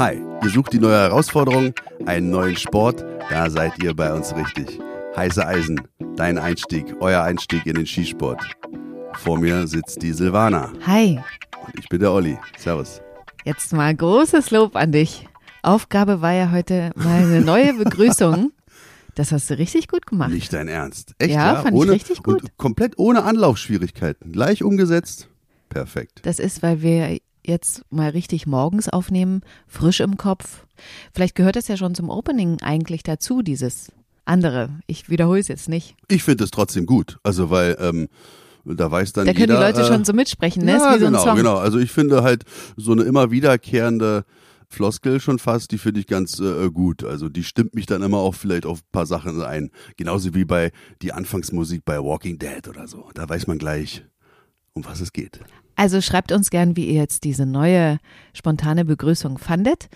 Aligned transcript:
Hi, 0.00 0.18
ihr 0.42 0.48
sucht 0.48 0.72
die 0.72 0.78
neue 0.78 0.96
Herausforderung, 0.96 1.74
einen 2.06 2.30
neuen 2.30 2.56
Sport? 2.56 3.04
Da 3.28 3.50
seid 3.50 3.82
ihr 3.82 3.92
bei 3.92 4.10
uns 4.14 4.34
richtig. 4.34 4.80
Heiße 5.14 5.46
Eisen, 5.46 5.78
dein 6.16 6.38
Einstieg, 6.38 6.86
euer 7.00 7.22
Einstieg 7.22 7.66
in 7.66 7.74
den 7.74 7.86
Skisport. 7.86 8.40
Vor 9.18 9.38
mir 9.38 9.66
sitzt 9.66 10.00
die 10.00 10.14
Silvana. 10.14 10.72
Hi. 10.86 11.20
Und 11.66 11.78
ich 11.78 11.86
bin 11.90 12.00
der 12.00 12.12
Olli. 12.12 12.38
Servus. 12.56 13.02
Jetzt 13.44 13.74
mal 13.74 13.94
großes 13.94 14.50
Lob 14.50 14.74
an 14.74 14.90
dich. 14.90 15.28
Aufgabe 15.60 16.22
war 16.22 16.32
ja 16.32 16.50
heute 16.50 16.92
mal 16.94 17.22
eine 17.22 17.42
neue 17.42 17.74
Begrüßung. 17.74 18.52
Das 19.16 19.32
hast 19.32 19.50
du 19.50 19.58
richtig 19.58 19.88
gut 19.88 20.06
gemacht. 20.06 20.30
Nicht 20.30 20.52
dein 20.52 20.68
Ernst. 20.68 21.14
Echt? 21.18 21.34
Ja, 21.34 21.54
ja? 21.54 21.62
fand 21.62 21.76
ohne, 21.76 21.92
ich 21.92 22.02
richtig 22.02 22.22
gut. 22.22 22.42
Komplett 22.56 22.96
ohne 22.96 23.24
Anlaufschwierigkeiten. 23.24 24.32
Gleich 24.32 24.62
umgesetzt. 24.62 25.28
Perfekt. 25.68 26.20
Das 26.22 26.38
ist, 26.38 26.62
weil 26.62 26.80
wir 26.80 27.18
jetzt 27.44 27.82
mal 27.90 28.10
richtig 28.10 28.46
morgens 28.46 28.88
aufnehmen, 28.88 29.42
frisch 29.66 30.00
im 30.00 30.16
Kopf. 30.16 30.64
Vielleicht 31.12 31.34
gehört 31.34 31.56
das 31.56 31.68
ja 31.68 31.76
schon 31.76 31.94
zum 31.94 32.10
Opening 32.10 32.60
eigentlich 32.62 33.02
dazu, 33.02 33.42
dieses 33.42 33.92
andere. 34.24 34.70
Ich 34.86 35.08
wiederhole 35.08 35.40
es 35.40 35.48
jetzt 35.48 35.68
nicht. 35.68 35.96
Ich 36.08 36.22
finde 36.22 36.44
es 36.44 36.50
trotzdem 36.50 36.86
gut. 36.86 37.18
Also, 37.22 37.50
weil 37.50 37.76
ähm, 37.80 38.08
da 38.64 38.90
weiß 38.90 39.12
dann 39.12 39.26
Da 39.26 39.32
können 39.32 39.50
jeder, 39.50 39.56
die 39.56 39.62
Leute 39.62 39.80
äh, 39.82 39.86
schon 39.86 40.04
so 40.04 40.12
mitsprechen, 40.12 40.64
ne? 40.64 40.72
Ja, 40.72 40.96
genau, 40.96 41.24
so 41.24 41.34
genau. 41.34 41.56
Also 41.56 41.78
ich 41.78 41.90
finde 41.90 42.22
halt 42.22 42.44
so 42.76 42.92
eine 42.92 43.02
immer 43.02 43.30
wiederkehrende 43.30 44.24
Floskel 44.68 45.18
schon 45.20 45.38
fast, 45.38 45.72
die 45.72 45.78
finde 45.78 46.00
ich 46.00 46.06
ganz 46.06 46.38
äh, 46.38 46.70
gut. 46.70 47.04
Also 47.04 47.28
die 47.28 47.42
stimmt 47.42 47.74
mich 47.74 47.86
dann 47.86 48.02
immer 48.02 48.18
auch 48.18 48.34
vielleicht 48.34 48.66
auf 48.66 48.78
ein 48.78 48.92
paar 48.92 49.06
Sachen 49.06 49.42
ein. 49.42 49.70
Genauso 49.96 50.34
wie 50.34 50.44
bei 50.44 50.70
die 51.02 51.12
Anfangsmusik 51.12 51.84
bei 51.84 51.98
Walking 51.98 52.38
Dead 52.38 52.68
oder 52.68 52.86
so. 52.86 53.10
Da 53.14 53.28
weiß 53.28 53.46
man 53.46 53.58
gleich, 53.58 54.04
um 54.72 54.84
was 54.84 55.00
es 55.00 55.12
geht. 55.12 55.40
Also 55.80 56.02
schreibt 56.02 56.30
uns 56.30 56.50
gern, 56.50 56.76
wie 56.76 56.84
ihr 56.88 57.00
jetzt 57.00 57.24
diese 57.24 57.46
neue 57.46 58.00
spontane 58.34 58.84
Begrüßung 58.84 59.38
fandet. 59.38 59.88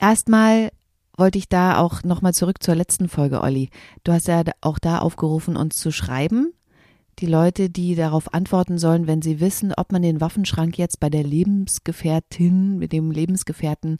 Erstmal 0.00 0.72
wollte 1.16 1.38
ich 1.38 1.48
da 1.48 1.78
auch 1.78 2.02
nochmal 2.02 2.34
zurück 2.34 2.60
zur 2.60 2.74
letzten 2.74 3.08
Folge, 3.08 3.40
Olli. 3.40 3.70
Du 4.02 4.10
hast 4.10 4.26
ja 4.26 4.42
auch 4.60 4.80
da 4.80 4.98
aufgerufen, 4.98 5.56
uns 5.56 5.76
zu 5.76 5.92
schreiben. 5.92 6.52
Die 7.20 7.26
Leute, 7.26 7.70
die 7.70 7.94
darauf 7.94 8.34
antworten 8.34 8.76
sollen, 8.76 9.06
wenn 9.06 9.22
sie 9.22 9.38
wissen, 9.38 9.72
ob 9.76 9.92
man 9.92 10.02
den 10.02 10.20
Waffenschrank 10.20 10.76
jetzt 10.78 10.98
bei 10.98 11.10
der 11.10 11.22
Lebensgefährtin, 11.22 12.78
mit 12.78 12.90
dem 12.90 13.12
Lebensgefährten 13.12 13.98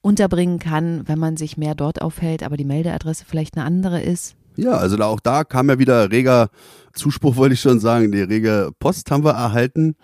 unterbringen 0.00 0.58
kann, 0.58 1.06
wenn 1.06 1.18
man 1.18 1.36
sich 1.36 1.58
mehr 1.58 1.74
dort 1.74 2.00
aufhält, 2.00 2.42
aber 2.42 2.56
die 2.56 2.64
Meldeadresse 2.64 3.26
vielleicht 3.26 3.54
eine 3.54 3.66
andere 3.66 4.00
ist. 4.00 4.34
Ja, 4.56 4.72
also 4.72 4.96
da, 4.96 5.06
auch 5.06 5.20
da 5.20 5.44
kam 5.44 5.68
ja 5.68 5.78
wieder 5.78 6.10
reger 6.10 6.48
Zuspruch, 6.94 7.36
wollte 7.36 7.54
ich 7.54 7.60
schon 7.60 7.80
sagen. 7.80 8.10
Die 8.10 8.22
rege 8.22 8.70
Post 8.78 9.10
haben 9.10 9.24
wir 9.24 9.32
erhalten. 9.32 9.96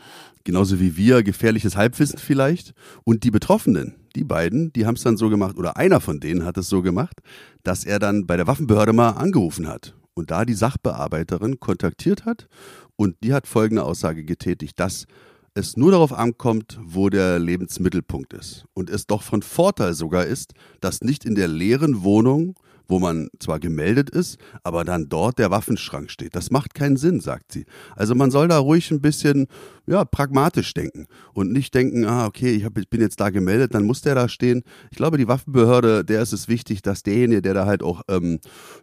Genauso 0.45 0.81
wie 0.81 0.97
wir, 0.97 1.23
gefährliches 1.23 1.77
Halbwissen 1.77 2.19
vielleicht. 2.19 2.75
Und 3.05 3.25
die 3.25 3.31
Betroffenen, 3.31 3.95
die 4.17 4.25
beiden, 4.25 4.73
die 4.73 4.87
haben 4.87 4.97
es 4.97 5.03
dann 5.03 5.17
so 5.17 5.31
gemacht, 5.31 5.57
oder 5.57 5.77
einer 5.77 6.01
von 6.01 6.21
denen 6.21 6.45
hat 6.45 6.59
es 6.59 6.69
so 6.69 6.83
gemacht, 6.83 7.21
dass 7.63 7.85
er 7.85 7.99
dann 7.99 8.27
bei 8.27 8.37
der 8.37 8.47
Waffenbehörde 8.47 8.93
mal 8.93 9.11
angerufen 9.11 9.69
hat 9.69 9.95
und 10.15 10.31
da 10.31 10.45
die 10.45 10.55
Sachbearbeiterin 10.55 11.61
kontaktiert 11.61 12.25
hat. 12.25 12.49
Und 12.97 13.17
die 13.23 13.33
hat 13.33 13.47
folgende 13.47 13.85
Aussage 13.85 14.25
getätigt, 14.25 14.79
dass 14.79 15.07
es 15.55 15.77
nur 15.77 15.93
darauf 15.93 16.13
ankommt, 16.13 16.79
wo 16.83 17.09
der 17.09 17.39
Lebensmittelpunkt 17.39 18.33
ist. 18.33 18.65
Und 18.75 18.91
es 18.91 19.07
doch 19.07 19.23
von 19.23 19.43
Vorteil 19.43 19.95
sogar 19.95 20.27
ist, 20.27 20.55
dass 20.81 21.03
nicht 21.03 21.25
in 21.25 21.35
der 21.35 21.49
leeren 21.49 22.03
Wohnung, 22.03 22.55
wo 22.89 22.99
man 22.99 23.29
zwar 23.39 23.61
gemeldet 23.61 24.11
ist, 24.11 24.39
aber 24.63 24.85
dann 24.85 25.09
dort 25.09 25.39
der 25.39 25.51
Waffenschrank 25.51 26.11
steht. 26.11 26.35
Das 26.37 26.51
macht 26.51 26.75
keinen 26.75 26.97
Sinn, 26.97 27.21
sagt 27.21 27.53
sie. 27.53 27.65
Also 27.97 28.15
man 28.15 28.31
soll 28.31 28.49
da 28.49 28.59
ruhig 28.59 28.91
ein 28.91 29.01
bisschen 29.01 29.47
ja, 29.87 30.05
pragmatisch 30.05 30.75
denken 30.75 31.07
und 31.33 31.53
nicht 31.53 31.75
denken, 31.75 32.05
ah, 32.05 32.27
okay, 32.27 32.51
ich, 32.51 32.65
hab, 32.65 32.79
ich 32.79 32.89
bin 32.89 33.01
jetzt 33.01 33.21
da 33.21 33.31
gemeldet, 33.31 33.75
dann 33.75 33.85
muss 33.85 34.03
der 34.03 34.15
da 34.15 34.29
stehen. 34.29 34.63
Ich 34.91 34.97
glaube, 34.97 35.19
die 35.19 35.29
Waffenbehörde, 35.29 36.05
der 36.05 36.23
ist 36.23 36.33
es 36.33 36.49
wichtig, 36.49 36.83
dass 36.83 37.03
derjenige, 37.03 37.43
der 37.43 37.55
da 37.55 37.67
halt 37.67 37.83
auch 37.83 38.03
ähm, 38.09 38.39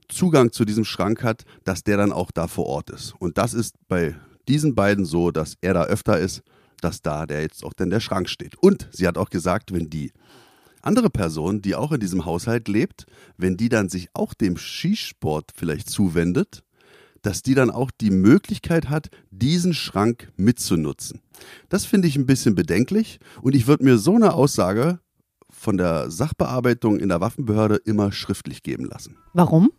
Zugang 0.07 0.51
zu 0.51 0.65
diesem 0.65 0.85
Schrank 0.85 1.23
hat, 1.23 1.43
dass 1.63 1.83
der 1.83 1.97
dann 1.97 2.11
auch 2.11 2.31
da 2.31 2.47
vor 2.47 2.65
Ort 2.65 2.89
ist. 2.89 3.13
Und 3.19 3.37
das 3.37 3.53
ist 3.53 3.75
bei 3.87 4.15
diesen 4.47 4.75
beiden 4.75 5.05
so, 5.05 5.31
dass 5.31 5.55
er 5.61 5.73
da 5.73 5.83
öfter 5.85 6.19
ist, 6.19 6.41
dass 6.81 7.01
da 7.01 7.25
der 7.25 7.41
jetzt 7.41 7.63
auch 7.63 7.73
denn 7.73 7.89
der 7.89 7.99
Schrank 7.99 8.29
steht. 8.29 8.57
Und 8.57 8.89
sie 8.91 9.07
hat 9.07 9.17
auch 9.17 9.29
gesagt, 9.29 9.73
wenn 9.73 9.89
die 9.89 10.11
andere 10.81 11.09
Person, 11.09 11.61
die 11.61 11.75
auch 11.75 11.91
in 11.91 11.99
diesem 11.99 12.25
Haushalt 12.25 12.67
lebt, 12.67 13.05
wenn 13.37 13.57
die 13.57 13.69
dann 13.69 13.89
sich 13.89 14.09
auch 14.13 14.33
dem 14.33 14.57
Skisport 14.57 15.51
vielleicht 15.55 15.89
zuwendet, 15.89 16.63
dass 17.21 17.41
die 17.41 17.55
dann 17.55 17.69
auch 17.69 17.91
die 17.91 18.11
Möglichkeit 18.11 18.89
hat, 18.89 19.09
diesen 19.29 19.73
Schrank 19.73 20.31
mitzunutzen. 20.37 21.21
Das 21.67 21.85
finde 21.85 22.07
ich 22.07 22.15
ein 22.15 22.25
bisschen 22.25 22.55
bedenklich 22.55 23.19
und 23.41 23.55
ich 23.55 23.67
würde 23.67 23.83
mir 23.83 23.97
so 23.97 24.15
eine 24.15 24.33
Aussage 24.33 24.99
von 25.49 25.77
der 25.77 26.09
Sachbearbeitung 26.09 26.99
in 26.99 27.09
der 27.09 27.21
Waffenbehörde 27.21 27.75
immer 27.75 28.11
schriftlich 28.11 28.63
geben 28.63 28.85
lassen. 28.85 29.17
Warum? 29.33 29.71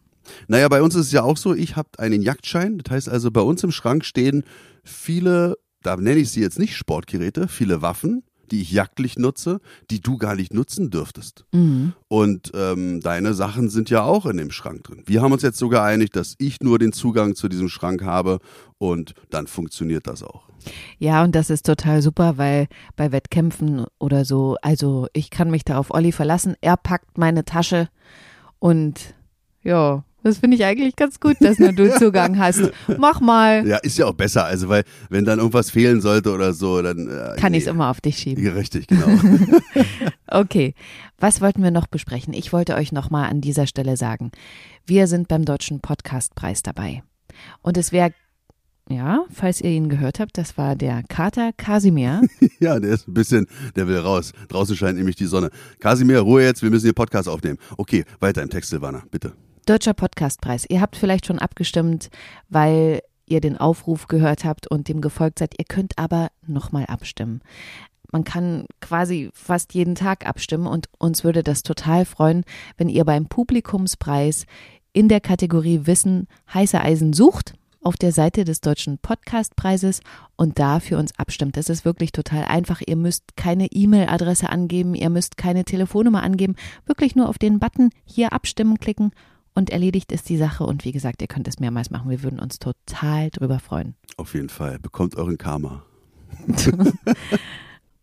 Naja, 0.48 0.68
bei 0.68 0.82
uns 0.82 0.94
ist 0.94 1.06
es 1.06 1.12
ja 1.12 1.22
auch 1.22 1.36
so, 1.36 1.54
ich 1.54 1.76
habe 1.76 1.88
einen 1.98 2.22
Jagdschein. 2.22 2.78
Das 2.78 2.92
heißt 2.92 3.08
also, 3.08 3.30
bei 3.30 3.40
uns 3.40 3.64
im 3.64 3.72
Schrank 3.72 4.04
stehen 4.04 4.44
viele, 4.84 5.56
da 5.82 5.96
nenne 5.96 6.20
ich 6.20 6.30
sie 6.30 6.40
jetzt 6.40 6.58
nicht 6.58 6.76
Sportgeräte, 6.76 7.48
viele 7.48 7.82
Waffen, 7.82 8.22
die 8.50 8.62
ich 8.62 8.70
jagdlich 8.72 9.18
nutze, 9.18 9.60
die 9.90 10.00
du 10.00 10.16
gar 10.16 10.34
nicht 10.34 10.52
nutzen 10.52 10.90
dürftest. 10.90 11.44
Mhm. 11.52 11.92
Und 12.08 12.52
ähm, 12.54 13.00
deine 13.00 13.34
Sachen 13.34 13.70
sind 13.70 13.90
ja 13.90 14.02
auch 14.02 14.26
in 14.26 14.36
dem 14.36 14.50
Schrank 14.50 14.84
drin. 14.84 15.02
Wir 15.06 15.22
haben 15.22 15.32
uns 15.32 15.42
jetzt 15.42 15.58
so 15.58 15.68
geeinigt, 15.68 16.16
dass 16.16 16.34
ich 16.38 16.60
nur 16.60 16.78
den 16.78 16.92
Zugang 16.92 17.34
zu 17.34 17.48
diesem 17.48 17.68
Schrank 17.68 18.02
habe 18.02 18.40
und 18.78 19.14
dann 19.30 19.46
funktioniert 19.46 20.06
das 20.06 20.22
auch. 20.22 20.44
Ja, 20.98 21.22
und 21.24 21.34
das 21.34 21.50
ist 21.50 21.66
total 21.66 22.02
super, 22.02 22.36
weil 22.36 22.68
bei 22.96 23.12
Wettkämpfen 23.12 23.86
oder 23.98 24.24
so, 24.24 24.56
also 24.62 25.06
ich 25.12 25.30
kann 25.30 25.50
mich 25.50 25.64
da 25.64 25.78
auf 25.78 25.90
Olli 25.90 26.12
verlassen. 26.12 26.54
Er 26.60 26.76
packt 26.76 27.16
meine 27.16 27.44
Tasche 27.44 27.88
und 28.58 29.14
ja, 29.62 30.04
das 30.22 30.38
finde 30.38 30.56
ich 30.56 30.64
eigentlich 30.64 30.96
ganz 30.96 31.18
gut, 31.18 31.36
dass 31.40 31.58
nur 31.58 31.72
du 31.72 31.92
Zugang 31.98 32.38
hast. 32.38 32.70
Mach 32.98 33.20
mal. 33.20 33.66
Ja, 33.66 33.78
ist 33.78 33.98
ja 33.98 34.06
auch 34.06 34.14
besser. 34.14 34.44
Also, 34.44 34.68
weil, 34.68 34.84
wenn 35.08 35.24
dann 35.24 35.38
irgendwas 35.38 35.70
fehlen 35.70 36.00
sollte 36.00 36.32
oder 36.32 36.52
so, 36.52 36.80
dann. 36.82 37.08
Äh, 37.08 37.36
Kann 37.40 37.52
nee. 37.52 37.58
ich 37.58 37.64
es 37.64 37.70
immer 37.70 37.90
auf 37.90 38.00
dich 38.00 38.18
schieben. 38.18 38.44
Ja, 38.44 38.52
Richtig, 38.52 38.86
genau. 38.86 39.06
Okay, 40.32 40.74
was 41.18 41.40
wollten 41.40 41.62
wir 41.62 41.72
noch 41.72 41.88
besprechen? 41.88 42.32
Ich 42.34 42.52
wollte 42.52 42.76
euch 42.76 42.92
nochmal 42.92 43.28
an 43.28 43.40
dieser 43.40 43.66
Stelle 43.66 43.96
sagen, 43.96 44.30
wir 44.86 45.08
sind 45.08 45.26
beim 45.26 45.44
Deutschen 45.44 45.80
Podcastpreis 45.80 46.62
dabei. 46.62 47.02
Und 47.62 47.76
es 47.76 47.90
wäre, 47.90 48.12
ja, 48.88 49.24
falls 49.32 49.60
ihr 49.60 49.70
ihn 49.70 49.88
gehört 49.88 50.20
habt, 50.20 50.38
das 50.38 50.56
war 50.56 50.76
der 50.76 51.02
Kater 51.08 51.50
Kasimir. 51.56 52.22
ja, 52.60 52.78
der 52.78 52.92
ist 52.92 53.08
ein 53.08 53.14
bisschen, 53.14 53.46
der 53.74 53.88
will 53.88 53.98
raus. 53.98 54.32
Draußen 54.48 54.76
scheint 54.76 54.98
nämlich 54.98 55.16
die 55.16 55.26
Sonne. 55.26 55.50
Kasimir, 55.80 56.20
Ruhe 56.20 56.44
jetzt, 56.44 56.62
wir 56.62 56.70
müssen 56.70 56.86
hier 56.86 56.92
Podcast 56.92 57.28
aufnehmen. 57.28 57.58
Okay, 57.76 58.04
weiter 58.20 58.42
im 58.42 58.50
Text, 58.50 58.70
Silvana, 58.70 59.02
bitte. 59.10 59.32
Deutscher 59.66 59.94
Podcastpreis. 59.94 60.66
Ihr 60.68 60.80
habt 60.80 60.96
vielleicht 60.96 61.26
schon 61.26 61.38
abgestimmt, 61.38 62.10
weil 62.48 63.02
ihr 63.26 63.40
den 63.40 63.56
Aufruf 63.56 64.08
gehört 64.08 64.44
habt 64.44 64.66
und 64.66 64.88
dem 64.88 65.00
gefolgt 65.00 65.38
seid. 65.38 65.54
Ihr 65.58 65.64
könnt 65.64 65.98
aber 65.98 66.30
nochmal 66.46 66.86
abstimmen. 66.86 67.40
Man 68.12 68.24
kann 68.24 68.66
quasi 68.80 69.30
fast 69.32 69.72
jeden 69.74 69.94
Tag 69.94 70.26
abstimmen 70.26 70.66
und 70.66 70.88
uns 70.98 71.22
würde 71.22 71.42
das 71.42 71.62
total 71.62 72.04
freuen, 72.04 72.44
wenn 72.76 72.88
ihr 72.88 73.04
beim 73.04 73.26
Publikumspreis 73.26 74.46
in 74.92 75.08
der 75.08 75.20
Kategorie 75.20 75.82
Wissen 75.84 76.26
heiße 76.52 76.80
Eisen 76.80 77.12
sucht 77.12 77.54
auf 77.82 77.96
der 77.96 78.12
Seite 78.12 78.44
des 78.44 78.60
Deutschen 78.60 78.98
Podcastpreises 78.98 80.00
und 80.36 80.58
da 80.58 80.80
für 80.80 80.98
uns 80.98 81.18
abstimmt. 81.18 81.56
Das 81.56 81.68
ist 81.68 81.84
wirklich 81.84 82.12
total 82.12 82.44
einfach. 82.44 82.82
Ihr 82.84 82.96
müsst 82.96 83.36
keine 83.36 83.68
E-Mail-Adresse 83.70 84.50
angeben, 84.50 84.94
ihr 84.94 85.08
müsst 85.08 85.36
keine 85.36 85.64
Telefonnummer 85.64 86.22
angeben, 86.22 86.56
wirklich 86.86 87.14
nur 87.16 87.28
auf 87.28 87.38
den 87.38 87.58
Button 87.58 87.90
hier 88.04 88.32
abstimmen 88.32 88.78
klicken 88.78 89.12
und 89.54 89.70
erledigt 89.70 90.12
ist 90.12 90.28
die 90.28 90.36
Sache. 90.36 90.64
Und 90.64 90.84
wie 90.84 90.92
gesagt, 90.92 91.22
ihr 91.22 91.28
könnt 91.28 91.48
es 91.48 91.60
mehrmals 91.60 91.90
machen. 91.90 92.10
Wir 92.10 92.22
würden 92.22 92.38
uns 92.38 92.58
total 92.58 93.30
drüber 93.30 93.58
freuen. 93.58 93.94
Auf 94.16 94.34
jeden 94.34 94.48
Fall. 94.48 94.78
Bekommt 94.78 95.16
euren 95.16 95.38
Karma. 95.38 95.82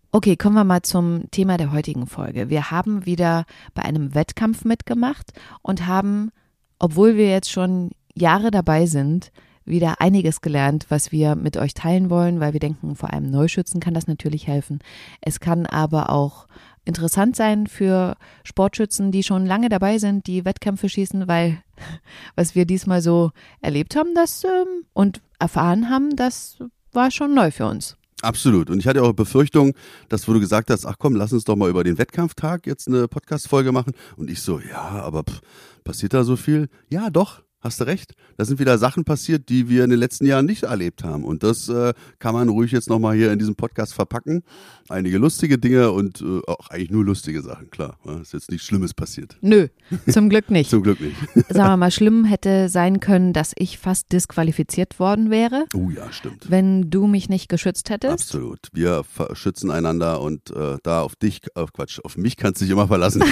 Okay, 0.09 0.37
kommen 0.37 0.55
wir 0.55 0.63
mal 0.63 0.83
zum 0.83 1.29
Thema 1.31 1.57
der 1.57 1.73
heutigen 1.73 2.07
Folge. 2.07 2.49
Wir 2.49 2.71
haben 2.71 3.05
wieder 3.05 3.45
bei 3.73 3.83
einem 3.83 4.15
Wettkampf 4.15 4.63
mitgemacht 4.63 5.33
und 5.61 5.85
haben, 5.85 6.31
obwohl 6.79 7.17
wir 7.17 7.29
jetzt 7.29 7.51
schon 7.51 7.91
Jahre 8.15 8.49
dabei 8.49 8.85
sind, 8.85 9.33
wieder 9.65 9.99
einiges 9.99 10.39
gelernt, 10.39 10.85
was 10.89 11.11
wir 11.11 11.35
mit 11.35 11.57
euch 11.57 11.73
teilen 11.73 12.09
wollen, 12.09 12.39
weil 12.39 12.53
wir 12.53 12.61
denken, 12.61 12.95
vor 12.95 13.11
allem 13.11 13.29
Neuschützen 13.29 13.81
kann 13.81 13.93
das 13.93 14.07
natürlich 14.07 14.47
helfen. 14.47 14.79
Es 15.19 15.41
kann 15.41 15.65
aber 15.65 16.09
auch 16.09 16.47
interessant 16.87 17.35
sein 17.35 17.67
für 17.67 18.15
Sportschützen, 18.43 19.11
die 19.11 19.23
schon 19.23 19.45
lange 19.45 19.69
dabei 19.69 19.97
sind, 19.97 20.27
die 20.27 20.45
Wettkämpfe 20.45 20.89
schießen, 20.89 21.27
weil 21.27 21.61
was 22.35 22.55
wir 22.55 22.65
diesmal 22.65 23.01
so 23.01 23.31
erlebt 23.61 23.95
haben, 23.95 24.15
das 24.15 24.43
ähm, 24.43 24.85
und 24.93 25.21
erfahren 25.39 25.89
haben, 25.89 26.15
das 26.15 26.57
war 26.91 27.11
schon 27.11 27.33
neu 27.33 27.51
für 27.51 27.67
uns. 27.67 27.97
Absolut. 28.23 28.71
Und 28.71 28.79
ich 28.79 28.87
hatte 28.87 29.03
auch 29.03 29.13
Befürchtung, 29.13 29.73
dass 30.09 30.27
wo 30.27 30.33
du 30.33 30.39
gesagt 30.39 30.71
hast, 30.71 30.85
ach 30.85 30.95
komm, 30.97 31.15
lass 31.15 31.33
uns 31.33 31.43
doch 31.43 31.55
mal 31.55 31.69
über 31.69 31.83
den 31.83 31.99
Wettkampftag 31.99 32.65
jetzt 32.65 32.87
eine 32.87 33.07
Podcast-Folge 33.07 33.71
machen. 33.71 33.93
Und 34.15 34.31
ich 34.31 34.41
so, 34.41 34.59
ja, 34.59 34.81
aber 34.81 35.23
pff, 35.23 35.41
passiert 35.83 36.15
da 36.15 36.23
so 36.23 36.35
viel? 36.35 36.67
Ja, 36.89 37.11
doch. 37.11 37.43
Hast 37.59 37.79
du 37.79 37.85
recht. 37.85 38.13
Da 38.37 38.45
sind 38.45 38.59
wieder 38.59 38.77
Sachen 38.77 39.03
passiert, 39.03 39.49
die 39.49 39.67
wir 39.69 39.83
in 39.83 39.89
den 39.89 39.99
letzten 39.99 40.25
Jahren 40.25 40.45
nicht 40.45 40.63
erlebt 40.63 41.03
haben. 41.03 41.23
Und 41.23 41.43
das 41.43 41.67
äh, 41.69 41.93
kann 42.19 42.33
man 42.33 42.49
ruhig 42.49 42.71
jetzt 42.71 42.89
nochmal 42.89 43.15
hier 43.15 43.31
in 43.31 43.39
diesem 43.39 43.55
Podcast 43.55 43.93
verpacken. 43.93 44.43
Einige 44.89 45.17
lustige 45.17 45.57
Dinge 45.57 45.91
und 45.91 46.21
äh, 46.21 46.41
auch 46.47 46.69
eigentlich 46.69 46.91
nur 46.91 47.03
lustige 47.03 47.41
Sachen, 47.41 47.69
klar. 47.71 47.97
Ist 48.21 48.33
jetzt 48.33 48.51
nichts 48.51 48.65
Schlimmes 48.67 48.93
passiert. 48.93 49.37
Nö, 49.41 49.67
zum 50.07 50.29
Glück 50.29 50.49
nicht. 50.51 50.69
Zum 50.77 50.83
Glück 50.83 51.01
nicht. 51.01 51.15
Sagen 51.49 51.69
wir 51.73 51.77
mal, 51.77 51.91
schlimm 51.91 52.25
hätte 52.25 52.69
sein 52.69 52.99
können, 52.99 53.33
dass 53.33 53.53
ich 53.57 53.77
fast 53.79 54.11
disqualifiziert 54.11 54.99
worden 54.99 55.29
wäre, 55.31 55.65
Oh 55.73 55.89
ja, 55.89 56.11
stimmt. 56.11 56.49
wenn 56.49 56.89
du 56.89 57.07
mich 57.07 57.27
nicht 57.29 57.49
geschützt 57.49 57.89
hättest. 57.89 58.13
Absolut. 58.13 58.59
Wir 58.73 59.03
schützen 59.33 59.71
einander 59.71 60.21
und 60.21 60.51
äh, 60.51 60.77
da 60.83 61.01
auf 61.01 61.15
dich, 61.15 61.39
auf 61.55 61.73
Quatsch, 61.73 61.99
auf 62.03 62.17
mich 62.17 62.37
kannst 62.37 62.61
du 62.61 62.65
dich 62.65 62.71
immer 62.71 62.87
verlassen. 62.87 63.23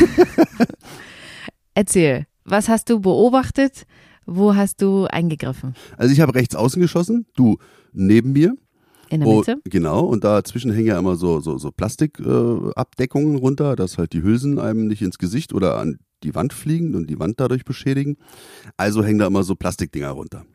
Erzähl, 1.74 2.26
was 2.44 2.70
hast 2.70 2.90
du 2.90 3.00
beobachtet? 3.00 3.86
Wo 4.26 4.56
hast 4.56 4.82
du 4.82 5.06
eingegriffen? 5.06 5.76
Also 5.98 6.14
ich 6.14 6.22
habe 6.22 6.36
rechts 6.36 6.56
außen 6.56 6.82
geschossen, 6.82 7.26
du 7.36 7.58
neben 7.94 8.34
mir. 8.34 8.56
In 9.10 9.20
der 9.22 9.30
Oh, 9.30 9.38
Mitte? 9.40 9.58
genau, 9.66 10.00
und 10.02 10.24
dazwischen 10.24 10.72
hängen 10.72 10.88
ja 10.88 10.98
immer 10.98 11.16
so, 11.16 11.40
so, 11.40 11.60
so 11.60 11.72
Plastikabdeckungen 11.72 13.36
äh, 13.36 13.40
runter, 13.40 13.76
dass 13.76 13.98
halt 13.98 14.14
die 14.14 14.24
Hülsen 14.24 14.58
einem 14.60 14.88
nicht 14.88 15.02
ins 15.04 15.20
Gesicht 15.20 15.54
oder 15.54 15.78
an 15.78 16.00
die 16.24 16.34
Wand 16.34 16.54
fliegen 16.54 16.96
und 16.96 17.08
die 17.10 17.20
Wand 17.20 17.40
dadurch 17.40 17.66
beschädigen. 17.66 18.18
Also 18.78 19.04
hängen 19.04 19.20
da 19.20 19.28
immer 19.28 19.44
so 19.44 19.56
Plastikdinger 19.56 20.10
runter. 20.10 20.46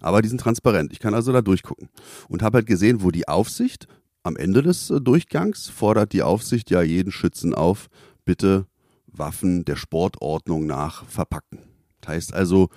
Aber 0.00 0.20
die 0.20 0.28
sind 0.28 0.40
transparent. 0.40 0.92
Ich 0.92 0.98
kann 0.98 1.14
also 1.14 1.32
da 1.32 1.40
durchgucken. 1.40 1.88
Und 2.28 2.42
habe 2.42 2.58
halt 2.58 2.66
gesehen, 2.66 3.02
wo 3.02 3.10
die 3.10 3.26
Aufsicht 3.26 3.86
am 4.22 4.36
Ende 4.36 4.62
des 4.62 4.90
äh, 4.90 5.00
Durchgangs 5.00 5.68
fordert 5.68 6.12
die 6.12 6.22
Aufsicht 6.22 6.70
ja 6.70 6.82
jeden 6.82 7.10
Schützen 7.12 7.54
auf, 7.54 7.88
bitte 8.24 8.66
Waffen 9.06 9.64
der 9.64 9.76
Sportordnung 9.76 10.66
nach 10.66 11.06
verpacken. 11.06 11.60
Das 12.00 12.08
heißt 12.14 12.34
also, 12.34 12.68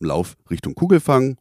Lauf 0.00 0.36
Richtung 0.50 0.74
Kugelfang, 0.74 1.36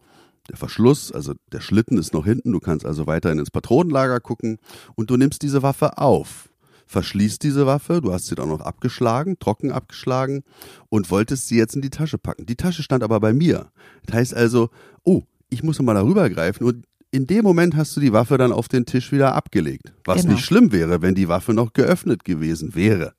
der 0.50 0.58
Verschluss, 0.58 1.12
also 1.12 1.34
der 1.52 1.62
Schlitten 1.62 1.98
ist 1.98 2.14
noch 2.14 2.26
hinten, 2.26 2.52
du 2.52 2.60
kannst 2.60 2.86
also 2.86 3.08
weiterhin 3.08 3.40
ins 3.40 3.52
Patronenlager 3.52 4.20
gucken 4.20 4.58
und 4.96 5.10
du 5.10 5.18
nimmst 5.18 5.42
diese 5.42 5.64
Waffe 5.64 5.98
auf. 5.98 6.50
Verschließt 6.88 7.44
diese 7.44 7.68
Waffe, 7.68 8.02
du 8.02 8.12
hast 8.12 8.26
sie 8.28 8.36
dann 8.36 8.50
noch 8.50 8.62
abgeschlagen, 8.62 9.38
trocken 9.40 9.72
abgeschlagen 9.72 10.44
und 10.90 11.12
wolltest 11.12 11.48
sie 11.48 11.56
jetzt 11.58 11.76
in 11.76 11.84
die 11.84 11.92
Tasche 11.92 12.18
packen. 12.18 12.48
Die 12.48 12.56
Tasche 12.56 12.82
stand 12.82 13.04
aber 13.04 13.20
bei 13.20 13.32
mir. 13.32 13.68
Das 14.08 14.16
heißt 14.16 14.34
also, 14.34 14.70
oh, 15.04 15.22
ich 15.50 15.62
muss 15.62 15.78
noch 15.78 15.86
mal 15.86 15.94
darüber 15.94 16.28
greifen 16.32 16.64
und 16.64 16.86
in 17.12 17.28
dem 17.28 17.44
Moment 17.44 17.76
hast 17.76 17.96
du 17.96 18.00
die 18.02 18.12
Waffe 18.14 18.38
dann 18.40 18.52
auf 18.52 18.68
den 18.68 18.86
Tisch 18.86 19.12
wieder 19.12 19.36
abgelegt. 19.36 19.94
Was 20.06 20.22
Genau. 20.24 20.34
nicht 20.34 20.46
schlimm 20.46 20.72
wäre, 20.72 21.02
wenn 21.04 21.14
die 21.16 21.28
Waffe 21.28 21.54
noch 21.54 21.74
geöffnet 21.74 22.24
gewesen 22.24 22.74
wäre. 22.76 23.14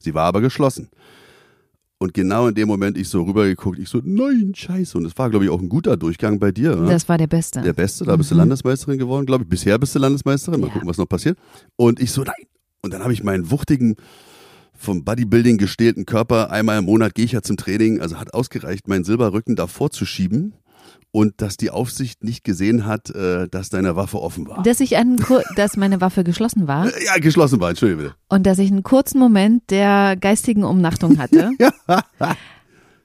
Sie 0.00 0.14
war 0.14 0.24
aber 0.26 0.40
geschlossen. 0.40 0.90
Und 2.02 2.14
genau 2.14 2.48
in 2.48 2.54
dem 2.56 2.66
Moment 2.66 2.98
ich 2.98 3.08
so 3.08 3.22
rübergeguckt, 3.22 3.78
ich 3.78 3.88
so, 3.88 4.00
nein, 4.02 4.52
scheiße. 4.56 4.98
Und 4.98 5.04
es 5.04 5.16
war, 5.16 5.30
glaube 5.30 5.44
ich, 5.44 5.50
auch 5.52 5.60
ein 5.60 5.68
guter 5.68 5.96
Durchgang 5.96 6.40
bei 6.40 6.50
dir. 6.50 6.72
oder? 6.76 6.88
Das 6.90 7.08
war 7.08 7.16
der 7.16 7.28
Beste. 7.28 7.60
Der 7.62 7.72
Beste, 7.74 8.04
da 8.04 8.16
bist 8.16 8.30
du 8.32 8.34
Landesmeisterin 8.34 8.98
geworden, 8.98 9.24
glaube 9.24 9.44
ich. 9.44 9.48
Bisher 9.48 9.78
bist 9.78 9.94
du 9.94 10.00
Landesmeisterin. 10.00 10.60
Mal 10.60 10.66
Ja. 10.66 10.72
gucken, 10.72 10.88
was 10.88 10.98
noch 10.98 11.08
passiert. 11.08 11.38
Und 11.76 12.00
ich 12.00 12.10
so, 12.10 12.22
nein. 12.24 12.34
Und 12.82 12.92
dann 12.92 13.02
habe 13.04 13.12
ich 13.12 13.22
meinen 13.22 13.52
wuchtigen, 13.52 13.94
vom 14.74 15.04
Bodybuilding 15.04 15.58
gestählten 15.58 16.04
Körper, 16.04 16.50
einmal 16.50 16.76
im 16.80 16.86
Monat 16.86 17.14
gehe 17.14 17.24
ich 17.24 17.32
ja 17.32 17.42
zum 17.42 17.56
Training, 17.56 18.00
also 18.00 18.18
hat 18.18 18.34
ausgereicht, 18.34 18.88
meinen 18.88 19.04
Silberrücken 19.04 19.54
davor 19.54 19.90
zu 19.90 20.04
schieben. 20.04 20.54
Und 21.14 21.42
dass 21.42 21.58
die 21.58 21.70
Aufsicht 21.70 22.24
nicht 22.24 22.42
gesehen 22.42 22.86
hat, 22.86 23.10
äh, 23.10 23.46
dass 23.48 23.68
deine 23.68 23.96
Waffe 23.96 24.20
offen 24.22 24.48
war. 24.48 24.62
dass 24.62 24.80
ich 24.80 24.96
einen 24.96 25.18
Kur 25.18 25.42
dass 25.56 25.76
meine 25.76 26.00
Waffe 26.00 26.24
geschlossen 26.24 26.66
war 26.66 26.86
Äh, 26.86 27.04
ja, 27.04 27.16
geschlossen 27.18 27.60
war, 27.60 27.68
entschuldige 27.68 27.98
bitte. 28.02 28.14
und 28.28 28.46
dass 28.46 28.58
ich 28.58 28.70
einen 28.70 28.82
kurzen 28.82 29.18
Moment 29.18 29.70
der 29.70 30.16
geistigen 30.16 30.64
Umnachtung 30.64 31.18
hatte. 31.18 31.50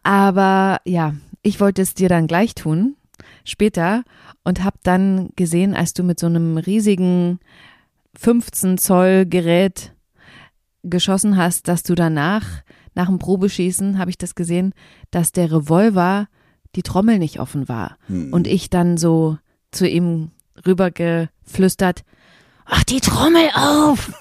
Aber 0.04 0.80
ja, 0.86 1.16
ich 1.42 1.60
wollte 1.60 1.82
es 1.82 1.94
dir 1.94 2.10
dann 2.10 2.28
gleich 2.28 2.56
tun, 2.56 2.96
später, 3.44 4.04
und 4.44 4.64
habe 4.64 4.78
dann 4.84 5.30
gesehen, 5.36 5.74
als 5.76 5.94
du 5.94 6.04
mit 6.04 6.20
so 6.20 6.28
einem 6.28 6.58
riesigen 6.58 7.40
15 8.18 8.78
Zoll 8.78 9.26
Gerät 9.26 9.94
geschossen 10.84 11.36
hast, 11.36 11.68
dass 11.68 11.84
du 11.84 11.96
danach, 11.96 12.44
nach 12.96 13.08
dem 13.08 13.20
Probeschießen, 13.20 13.98
habe 14.00 14.10
ich 14.10 14.18
das 14.18 14.36
gesehen, 14.36 14.74
dass 15.12 15.32
der 15.34 15.52
Revolver, 15.52 16.28
die 16.78 16.84
Trommel 16.84 17.20
nicht 17.20 17.40
offen 17.40 17.68
war. 17.68 17.98
Hm. 18.08 18.32
Und 18.32 18.48
ich 18.48 18.70
dann 18.70 18.98
so 18.98 19.38
zu 19.72 19.88
ihm 19.88 20.32
rübergeflüstert, 20.66 22.06
ach, 22.66 22.84
die 22.84 23.02
Trommel 23.02 23.50
auf! 23.56 24.12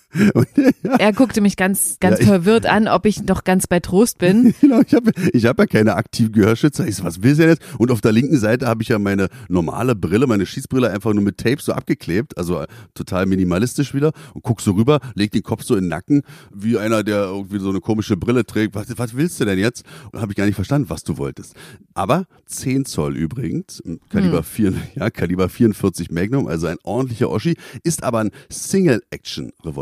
Er 0.98 1.12
guckte 1.12 1.40
mich 1.40 1.56
ganz, 1.56 1.98
ganz 2.00 2.20
Ja, 2.20 2.26
verwirrt 2.26 2.66
an, 2.66 2.88
ob 2.88 3.06
ich 3.06 3.22
noch 3.22 3.44
ganz 3.44 3.66
bei 3.66 3.80
Trost 3.80 4.18
bin. 4.18 4.54
Genau, 4.62 4.80
ich 4.86 4.94
habe 4.94 5.10
ich 5.32 5.46
hab 5.46 5.58
ja 5.58 5.66
keine 5.66 5.96
aktiven 5.96 6.32
Gehörschützer. 6.32 6.86
Ich 6.86 6.96
so, 6.96 7.04
was 7.04 7.22
will 7.22 7.34
sie 7.34 7.42
denn 7.42 7.50
jetzt? 7.50 7.62
Und 7.78 7.90
auf 7.90 8.00
der 8.00 8.12
linken 8.12 8.38
Seite 8.38 8.66
habe 8.66 8.82
ich 8.82 8.88
ja 8.88 8.98
meine 8.98 9.28
normale 9.48 9.94
Brille, 9.96 10.26
meine 10.26 10.46
Schießbrille 10.46 10.90
einfach 10.90 11.12
nur 11.12 11.22
mit 11.22 11.38
Tape 11.38 11.60
so 11.60 11.72
abgeklebt, 11.72 12.38
also 12.38 12.60
äh, 12.60 12.66
total 12.94 13.26
minimalistisch 13.26 13.92
wieder 13.92 14.12
und 14.34 14.42
guck 14.42 14.60
so 14.60 14.72
rüber, 14.72 15.00
leg 15.14 15.32
den 15.32 15.42
Kopf 15.42 15.64
so 15.64 15.74
in 15.74 15.84
den 15.84 15.88
Nacken, 15.88 16.22
wie 16.54 16.78
einer, 16.78 17.02
der 17.02 17.24
irgendwie 17.24 17.58
so 17.58 17.70
eine 17.70 17.80
komische 17.80 18.16
Brille 18.16 18.44
trägt. 18.46 18.74
Was, 18.74 18.86
was 18.96 19.16
willst 19.16 19.40
du 19.40 19.44
denn 19.44 19.58
jetzt? 19.58 19.84
Und 20.12 20.20
habe 20.20 20.32
ich 20.32 20.36
gar 20.36 20.46
nicht 20.46 20.54
verstanden, 20.54 20.90
was 20.90 21.02
du 21.02 21.18
wolltest. 21.18 21.54
Aber 21.94 22.26
10 22.46 22.84
Zoll 22.84 23.16
übrigens, 23.16 23.82
Kaliber, 24.10 24.42
4, 24.42 24.72
ja, 24.94 25.10
Kaliber 25.10 25.48
44 25.48 26.10
Magnum, 26.10 26.46
also 26.46 26.66
ein 26.66 26.78
ordentlicher 26.84 27.30
Oschi, 27.30 27.56
ist 27.82 28.04
aber 28.04 28.20
ein 28.20 28.30
Single-Action-Revolver. 28.48 29.81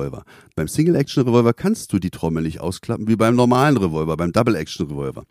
Beim 0.57 0.69
Single-Action-Revolver 0.69 1.53
kannst 1.53 1.93
du 1.93 1.99
die 1.99 2.11
Trommel 2.11 2.43
nicht 2.43 2.61
ausklappen 2.61 3.09
wie 3.09 3.17
beim 3.17 3.37
normalen 3.37 3.77
Revolver, 3.77 4.17
beim 4.17 4.33
Double-Action-Revolver. 4.33 5.25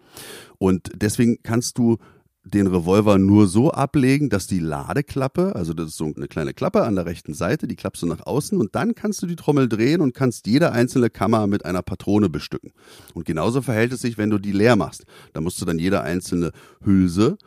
Und 0.58 0.92
deswegen 0.96 1.42
kannst 1.42 1.78
du 1.78 1.98
den 2.44 2.68
Revolver 2.68 3.18
nur 3.18 3.48
so 3.48 3.72
ablegen, 3.72 4.30
dass 4.30 4.48
die 4.48 4.60
Ladeklappe, 4.60 5.56
also 5.56 5.74
das 5.74 5.90
ist 5.90 5.98
so 5.98 6.06
eine 6.16 6.28
kleine 6.28 6.54
Klappe 6.54 6.84
an 6.84 6.96
der 6.96 7.06
rechten 7.06 7.34
Seite, 7.34 7.68
die 7.68 7.76
klappst 7.76 8.02
du 8.02 8.08
nach 8.08 8.26
außen 8.26 8.58
und 8.58 8.76
dann 8.76 8.96
kannst 8.96 9.22
du 9.22 9.28
die 9.28 9.36
Trommel 9.36 9.68
drehen 9.68 10.02
und 10.02 10.14
kannst 10.14 10.48
jede 10.48 10.72
einzelne 10.72 11.10
Kammer 11.10 11.48
mit 11.48 11.66
einer 11.66 11.82
Patrone 11.82 12.30
bestücken. 12.30 12.72
Und 13.14 13.26
genauso 13.26 13.62
verhält 13.62 13.94
es 13.94 14.02
sich, 14.02 14.18
wenn 14.18 14.30
du 14.30 14.38
die 14.38 14.52
leer 14.52 14.76
machst. 14.76 15.06
Da 15.34 15.42
musst 15.42 15.62
du 15.62 15.66
dann 15.66 15.80
jede 15.80 16.02
einzelne 16.02 16.52
Hülse 16.84 17.38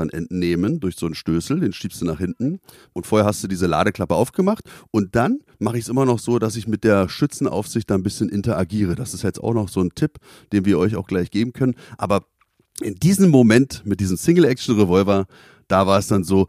dann 0.00 0.10
entnehmen 0.10 0.80
durch 0.80 0.96
so 0.96 1.06
einen 1.06 1.14
Stößel, 1.14 1.60
den 1.60 1.72
schiebst 1.72 2.00
du 2.00 2.06
nach 2.06 2.18
hinten 2.18 2.60
und 2.92 3.06
vorher 3.06 3.26
hast 3.26 3.42
du 3.44 3.48
diese 3.48 3.66
Ladeklappe 3.66 4.14
aufgemacht 4.14 4.64
und 4.90 5.14
dann 5.14 5.40
mache 5.58 5.78
ich 5.78 5.84
es 5.84 5.88
immer 5.88 6.04
noch 6.04 6.18
so, 6.18 6.38
dass 6.38 6.56
ich 6.56 6.66
mit 6.66 6.84
der 6.84 7.08
Schützenaufsicht 7.08 7.88
da 7.90 7.94
ein 7.94 8.02
bisschen 8.02 8.28
interagiere. 8.28 8.94
Das 8.94 9.14
ist 9.14 9.22
jetzt 9.22 9.42
auch 9.42 9.54
noch 9.54 9.68
so 9.68 9.80
ein 9.80 9.90
Tipp, 9.94 10.18
den 10.52 10.64
wir 10.64 10.78
euch 10.78 10.96
auch 10.96 11.06
gleich 11.06 11.30
geben 11.30 11.52
können. 11.52 11.74
Aber 11.98 12.24
in 12.80 12.94
diesem 12.94 13.30
Moment 13.30 13.82
mit 13.84 14.00
diesem 14.00 14.16
Single-Action-Revolver, 14.16 15.26
da 15.68 15.86
war 15.86 15.98
es 15.98 16.08
dann 16.08 16.24
so, 16.24 16.46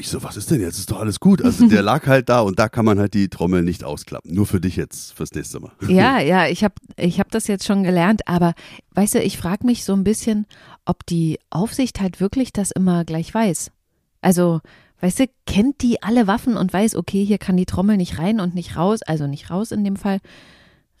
ich 0.00 0.08
so, 0.08 0.22
was 0.22 0.36
ist 0.36 0.50
denn 0.50 0.60
jetzt? 0.60 0.78
Ist 0.78 0.92
doch 0.92 1.00
alles 1.00 1.18
gut. 1.18 1.42
Also 1.42 1.66
der 1.66 1.82
lag 1.82 2.06
halt 2.06 2.28
da 2.28 2.40
und 2.40 2.58
da 2.58 2.68
kann 2.68 2.84
man 2.84 3.00
halt 3.00 3.14
die 3.14 3.28
Trommel 3.28 3.62
nicht 3.62 3.82
ausklappen. 3.82 4.32
Nur 4.32 4.46
für 4.46 4.60
dich 4.60 4.76
jetzt 4.76 5.12
fürs 5.12 5.32
nächste 5.34 5.58
Mal. 5.58 5.72
Ja, 5.88 6.20
ja, 6.20 6.46
ich 6.46 6.62
habe 6.62 6.74
ich 6.96 7.18
hab 7.18 7.30
das 7.32 7.48
jetzt 7.48 7.66
schon 7.66 7.82
gelernt, 7.82 8.26
aber 8.28 8.54
weißt 8.94 9.16
du, 9.16 9.22
ich 9.22 9.36
frage 9.36 9.66
mich 9.66 9.84
so 9.84 9.94
ein 9.94 10.04
bisschen, 10.04 10.46
ob 10.84 11.04
die 11.06 11.40
Aufsicht 11.50 12.00
halt 12.00 12.20
wirklich 12.20 12.52
das 12.52 12.70
immer 12.70 13.04
gleich 13.04 13.34
weiß. 13.34 13.72
Also, 14.20 14.60
weißt 15.00 15.18
du, 15.20 15.24
kennt 15.46 15.82
die 15.82 16.00
alle 16.00 16.28
Waffen 16.28 16.56
und 16.56 16.72
weiß, 16.72 16.94
okay, 16.94 17.24
hier 17.24 17.38
kann 17.38 17.56
die 17.56 17.66
Trommel 17.66 17.96
nicht 17.96 18.18
rein 18.18 18.38
und 18.38 18.54
nicht 18.54 18.76
raus, 18.76 19.02
also 19.02 19.26
nicht 19.26 19.50
raus 19.50 19.72
in 19.72 19.82
dem 19.82 19.96
Fall. 19.96 20.20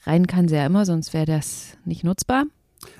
Rein 0.04 0.26
kann 0.26 0.48
sie 0.48 0.56
ja 0.56 0.66
immer, 0.66 0.84
sonst 0.84 1.12
wäre 1.12 1.26
das 1.26 1.76
nicht 1.84 2.02
nutzbar. 2.02 2.46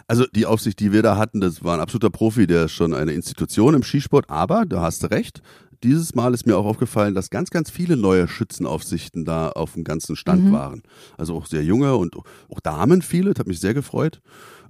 Also 0.07 0.25
die 0.33 0.47
Aufsicht, 0.47 0.81
die 0.81 0.93
wir 0.93 1.03
da 1.03 1.17
hatten, 1.17 1.41
das 1.41 1.63
war 1.63 1.75
ein 1.75 1.81
absoluter 1.81 2.11
Profi, 2.11 2.47
der 2.47 2.65
ist 2.65 2.73
schon 2.73 2.95
eine 2.95 3.13
Institution 3.13 3.75
im 3.75 3.83
Skisport, 3.83 4.31
aber 4.31 4.65
da 4.65 4.83
hast 4.83 5.03
du 5.03 5.09
recht. 5.09 5.43
Dieses 5.85 6.15
Mal 6.15 6.35
ist 6.35 6.47
mir 6.47 6.57
auch 6.57 6.67
aufgefallen, 6.67 7.15
dass 7.15 7.31
ganz, 7.31 7.51
ganz 7.51 7.71
viele 7.71 7.97
neue 7.97 8.27
Schützenaufsichten 8.27 9.25
da 9.25 9.51
auf 9.51 9.75
dem 9.75 9.85
ganzen 9.85 10.17
Stand 10.17 10.47
Mhm. 10.47 10.53
waren. 10.53 10.83
Also 11.17 11.37
auch 11.37 11.47
sehr 11.47 11.63
junge 11.65 11.97
und 11.97 12.17
auch 12.17 12.61
Damen 12.63 13.03
viele, 13.03 13.33
das 13.33 13.41
hat 13.41 13.47
mich 13.47 13.61
sehr 13.61 13.75
gefreut. 13.75 14.21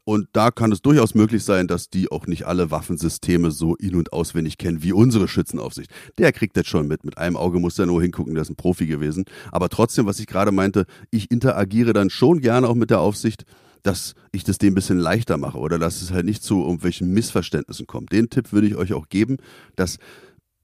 Und 0.05 0.29
da 0.33 0.50
kann 0.50 0.73
es 0.73 0.81
durchaus 0.81 1.15
möglich 1.15 1.45
sein, 1.45 1.67
dass 1.67 1.91
die 1.91 2.11
auch 2.11 2.27
nicht 2.27 2.47
alle 2.47 2.71
Waffensysteme 2.71 3.50
so 3.50 3.75
in- 3.77 3.95
und 3.95 4.12
auswendig 4.15 4.57
kennen 4.57 4.83
wie 4.83 4.93
unsere 4.95 5.29
Schützenaufsicht. 5.29 5.91
Der 6.17 6.33
kriegt 6.33 6.57
das 6.57 6.67
schon 6.67 6.88
mit. 6.88 7.05
Mit 7.05 7.19
einem 7.19 7.37
Auge 7.37 7.59
muss 7.59 7.79
er 7.79 7.85
nur 7.85 8.00
hingucken, 8.00 8.33
der 8.33 8.41
ist 8.43 8.49
ein 8.49 8.57
Profi 8.57 8.87
gewesen. 8.87 9.27
Aber 9.53 9.69
trotzdem, 9.69 10.07
was 10.07 10.19
ich 10.19 10.27
gerade 10.27 10.50
meinte, 10.50 10.87
ich 11.11 11.31
interagiere 11.31 11.93
dann 11.93 12.09
schon 12.09 12.41
gerne 12.41 12.69
auch 12.69 12.75
mit 12.75 12.88
der 12.88 13.00
Aufsicht, 13.00 13.45
dass 13.83 14.15
ich 14.33 14.45
das 14.45 14.57
dem 14.59 14.73
ein 14.73 14.75
bisschen 14.75 14.99
leichter 14.99 15.37
mache 15.37 15.59
oder 15.59 15.79
dass 15.79 16.00
es 16.00 16.11
halt 16.11 16.25
nicht 16.25 16.43
zu 16.43 16.62
irgendwelchen 16.62 17.12
Missverständnissen 17.12 17.87
kommt. 17.87 18.11
Den 18.11 18.31
Tipp 18.31 18.53
würde 18.53 18.67
ich 18.67 18.77
euch 18.77 18.95
auch 18.95 19.09
geben, 19.11 19.37
dass 19.77 19.99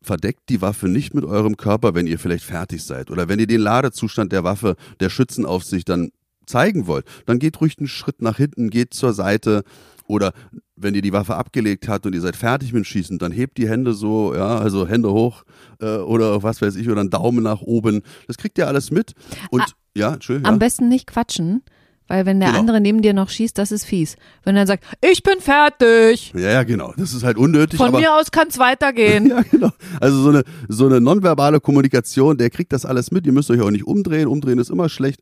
verdeckt 0.04 0.48
die 0.48 0.60
Waffe 0.62 0.88
nicht 0.88 1.14
mit 1.14 1.24
eurem 1.24 1.56
Körper, 1.56 1.94
wenn 1.94 2.06
ihr 2.06 2.18
vielleicht 2.18 2.44
fertig 2.44 2.84
seid 2.84 3.10
oder 3.10 3.28
wenn 3.28 3.38
ihr 3.40 3.46
den 3.46 3.60
Ladezustand 3.60 4.32
der 4.32 4.44
Waffe 4.44 4.76
der 5.00 5.10
Schützenaufsicht 5.10 5.88
dann 5.88 6.10
zeigen 6.46 6.86
wollt, 6.86 7.06
dann 7.26 7.38
geht 7.38 7.60
ruhig 7.60 7.76
einen 7.78 7.88
Schritt 7.88 8.20
nach 8.22 8.36
hinten, 8.36 8.70
geht 8.70 8.92
zur 8.94 9.14
Seite 9.14 9.64
oder 10.06 10.32
wenn 10.76 10.94
ihr 10.94 11.00
die 11.02 11.12
Waffe 11.14 11.36
abgelegt 11.36 11.88
habt 11.88 12.04
und 12.04 12.14
ihr 12.14 12.20
seid 12.20 12.36
fertig 12.36 12.72
mit 12.74 12.82
dem 12.82 12.84
Schießen, 12.84 13.18
dann 13.18 13.32
hebt 13.32 13.56
die 13.56 13.68
Hände 13.68 13.94
so, 13.94 14.34
ja, 14.34 14.58
also 14.58 14.86
Hände 14.86 15.10
hoch 15.12 15.44
äh, 15.80 15.96
oder 15.96 16.42
was 16.42 16.60
weiß 16.60 16.76
ich 16.76 16.90
oder 16.90 17.00
einen 17.00 17.08
Daumen 17.10 17.42
nach 17.42 17.62
oben. 17.62 18.02
Das 18.26 18.36
kriegt 18.36 18.58
ihr 18.58 18.68
alles 18.68 18.90
mit 18.90 19.14
und 19.50 19.62
Ah, 19.62 19.66
ja, 19.96 20.12
Entschuldigung. 20.14 20.46
Am 20.48 20.54
Ja. 20.56 20.58
besten 20.58 20.88
nicht 20.88 21.06
quatschen, 21.06 21.62
Weil 22.06 22.26
wenn 22.26 22.38
der 22.38 22.50
Genau. 22.50 22.60
andere 22.60 22.80
neben 22.82 23.00
dir 23.00 23.14
noch 23.14 23.30
schießt, 23.30 23.56
das 23.56 23.72
ist 23.72 23.84
fies. 23.86 24.16
Wenn 24.44 24.56
er 24.56 24.60
dann 24.60 24.66
sagt, 24.66 24.84
ich 25.00 25.22
bin 25.22 25.40
fertig. 25.40 26.32
Ja, 26.36 26.50
ja, 26.50 26.62
genau. 26.62 26.92
Das 26.98 27.14
ist 27.14 27.22
halt 27.24 27.38
unnötig. 27.38 27.78
Von 27.78 27.92
mir 27.92 28.14
aus 28.14 28.30
kann's 28.30 28.58
weitergehen. 28.58 29.26
Ja, 29.34 29.40
genau. 29.50 29.70
Also 30.00 30.22
so 30.22 30.28
eine, 30.28 30.44
so 30.68 30.86
eine 30.86 31.00
nonverbale 31.00 31.60
Kommunikation, 31.60 32.36
der 32.36 32.50
kriegt 32.50 32.72
das 32.74 32.84
alles 32.84 33.10
mit. 33.10 33.26
Ihr 33.26 33.32
müsst 33.32 33.50
euch 33.50 33.60
auch 33.62 33.70
nicht 33.70 33.86
umdrehen. 33.86 34.28
Umdrehen 34.28 34.58
ist 34.58 34.68
immer 34.70 34.88
schlecht. 34.90 35.20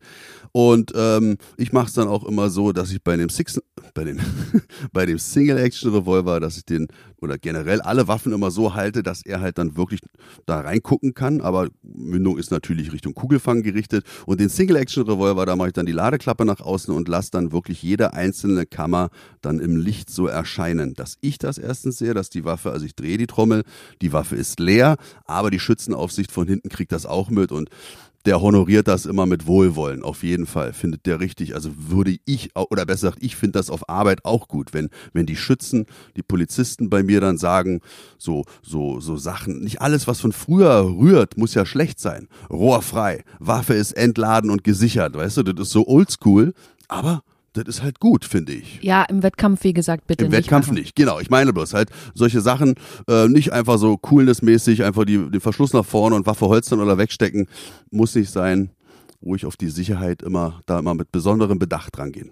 Und 0.52 0.92
ähm, 0.94 1.38
ich 1.56 1.73
mache 1.73 1.87
es 1.87 1.94
dann 1.94 2.09
auch 2.09 2.25
immer 2.25 2.50
so, 2.50 2.73
dass 2.73 2.92
ich 2.92 3.02
bei 3.02 3.16
dem 3.16 3.30
Six, 3.30 3.59
bei 3.94 4.04
dem, 4.04 4.21
bei 4.92 5.06
dem 5.06 5.18
Single-Action-Revolver, 5.18 6.40
dass 6.40 6.59
ich 6.59 6.66
den 6.66 6.88
oder 7.23 7.38
generell 7.38 7.80
alle 7.80 8.09
Waffen 8.09 8.32
immer 8.32 8.50
so 8.50 8.75
halte, 8.75 9.02
dass 9.02 9.25
er 9.25 9.40
halt 9.40 9.56
dann 9.56 9.76
wirklich 9.76 10.00
da 10.44 10.61
reingucken 10.61 11.14
kann. 11.14 11.40
Aber 11.40 11.68
Mündung 11.82 12.37
ist 12.37 12.50
natürlich 12.50 12.92
Richtung 12.92 13.14
Kugelfang 13.14 13.62
gerichtet. 13.62 14.04
Und 14.26 14.40
den 14.40 14.50
Single-Action-Revolver, 14.50 15.47
da 15.47 15.56
mache 15.56 15.68
ich 15.68 15.75
dann 15.75 15.87
die 15.87 15.92
Ladeklappe 15.92 16.44
nach 16.44 16.61
außen 16.61 16.94
und 16.94 17.09
lasse 17.09 17.30
dann 17.30 17.52
wirklich 17.52 17.82
jede 17.82 18.12
einzelne 18.12 18.66
Kammer 18.66 19.09
dann 19.40 19.59
im 19.59 19.76
Licht 19.76 20.11
so 20.11 20.26
erscheinen, 20.26 20.94
dass 20.94 21.16
ich 21.23 21.38
das 21.38 21.56
erstens 21.56 21.99
sehe, 21.99 22.12
dass 22.12 22.28
die 22.28 22.44
Waffe, 22.44 22.73
also 22.73 22.85
ich 22.85 22.94
drehe 22.94 23.16
die 23.16 23.26
Trommel, 23.26 23.62
die 24.02 24.12
Waffe 24.12 24.37
ist 24.37 24.61
leer, 24.61 24.97
aber 25.25 25.50
die 25.50 25.61
Schützenaufsicht 25.61 26.30
von 26.30 26.47
hinten 26.47 26.68
kriegt 26.68 26.92
das 26.92 27.06
auch 27.06 27.30
mit 27.30 27.52
und 27.52 27.71
der 28.25 28.41
honoriert 28.41 28.88
das 28.88 29.07
immer 29.07 29.26
mit 29.26 29.47
Wohlwollen, 29.47 30.02
auf 30.02 30.23
jeden 30.23 30.47
Fall. 30.47 30.73
Findet 30.73 31.07
der 31.07 31.21
richtig, 31.21 31.55
also 31.55 31.71
würde 31.76 32.17
ich, 32.25 32.50
oder 32.55 32.87
besser 32.87 33.09
gesagt, 33.09 33.23
ich 33.23 33.37
finde 33.37 33.59
das 33.59 33.71
auf 33.71 33.88
Arbeit 33.88 34.25
auch 34.25 34.49
gut, 34.49 34.73
wenn, 34.73 34.91
wenn 35.12 35.26
die 35.26 35.37
Schützen, 35.37 35.87
die 36.17 36.23
Polizisten 36.23 36.91
bei 36.91 37.02
mir 37.02 37.21
dann 37.21 37.38
sagen, 37.38 37.81
so, 38.19 38.45
so, 38.62 39.00
so 39.00 39.17
Sachen, 39.17 39.61
nicht 39.61 39.81
alles, 39.81 40.07
was 40.07 40.21
von 40.21 40.33
früher 40.33 40.85
rührt, 40.85 41.37
muss 41.37 41.55
ja 41.55 41.67
schlecht 41.67 42.00
sein. 42.00 42.29
Rohrfrei, 42.50 43.25
Waffe 43.38 43.75
ist 43.75 43.93
entladen 43.93 44.50
und 44.50 44.64
gesichert, 44.64 45.14
weißt 45.14 45.38
du, 45.38 45.43
das 45.43 45.69
ist 45.69 45.73
so 45.73 45.87
oldschool, 45.87 46.55
aber 46.88 47.23
das 47.52 47.64
ist 47.66 47.82
halt 47.82 48.00
gut, 48.00 48.25
finde 48.25 48.52
ich. 48.52 48.80
Ja, 48.82 49.02
im 49.04 49.23
Wettkampf, 49.23 49.64
wie 49.64 49.73
gesagt, 49.73 50.06
bitte 50.06 50.25
Im 50.25 50.30
nicht 50.30 50.38
Wettkampf 50.38 50.68
machen. 50.68 50.78
nicht, 50.78 50.97
genau. 50.97 51.21
Ich 51.21 51.30
meine 51.30 51.52
bloß 51.52 51.75
halt 51.75 51.90
solche 52.14 52.40
Sachen, 52.40 52.75
äh, 53.09 53.28
nicht 53.28 53.52
einfach 53.52 53.78
so 53.78 53.97
coolnessmäßig, 53.97 54.85
einfach 54.85 55.04
die, 55.04 55.30
den 55.30 55.40
Verschluss 55.40 55.73
nach 55.73 55.85
vorne 55.85 56.16
und 56.16 56.26
Waffe 56.26 56.47
holstern 56.47 56.80
oder 56.80 56.99
wegstecken, 56.99 57.49
muss 57.90 58.14
nicht 58.14 58.30
sein. 58.30 58.71
Ruhig 59.23 59.47
auf 59.47 59.56
die 59.56 59.68
Sicherheit 59.68 60.23
immer, 60.23 60.61
da 60.66 60.78
immer 60.78 60.94
mit 60.94 61.12
besonderem 61.12 61.59
Bedacht 61.59 61.99
rangehen. 61.99 62.30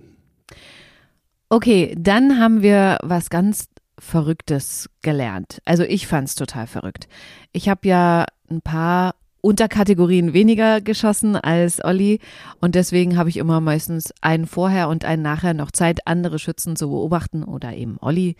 Okay, 1.48 1.94
dann 1.98 2.38
haben 2.38 2.62
wir 2.62 2.98
was 3.02 3.30
ganz 3.30 3.66
Verrücktes 3.98 4.88
gelernt. 5.02 5.60
Also 5.64 5.82
ich 5.82 6.06
fand's 6.06 6.34
total 6.34 6.66
verrückt. 6.66 7.06
Ich 7.52 7.68
habe 7.68 7.86
ja 7.86 8.24
ein 8.50 8.62
paar 8.62 9.14
Unterkategorien 9.40 10.32
weniger 10.32 10.80
geschossen 10.80 11.36
als 11.36 11.82
Olli 11.84 12.20
und 12.60 12.74
deswegen 12.74 13.16
habe 13.16 13.28
ich 13.28 13.36
immer 13.36 13.60
meistens 13.60 14.12
einen 14.20 14.46
vorher 14.46 14.88
und 14.88 15.04
einen 15.04 15.22
nachher 15.22 15.54
noch 15.54 15.70
Zeit, 15.70 16.06
andere 16.06 16.38
Schützen 16.38 16.76
zu 16.76 16.90
beobachten 16.90 17.42
oder 17.42 17.74
eben 17.74 17.96
Olli 18.00 18.36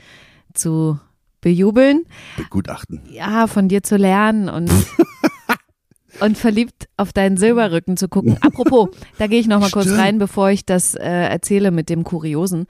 zu 0.53 0.99
bejubeln. 1.41 2.05
Begutachten. 2.37 3.03
Ja, 3.11 3.47
von 3.47 3.69
dir 3.69 3.83
zu 3.83 3.97
lernen 3.97 4.49
und 4.49 4.71
und 6.21 6.37
verliebt 6.37 6.89
auf 6.97 7.13
deinen 7.13 7.37
Silberrücken 7.37 7.97
zu 7.97 8.09
gucken. 8.09 8.37
Apropos, 8.41 8.89
da 9.19 9.27
gehe 9.27 9.41
ich 9.41 9.47
noch 9.47 9.61
mal 9.61 9.71
kurz 9.71 9.87
Stimmt. 9.87 10.01
rein, 10.01 10.19
bevor 10.19 10.51
ich 10.51 10.67
das 10.67 10.95
äh, 10.95 11.09
erzähle 11.09 11.71
mit 11.71 11.89
dem 11.89 12.05
Kuriosen. 12.05 12.67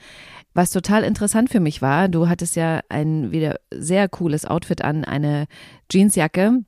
Was 0.52 0.70
total 0.70 1.04
interessant 1.04 1.50
für 1.50 1.60
mich 1.60 1.80
war, 1.80 2.08
du 2.08 2.28
hattest 2.28 2.56
ja 2.56 2.80
ein 2.88 3.30
wieder 3.30 3.56
sehr 3.72 4.08
cooles 4.08 4.44
Outfit 4.44 4.82
an, 4.82 5.04
eine 5.04 5.46
Jeansjacke. 5.90 6.64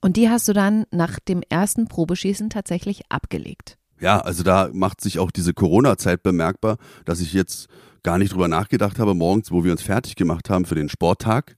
Und 0.00 0.16
die 0.16 0.30
hast 0.30 0.48
du 0.48 0.52
dann 0.52 0.84
nach 0.90 1.18
dem 1.20 1.42
ersten 1.48 1.86
Probeschießen 1.86 2.50
tatsächlich 2.50 3.02
abgelegt. 3.10 3.76
Ja, 4.00 4.18
also 4.20 4.42
da 4.42 4.70
macht 4.72 5.00
sich 5.02 5.18
auch 5.18 5.30
diese 5.30 5.52
Corona-Zeit 5.52 6.22
bemerkbar, 6.22 6.78
dass 7.04 7.20
ich 7.20 7.34
jetzt 7.34 7.68
gar 8.02 8.16
nicht 8.16 8.32
drüber 8.32 8.48
nachgedacht 8.48 8.98
habe, 8.98 9.14
morgens, 9.14 9.50
wo 9.50 9.62
wir 9.62 9.72
uns 9.72 9.82
fertig 9.82 10.16
gemacht 10.16 10.48
haben 10.48 10.64
für 10.64 10.74
den 10.74 10.88
Sporttag, 10.88 11.56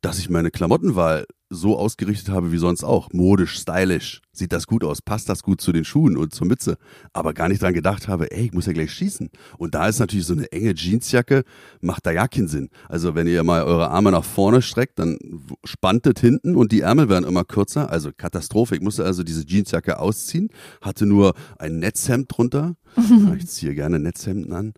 dass 0.00 0.18
ich 0.18 0.28
meine 0.28 0.50
Klamottenwahl 0.50 1.26
so 1.50 1.78
ausgerichtet 1.78 2.30
habe 2.30 2.52
wie 2.52 2.58
sonst 2.58 2.84
auch. 2.84 3.12
Modisch, 3.12 3.58
stylisch. 3.58 4.20
Sieht 4.32 4.52
das 4.52 4.66
gut 4.66 4.82
aus? 4.82 5.00
Passt 5.00 5.28
das 5.28 5.42
gut 5.42 5.60
zu 5.60 5.72
den 5.72 5.84
Schuhen 5.84 6.16
und 6.16 6.34
zur 6.34 6.46
Mütze? 6.46 6.76
Aber 7.12 7.34
gar 7.34 7.48
nicht 7.48 7.62
dran 7.62 7.74
gedacht 7.74 8.08
habe, 8.08 8.32
ey, 8.32 8.46
ich 8.46 8.52
muss 8.52 8.66
ja 8.66 8.72
gleich 8.72 8.90
schießen. 8.92 9.30
Und 9.58 9.74
da 9.74 9.86
ist 9.86 10.00
natürlich 10.00 10.26
so 10.26 10.34
eine 10.34 10.50
enge 10.50 10.74
Jeansjacke, 10.74 11.44
macht 11.80 12.06
da 12.06 12.10
ja 12.10 12.26
keinen 12.26 12.48
Sinn. 12.48 12.70
Also 12.88 13.14
wenn 13.14 13.26
ihr 13.26 13.44
mal 13.44 13.62
eure 13.62 13.90
Arme 13.90 14.10
nach 14.10 14.24
vorne 14.24 14.62
streckt, 14.62 14.98
dann 14.98 15.18
spanntet 15.64 16.18
hinten 16.18 16.56
und 16.56 16.72
die 16.72 16.80
Ärmel 16.80 17.08
werden 17.08 17.24
immer 17.24 17.44
kürzer. 17.44 17.90
Also 17.90 18.10
Katastrophe. 18.16 18.74
Ich 18.74 18.82
musste 18.82 19.04
also 19.04 19.22
diese 19.22 19.46
Jeansjacke 19.46 19.98
ausziehen, 19.98 20.48
hatte 20.80 21.06
nur 21.06 21.34
ein 21.58 21.78
Netzhemd 21.78 22.26
drunter. 22.36 22.76
ich 23.38 23.46
ziehe 23.48 23.74
gerne 23.74 23.98
Netzhemden 23.98 24.52
an. 24.52 24.74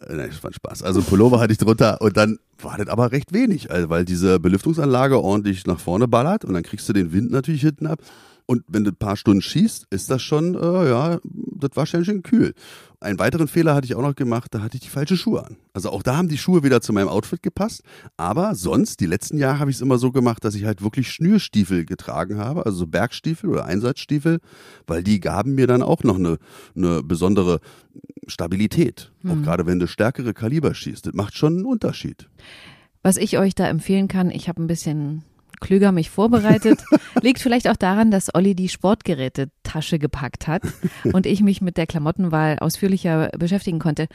Äh, 0.00 0.14
Nein, 0.14 0.30
das 0.30 0.42
war 0.42 0.50
ein 0.50 0.54
Spaß. 0.54 0.82
Also 0.82 1.02
Pullover 1.02 1.40
hatte 1.40 1.52
ich 1.52 1.58
drunter 1.58 2.00
und 2.00 2.16
dann 2.16 2.38
war 2.60 2.76
das 2.78 2.88
aber 2.88 3.12
recht 3.12 3.32
wenig, 3.32 3.70
also 3.70 3.88
weil 3.88 4.04
diese 4.04 4.40
Belüftungsanlage 4.40 5.20
ordentlich 5.22 5.66
nach 5.66 5.80
vorne 5.80 6.08
ballert 6.08 6.44
und 6.44 6.54
dann 6.54 6.62
kriegst 6.62 6.88
du 6.88 6.92
den 6.92 7.12
Wind 7.12 7.30
natürlich 7.30 7.62
hinten 7.62 7.86
ab. 7.86 8.00
Und 8.50 8.64
wenn 8.66 8.82
du 8.82 8.90
ein 8.90 8.96
paar 8.96 9.16
Stunden 9.16 9.42
schießt, 9.42 9.86
ist 9.90 10.10
das 10.10 10.22
schon, 10.22 10.56
äh, 10.56 10.90
ja, 10.90 11.20
das 11.22 11.70
war 11.74 11.86
schon 11.86 12.04
schön 12.04 12.24
kühl. 12.24 12.52
Einen 12.98 13.20
weiteren 13.20 13.46
Fehler 13.46 13.76
hatte 13.76 13.84
ich 13.84 13.94
auch 13.94 14.02
noch 14.02 14.16
gemacht, 14.16 14.52
da 14.52 14.60
hatte 14.60 14.74
ich 14.74 14.80
die 14.80 14.88
falsche 14.88 15.16
Schuhe 15.16 15.46
an. 15.46 15.56
Also 15.72 15.90
auch 15.90 16.02
da 16.02 16.16
haben 16.16 16.26
die 16.26 16.36
Schuhe 16.36 16.64
wieder 16.64 16.80
zu 16.80 16.92
meinem 16.92 17.06
Outfit 17.06 17.44
gepasst. 17.44 17.84
Aber 18.16 18.56
sonst, 18.56 18.98
die 18.98 19.06
letzten 19.06 19.38
Jahre 19.38 19.60
habe 19.60 19.70
ich 19.70 19.76
es 19.76 19.80
immer 19.80 19.98
so 19.98 20.10
gemacht, 20.10 20.44
dass 20.44 20.56
ich 20.56 20.64
halt 20.64 20.82
wirklich 20.82 21.12
Schnürstiefel 21.12 21.84
getragen 21.84 22.38
habe, 22.38 22.66
also 22.66 22.78
so 22.78 22.86
Bergstiefel 22.88 23.50
oder 23.50 23.66
Einsatzstiefel, 23.66 24.40
weil 24.88 25.04
die 25.04 25.20
gaben 25.20 25.54
mir 25.54 25.68
dann 25.68 25.84
auch 25.84 26.02
noch 26.02 26.16
eine, 26.16 26.38
eine 26.74 27.04
besondere 27.04 27.60
Stabilität. 28.26 29.12
Auch 29.28 29.40
gerade 29.44 29.66
wenn 29.66 29.78
du 29.78 29.86
stärkere 29.86 30.34
Kaliber 30.34 30.74
schießt. 30.74 31.06
Das 31.06 31.14
macht 31.14 31.36
schon 31.36 31.58
einen 31.58 31.66
Unterschied. 31.66 32.28
Was 33.04 33.16
ich 33.16 33.38
euch 33.38 33.54
da 33.54 33.68
empfehlen 33.68 34.08
kann, 34.08 34.28
ich 34.32 34.48
habe 34.48 34.60
ein 34.60 34.66
bisschen 34.66 35.22
klüger 35.60 35.92
mich 35.92 36.10
vorbereitet. 36.10 36.80
Liegt 37.22 37.40
vielleicht 37.40 37.68
auch 37.68 37.76
daran, 37.76 38.10
dass 38.10 38.34
Olli 38.34 38.54
die 38.54 38.68
Sportgerätetasche 38.68 39.98
gepackt 39.98 40.48
hat 40.48 40.62
und 41.12 41.26
ich 41.26 41.42
mich 41.42 41.60
mit 41.60 41.76
der 41.76 41.86
Klamottenwahl 41.86 42.58
ausführlicher 42.58 43.30
beschäftigen 43.38 43.78
konnte. 43.78 44.06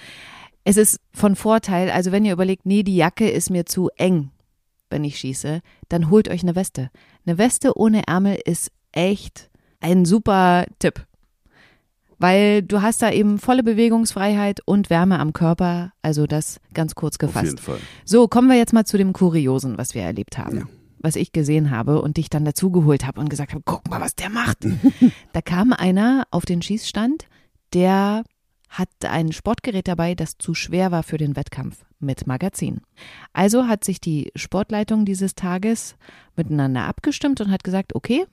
Es 0.63 0.77
ist 0.77 0.99
von 1.13 1.35
Vorteil, 1.35 1.91
also 1.91 2.11
wenn 2.11 2.25
ihr 2.25 2.33
überlegt, 2.33 2.65
nee, 2.65 2.83
die 2.83 2.95
Jacke 2.95 3.29
ist 3.29 3.49
mir 3.51 3.65
zu 3.65 3.89
eng, 3.97 4.31
wenn 4.89 5.03
ich 5.03 5.19
schieße, 5.19 5.61
dann 5.89 6.09
holt 6.09 6.27
euch 6.27 6.41
eine 6.41 6.55
Weste. 6.55 6.89
Eine 7.25 7.37
Weste 7.37 7.77
ohne 7.77 8.07
Ärmel 8.07 8.39
ist 8.45 8.71
echt 8.91 9.49
ein 9.79 10.05
super 10.05 10.65
Tipp. 10.79 11.05
Weil 12.17 12.63
du 12.63 12.81
hast 12.81 13.01
da 13.01 13.11
eben 13.11 13.39
volle 13.39 13.61
Bewegungsfreiheit 13.61 14.61
und 14.65 14.89
Wärme 14.89 15.19
am 15.19 15.33
Körper, 15.33 15.91
also 16.01 16.27
das 16.27 16.59
ganz 16.73 16.95
kurz 16.95 17.15
Auf 17.17 17.35
jeden 17.35 17.43
gefasst. 17.43 17.59
Fall. 17.59 17.79
So, 18.05 18.27
kommen 18.27 18.47
wir 18.47 18.57
jetzt 18.57 18.73
mal 18.73 18.85
zu 18.85 18.97
dem 18.97 19.11
Kuriosen, 19.13 19.77
was 19.77 19.93
wir 19.95 20.03
erlebt 20.03 20.37
haben. 20.37 20.57
Ja. 20.59 20.63
Was 21.05 21.15
ich 21.15 21.33
gesehen 21.33 21.69
habe 21.69 22.01
und 22.01 22.17
dich 22.17 22.31
dann 22.31 22.45
dazugeholt 22.45 23.05
habe 23.05 23.21
und 23.21 23.29
gesagt 23.29 23.51
habe, 23.51 23.61
guck 23.63 23.87
mal, 23.91 24.01
was 24.01 24.15
der 24.15 24.31
macht. 24.31 24.65
da 25.33 25.41
kam 25.41 25.71
einer 25.71 26.25
auf 26.31 26.45
den 26.45 26.63
Schießstand, 26.63 27.27
der 27.75 28.23
hatte 28.69 29.11
ein 29.11 29.31
Sportgerät 29.31 29.87
dabei, 29.87 30.15
das 30.15 30.39
zu 30.39 30.55
schwer 30.55 30.91
war 30.91 31.03
für 31.03 31.19
den 31.19 31.35
Wettkampf 31.35 31.85
mit 31.99 32.25
Magazin. 32.25 32.81
Also 33.33 33.67
hat 33.67 33.83
sich 33.83 34.01
die 34.01 34.31
Sportleitung 34.35 35.05
dieses 35.05 35.35
Tages 35.35 35.95
miteinander 36.35 36.85
abgestimmt 36.85 37.39
und 37.39 37.51
hat 37.51 37.63
gesagt, 37.63 37.93
okay, 37.93 38.25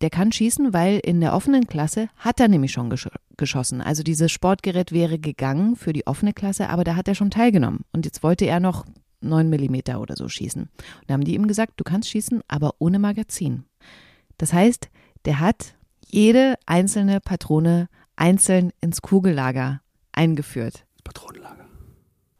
der 0.00 0.10
kann 0.10 0.32
schießen, 0.32 0.72
weil 0.72 0.98
in 0.98 1.20
der 1.20 1.32
offenen 1.32 1.68
Klasse 1.68 2.08
hat 2.16 2.40
er 2.40 2.48
nämlich 2.48 2.72
schon 2.72 2.90
gesch 2.90 3.08
geschossen. 3.36 3.80
Also 3.80 4.02
dieses 4.02 4.32
Sportgerät 4.32 4.90
wäre 4.90 5.20
gegangen 5.20 5.76
für 5.76 5.92
die 5.92 6.08
offene 6.08 6.32
Klasse, 6.32 6.70
aber 6.70 6.82
da 6.82 6.96
hat 6.96 7.06
er 7.06 7.14
schon 7.14 7.30
teilgenommen. 7.30 7.84
Und 7.92 8.04
jetzt 8.04 8.24
wollte 8.24 8.46
er 8.46 8.58
noch 8.58 8.84
9 9.24 9.48
Millimeter 9.48 10.00
oder 10.00 10.16
so 10.16 10.28
schießen. 10.28 10.62
Und 10.62 10.70
da 11.06 11.14
haben 11.14 11.24
die 11.24 11.34
ihm 11.34 11.48
gesagt, 11.48 11.74
du 11.76 11.84
kannst 11.84 12.10
schießen, 12.10 12.42
aber 12.48 12.74
ohne 12.78 12.98
Magazin. 12.98 13.64
Das 14.38 14.52
heißt, 14.52 14.88
der 15.24 15.40
hat 15.40 15.74
jede 16.06 16.54
einzelne 16.66 17.20
Patrone 17.20 17.88
einzeln 18.16 18.72
ins 18.80 19.02
Kugellager 19.02 19.80
eingeführt. 20.12 20.86
Patronenlager. 21.02 21.66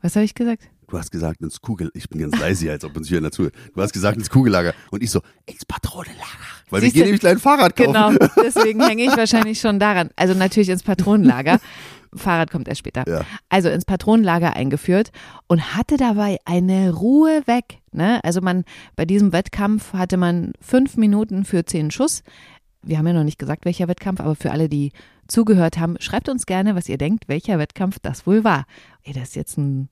Was 0.00 0.16
habe 0.16 0.24
ich 0.24 0.34
gesagt? 0.34 0.64
Du 0.88 0.98
hast 0.98 1.10
gesagt 1.10 1.40
ins 1.40 1.60
Kugel, 1.60 1.90
ich 1.94 2.08
bin 2.08 2.20
ganz 2.20 2.38
leise, 2.38 2.70
als 2.70 2.84
ob 2.84 2.96
uns 2.96 3.08
hier 3.08 3.20
dazu. 3.20 3.48
Du 3.74 3.82
hast 3.82 3.92
gesagt 3.92 4.16
ins 4.18 4.28
Kugellager 4.28 4.74
und 4.90 5.02
ich 5.02 5.10
so 5.10 5.22
ins 5.46 5.64
Patronenlager, 5.64 6.22
weil 6.70 6.82
Siehst 6.82 6.94
wir 6.94 7.00
gehen 7.00 7.06
nämlich 7.06 7.20
gleich 7.20 7.32
ein 7.32 7.38
Fahrrad 7.40 7.74
kaufen. 7.74 7.92
Genau, 7.92 8.12
deswegen 8.36 8.82
hänge 8.82 9.04
ich 9.04 9.16
wahrscheinlich 9.16 9.58
schon 9.58 9.80
daran. 9.80 10.10
Also 10.14 10.34
natürlich 10.34 10.68
ins 10.68 10.82
Patronenlager. 10.82 11.58
Fahrrad 12.16 12.50
kommt 12.50 12.68
erst 12.68 12.78
später. 12.80 13.04
Ja. 13.08 13.22
Also 13.48 13.68
ins 13.68 13.84
Patronenlager 13.84 14.54
eingeführt 14.56 15.10
und 15.46 15.74
hatte 15.76 15.96
dabei 15.96 16.38
eine 16.44 16.92
Ruhe 16.92 17.42
weg. 17.46 17.78
Ne? 17.92 18.20
Also 18.24 18.40
man, 18.40 18.64
bei 18.96 19.04
diesem 19.04 19.32
Wettkampf 19.32 19.92
hatte 19.92 20.16
man 20.16 20.52
fünf 20.60 20.96
Minuten 20.96 21.44
für 21.44 21.64
zehn 21.64 21.90
Schuss. 21.90 22.22
Wir 22.82 22.98
haben 22.98 23.06
ja 23.06 23.12
noch 23.14 23.24
nicht 23.24 23.38
gesagt, 23.38 23.64
welcher 23.64 23.88
Wettkampf, 23.88 24.20
aber 24.20 24.34
für 24.36 24.50
alle, 24.50 24.68
die 24.68 24.92
zugehört 25.26 25.78
haben, 25.78 25.96
schreibt 26.00 26.28
uns 26.28 26.44
gerne, 26.44 26.74
was 26.74 26.88
ihr 26.88 26.98
denkt, 26.98 27.28
welcher 27.28 27.58
Wettkampf 27.58 27.98
das 28.02 28.26
wohl 28.26 28.44
war. 28.44 28.66
Ey, 29.04 29.14
das 29.14 29.30
ist 29.30 29.36
jetzt 29.36 29.56
ein, 29.56 29.88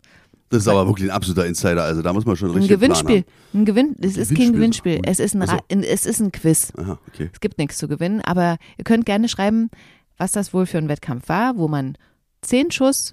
Das 0.50 0.60
ist 0.60 0.68
aber 0.68 0.86
wirklich 0.86 1.08
ein 1.08 1.14
absoluter 1.16 1.46
Insider, 1.46 1.84
also 1.84 2.02
da 2.02 2.12
muss 2.12 2.26
man 2.26 2.36
schon 2.36 2.50
ein 2.50 2.56
richtig 2.56 2.76
Gewinnspiel. 2.78 3.24
Ein 3.54 3.64
Gewinn, 3.64 3.96
es 4.02 4.18
ist 4.18 4.34
kein 4.34 4.52
Gewinnspiel. 4.52 5.00
Es 5.06 5.20
ist 5.20 5.34
ein, 5.34 5.40
Ach 5.42 5.46
so. 5.48 5.54
Ra- 5.54 5.62
es 5.70 6.04
ist 6.04 6.20
ein 6.20 6.32
Quiz. 6.32 6.74
Aha, 6.76 6.98
okay. 7.08 7.30
Es 7.32 7.40
gibt 7.40 7.56
nichts 7.56 7.78
zu 7.78 7.88
gewinnen, 7.88 8.20
aber 8.20 8.58
ihr 8.76 8.84
könnt 8.84 9.06
gerne 9.06 9.26
schreiben, 9.30 9.70
was 10.18 10.32
das 10.32 10.52
wohl 10.52 10.66
für 10.66 10.76
ein 10.76 10.90
Wettkampf 10.90 11.30
war, 11.30 11.56
wo 11.56 11.68
man 11.68 11.96
zehn 12.42 12.70
Schuss 12.70 13.12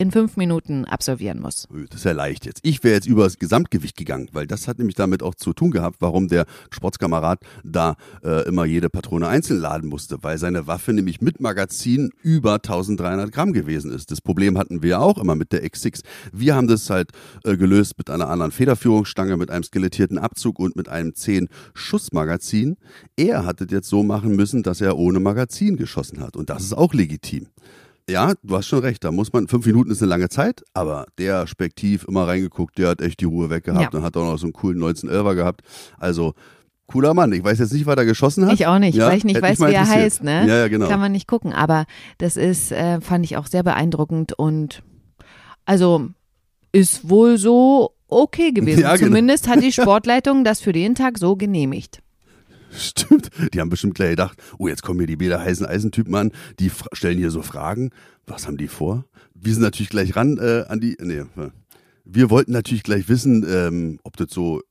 in 0.00 0.12
fünf 0.12 0.36
Minuten 0.36 0.84
absolvieren 0.84 1.40
muss. 1.40 1.66
Das 1.90 1.98
ist 1.98 2.04
ja 2.04 2.12
leicht 2.12 2.46
jetzt. 2.46 2.60
Ich 2.62 2.84
wäre 2.84 2.94
jetzt 2.94 3.08
über 3.08 3.24
das 3.24 3.38
Gesamtgewicht 3.38 3.96
gegangen, 3.96 4.28
weil 4.32 4.46
das 4.46 4.68
hat 4.68 4.78
nämlich 4.78 4.94
damit 4.94 5.24
auch 5.24 5.34
zu 5.34 5.52
tun 5.52 5.72
gehabt, 5.72 5.96
warum 5.98 6.28
der 6.28 6.46
Sportskamerad 6.70 7.40
da 7.64 7.96
äh, 8.22 8.46
immer 8.46 8.64
jede 8.64 8.90
Patrone 8.90 9.26
einzeln 9.26 9.60
laden 9.60 9.88
musste, 9.88 10.18
weil 10.22 10.38
seine 10.38 10.68
Waffe 10.68 10.92
nämlich 10.92 11.20
mit 11.20 11.40
Magazin 11.40 12.10
über 12.22 12.54
1300 12.54 13.32
Gramm 13.32 13.52
gewesen 13.52 13.90
ist. 13.90 14.12
Das 14.12 14.20
Problem 14.20 14.56
hatten 14.56 14.84
wir 14.84 15.00
auch 15.00 15.18
immer 15.18 15.34
mit 15.34 15.52
der 15.52 15.64
X6. 15.64 16.02
Wir 16.32 16.54
haben 16.54 16.68
das 16.68 16.88
halt 16.90 17.10
äh, 17.42 17.56
gelöst 17.56 17.98
mit 17.98 18.08
einer 18.08 18.28
anderen 18.28 18.52
Federführungsstange, 18.52 19.36
mit 19.36 19.50
einem 19.50 19.64
skelettierten 19.64 20.18
Abzug 20.18 20.60
und 20.60 20.76
mit 20.76 20.88
einem 20.88 21.16
10 21.16 21.48
Schuss 21.74 22.12
Magazin. 22.12 22.76
Er 23.16 23.44
hat 23.44 23.60
es 23.60 23.72
jetzt 23.72 23.88
so 23.88 24.04
machen 24.04 24.36
müssen, 24.36 24.62
dass 24.62 24.80
er 24.80 24.96
ohne 24.96 25.18
Magazin 25.18 25.76
geschossen 25.76 26.20
hat 26.20 26.36
und 26.36 26.50
das 26.50 26.62
ist 26.62 26.72
auch 26.72 26.94
legitim. 26.94 27.48
Ja, 28.08 28.32
du 28.42 28.56
hast 28.56 28.66
schon 28.66 28.78
recht. 28.80 29.04
Da 29.04 29.12
muss 29.12 29.32
man, 29.32 29.48
fünf 29.48 29.66
Minuten 29.66 29.90
ist 29.90 30.02
eine 30.02 30.08
lange 30.08 30.28
Zeit, 30.28 30.62
aber 30.72 31.06
der 31.18 31.46
Spektiv 31.46 32.04
immer 32.08 32.26
reingeguckt, 32.26 32.78
der 32.78 32.88
hat 32.88 33.02
echt 33.02 33.20
die 33.20 33.26
Ruhe 33.26 33.50
weggehabt 33.50 33.92
Ja. 33.92 33.98
und 33.98 34.04
hat 34.04 34.16
auch 34.16 34.24
noch 34.24 34.38
so 34.38 34.46
einen 34.46 34.52
coolen 34.54 34.78
1911er 34.78 35.34
gehabt. 35.34 35.60
Also, 35.98 36.34
cooler 36.86 37.12
Mann. 37.12 37.32
Ich 37.32 37.44
weiß 37.44 37.58
jetzt 37.58 37.72
nicht, 37.72 37.84
was 37.86 37.96
er 37.96 38.06
geschossen 38.06 38.46
hat. 38.46 38.54
Ich 38.54 38.66
auch 38.66 38.78
nicht, 38.78 38.96
Ja, 38.96 39.08
weil 39.08 39.18
ich 39.18 39.24
nicht 39.24 39.42
weiß, 39.42 39.60
wie 39.60 39.72
er 39.74 39.86
heißt, 39.86 40.24
ne? 40.24 40.46
Ja, 40.48 40.56
ja, 40.56 40.68
genau. 40.68 40.88
Kann 40.88 41.00
man 41.00 41.12
nicht 41.12 41.26
gucken. 41.28 41.52
Aber 41.52 41.84
das 42.16 42.36
ist, 42.38 42.72
äh, 42.72 43.00
fand 43.02 43.24
ich 43.26 43.36
auch 43.36 43.46
sehr 43.46 43.62
beeindruckend 43.62 44.32
und 44.32 44.82
also 45.66 46.08
ist 46.72 47.08
wohl 47.10 47.36
so 47.36 47.92
okay 48.08 48.52
gewesen. 48.52 48.80
Ja, 48.82 48.96
genau. 48.96 49.08
Zumindest 49.08 49.48
hat 49.48 49.62
die 49.62 49.72
Sportleitung 49.72 50.44
das 50.44 50.60
für 50.60 50.72
den 50.72 50.94
Tag 50.94 51.18
so 51.18 51.36
genehmigt. 51.36 52.00
Stimmt. 52.70 53.30
Die 53.52 53.60
haben 53.60 53.70
bestimmt 53.70 53.94
gleich 53.94 54.10
gedacht, 54.10 54.38
oh, 54.58 54.68
jetzt 54.68 54.82
kommen 54.82 55.00
hier 55.00 55.06
die 55.06 55.16
Bäder 55.16 55.40
heißen 55.40 55.66
Eisentypen 55.66 56.14
an, 56.14 56.32
die 56.58 56.70
stellen 56.92 57.18
hier 57.18 57.30
so 57.30 57.42
Fragen. 57.42 57.90
Was 58.26 58.46
haben 58.46 58.56
die 58.56 58.68
vor? 58.68 59.04
Wir 59.34 59.52
sind 59.52 59.62
natürlich 59.62 59.90
gleich 59.90 60.16
ran 60.16 60.38
äh, 60.38 60.64
an 60.68 60.80
die, 60.80 60.96
nee, 61.00 61.18
äh, 61.18 61.50
wir 62.04 62.30
wollten 62.30 62.52
natürlich 62.52 62.82
gleich 62.82 63.08
wissen, 63.08 63.44
ähm, 63.48 64.00
ob 64.02 64.16
das 64.16 64.30
so 64.30 64.62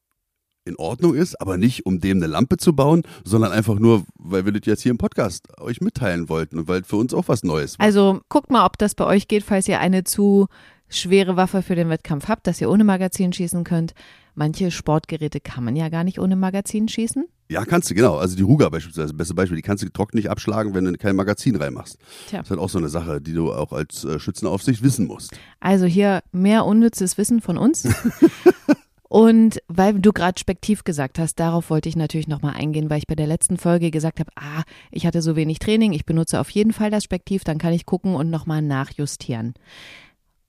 in 0.66 0.75
Ordnung 0.75 1.16
ist, 1.16 1.39
aber 1.39 1.58
nicht, 1.58 1.86
um 1.86 2.00
dem 2.00 2.18
eine 2.18 2.27
Lampe 2.27 2.58
zu 2.58 2.74
bauen, 2.74 3.04
sondern 3.24 3.51
einfach 3.51 3.80
nur, 3.80 4.04
weil 4.16 4.46
wir 4.46 4.51
das 4.51 4.66
jetzt 4.66 4.84
hier 4.84 4.92
im 4.92 4.98
Podcast 4.98 5.48
euch 5.60 5.82
mitteilen 5.82 6.30
wollten 6.30 6.60
und 6.60 6.68
weil 6.68 6.84
für 6.84 6.98
uns 6.98 7.13
auch 7.13 7.27
was 7.27 7.44
Neues 7.44 7.80
war. 7.80 7.86
Also 7.86 8.20
guckt 8.30 8.51
mal, 8.51 8.66
ob 8.66 8.77
das 8.77 8.94
bei 8.94 9.06
euch 9.06 9.27
geht, 9.27 9.44
falls 9.44 9.68
ihr 9.68 9.80
eine 9.80 10.04
zu 10.04 10.48
schwere 10.89 11.36
Waffe 11.36 11.62
für 11.63 11.75
den 11.75 11.89
Wettkampf 11.89 12.27
habt, 12.27 12.48
dass 12.48 12.62
ihr 12.62 12.70
ohne 12.70 12.84
Magazin 12.84 13.34
schießen 13.34 13.63
könnt. 13.63 13.94
Manche 14.39 14.70
Sportgeräte 14.70 15.39
kann 15.39 15.63
man 15.63 15.75
ja 15.75 15.89
gar 15.89 16.03
nicht 16.03 16.20
ohne 16.20 16.36
Magazin 16.36 16.88
schießen. 16.88 17.25
Ja, 17.50 17.65
kannst 17.65 17.89
du, 17.89 17.96
genau. 17.96 18.17
Also 18.17 18.36
die 18.36 18.44
Ruger 18.44 18.70
beispielsweise, 18.70 19.15
beste 19.15 19.34
Beispiel, 19.34 19.56
die 19.56 19.63
kannst 19.63 19.82
du 19.82 19.89
trocken 19.89 20.15
nicht 20.15 20.29
abschlagen, 20.29 20.75
wenn 20.75 20.86
du 20.86 20.94
kein 20.94 21.15
Magazin 21.15 21.56
reinmachst. 21.56 21.98
Tja. 22.27 22.38
Das 22.38 22.46
ist 22.46 22.51
halt 22.51 22.60
auch 22.60 22.70
so 22.70 22.77
eine 22.77 22.89
Sache, 22.89 23.20
die 23.20 23.34
du 23.34 23.51
auch 23.51 23.74
als 23.74 24.03
äh, 24.03 24.20
Schützenaufsicht 24.20 24.84
wissen 24.84 25.08
musst. 25.08 25.36
Also 25.60 25.88
hier 25.88 26.22
mehr 26.32 26.65
unnützes 26.65 27.17
Wissen 27.17 27.41
von 27.41 27.58
uns. 27.58 27.88
Und 29.10 29.60
weil 29.67 29.96
du 29.96 30.13
gerade 30.13 30.39
spektiv 30.39 30.84
gesagt 30.84 31.17
hast, 31.17 31.39
darauf 31.39 31.72
wollte 31.72 31.89
ich 31.89 31.96
natürlich 31.96 32.27
nochmal 32.27 32.53
eingehen, 32.53 32.91
weil 32.91 33.00
ich 33.00 33.08
bei 33.08 33.15
der 33.15 33.25
letzten 33.25 33.58
Folge 33.58 33.89
gesagt 33.89 34.20
habe, 34.20 34.29
ah, 34.36 34.62
ich 34.91 35.08
hatte 35.08 35.24
so 35.24 35.36
wenig 35.36 35.58
Training, 35.58 35.94
ich 35.94 36.06
benutze 36.06 36.39
auf 36.39 36.51
jeden 36.51 36.74
Fall 36.74 36.91
das 36.91 37.06
Spektiv, 37.06 37.44
dann 37.44 37.58
kann 37.58 37.74
ich 37.74 37.88
gucken 37.88 38.13
und 38.13 38.29
nochmal 38.29 38.62
nachjustieren. 38.62 39.56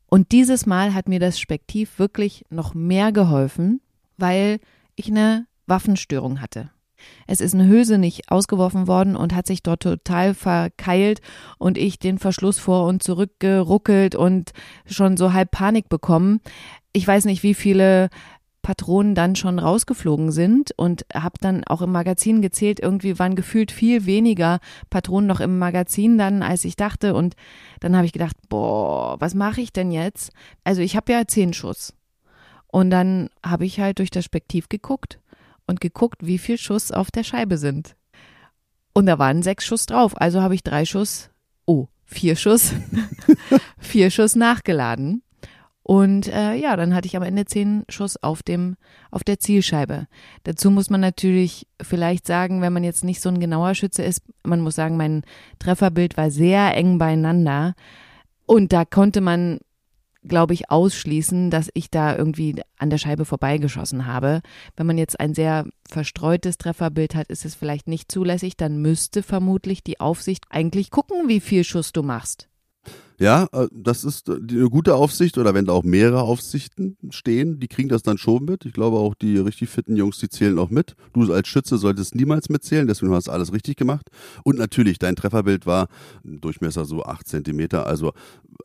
Und 0.09 0.33
dieses 0.33 0.67
Mal 0.67 0.95
hat 0.95 1.09
mir 1.09 1.21
das 1.21 1.39
Spektiv 1.39 1.99
wirklich 1.99 2.45
noch 2.51 2.75
mehr 2.75 3.13
geholfen, 3.13 3.81
weil 4.17 4.59
ich 4.97 5.09
eine 5.09 5.47
Waffenstörung 5.67 6.41
hatte. 6.41 6.71
Es 7.27 7.41
ist 7.41 7.55
eine 7.55 7.69
Hülse 7.69 7.99
nicht 7.99 8.31
ausgeworfen 8.31 8.89
worden 8.89 9.15
und 9.15 9.35
hat 9.35 9.47
sich 9.47 9.63
dort 9.63 9.83
total 9.83 10.35
verkeilt 10.35 11.21
und 11.59 11.79
ich 11.79 11.99
den 11.99 12.19
Verschluss 12.19 12.59
vor 12.59 12.87
und 12.87 13.03
zurück 13.03 13.33
geruckelt 13.39 14.17
und 14.17 14.53
schon 14.87 15.17
so 15.17 15.33
halb 15.33 15.53
Panik 15.53 15.89
bekommen. 15.89 16.41
Ich 16.93 17.07
weiß 17.07 17.27
nicht, 17.27 17.43
wie 17.43 17.55
viele 17.55 18.09
Patronen 18.69 19.15
dann 19.15 19.35
schon 19.35 19.59
rausgeflogen 19.59 20.31
sind 20.31 20.73
und 20.77 21.07
habe 21.15 21.37
dann 21.41 21.65
auch 21.65 21.81
im 21.81 21.91
Magazin 21.91 22.43
gezählt, 22.43 22.81
irgendwie 22.81 23.19
waren 23.19 23.35
gefühlt 23.35 23.73
viel 23.73 24.05
weniger 24.05 24.61
Patronen 24.91 25.27
noch 25.27 25.41
im 25.41 25.59
Magazin 25.59 26.19
dann, 26.19 26.43
als 26.43 26.67
ich 26.67 26.77
dachte. 26.77 27.15
Und 27.15 27.35
dann 27.81 27.97
habe 27.97 28.05
ich 28.05 28.13
gedacht, 28.13 28.37
boah, 28.51 29.19
was 29.23 29.33
mache 29.33 29.63
ich 29.63 29.73
denn 29.73 29.91
jetzt? 29.91 30.33
Also 30.65 30.83
ich 30.83 30.97
habe 30.97 31.11
ja 31.11 31.27
zehn 31.27 31.55
Schuss. 31.55 31.95
Und 32.67 32.91
dann 32.91 33.31
habe 33.43 33.65
ich 33.65 33.81
halt 33.81 34.01
durch 34.01 34.11
das 34.11 34.27
Spektiv 34.27 34.69
geguckt 34.69 35.19
und 35.67 35.81
geguckt, 35.81 36.27
wie 36.27 36.37
viel 36.37 36.59
Schuss 36.59 36.93
auf 36.93 37.11
der 37.11 37.25
Scheibe 37.25 37.57
sind. 37.57 37.97
Und 38.93 39.07
da 39.07 39.19
waren 39.19 39.43
sechs 39.43 39.65
Schuss 39.65 39.87
drauf. 39.87 40.21
Also 40.21 40.43
habe 40.43 40.55
ich 40.55 40.63
drei 40.63 40.85
Schuss, 40.85 41.31
oh, 41.65 41.87
vier 42.05 42.37
Schuss, 42.37 42.75
vier 43.79 44.11
Schuss 44.11 44.37
nachgeladen. 44.37 45.23
Und 45.89 46.29
äh, 46.29 46.53
ja, 46.53 46.77
dann 46.77 46.95
hatte 46.95 47.07
ich 47.07 47.17
am 47.17 47.23
Ende 47.23 47.47
zehn 47.47 47.85
Schuss 47.89 48.23
auf 48.23 48.43
dem 48.43 48.77
auf 49.11 49.25
der 49.25 49.39
Zielscheibe. 49.39 50.07
Dazu 50.45 50.71
muss 50.71 50.91
man 50.91 51.01
natürlich 51.01 51.67
vielleicht 51.81 52.27
sagen, 52.27 52.61
wenn 52.61 52.75
man 52.75 52.85
jetzt 52.85 53.05
nicht 53.05 53.23
so 53.23 53.31
ein 53.31 53.41
genauer 53.41 53.75
Schütze 53.75 54.03
ist, 54.03 54.21
man 54.43 54.61
muss 54.61 54.75
sagen, 54.75 54.99
mein 54.99 55.23
Trefferbild 55.59 56.19
war 56.19 56.31
sehr 56.31 56.77
eng 56.77 56.99
beieinander 56.99 57.75
und 58.45 58.75
da 58.75 58.85
konnte 58.85 59.23
man 59.23 59.61
glaube 60.25 60.53
ich, 60.53 60.71
ausschließen, 60.71 61.49
dass 61.51 61.71
ich 61.73 61.91
da 61.91 62.15
irgendwie 62.15 62.61
an 62.77 62.91
der 62.91 62.99
Scheibe 62.99 63.25
vorbeigeschossen 63.25 64.05
habe. 64.05 64.43
Wenn 64.77 64.87
man 64.87 64.99
jetzt 64.99 65.19
ein 65.19 65.33
sehr 65.33 65.65
verstreutes 65.89 66.59
Trefferbild 66.59 67.15
hat, 67.15 67.29
ist 67.29 67.47
es 67.47 67.55
vielleicht 67.55 67.89
nicht 67.89 68.13
zulässig. 68.13 68.59
Dann 68.59 68.83
müsste 68.83 69.23
vermutlich 69.23 69.85
die 69.85 70.01
Aufsicht 70.01 70.45
eigentlich 70.51 70.91
gucken, 70.91 71.29
wie 71.29 71.41
viel 71.41 71.65
Schuss 71.65 71.93
du 71.93 72.03
machst. 72.03 72.49
Ja, 73.21 73.49
äh, 73.53 73.67
das 73.73 74.05
ist 74.05 74.29
äh, 74.29 74.35
eine 74.35 74.71
gute 74.71 74.95
Aufsicht 74.95 75.39
oder 75.39 75.53
wenn 75.53 75.65
da 75.65 75.73
auch 75.73 75.83
mehrere 75.83 76.23
Aufsichten 76.23 76.97
stehen, 77.11 77.59
die 77.59 77.67
kriegen 77.67 77.89
das 77.89 78.03
dann 78.05 78.17
schon 78.17 78.45
mit. 78.45 78.65
Ich 78.65 78.73
glaube 78.73 78.99
auch 78.99 79.15
die 79.15 79.39
richtig 79.39 79.71
fitten 79.71 79.97
Jungs, 79.97 80.19
die 80.19 80.29
zählen 80.29 80.59
auch 80.59 80.71
mit. 80.71 80.95
Du 81.13 81.33
als 81.33 81.49
Schütze 81.49 81.79
solltest 81.79 82.15
niemals 82.15 82.49
mitzählen, 82.49 82.87
deswegen 82.87 83.13
hast 83.13 83.27
du 83.27 83.33
alles 83.33 83.53
richtig 83.53 83.77
gemacht. 83.77 84.09
Und 84.45 84.57
natürlich, 84.57 84.99
dein 85.01 85.17
Trefferbild 85.17 85.67
war 85.67 85.89
Durchmesser 86.23 86.85
so 86.85 87.03
8 87.05 87.27
Zentimeter, 87.27 87.87
also 87.87 88.13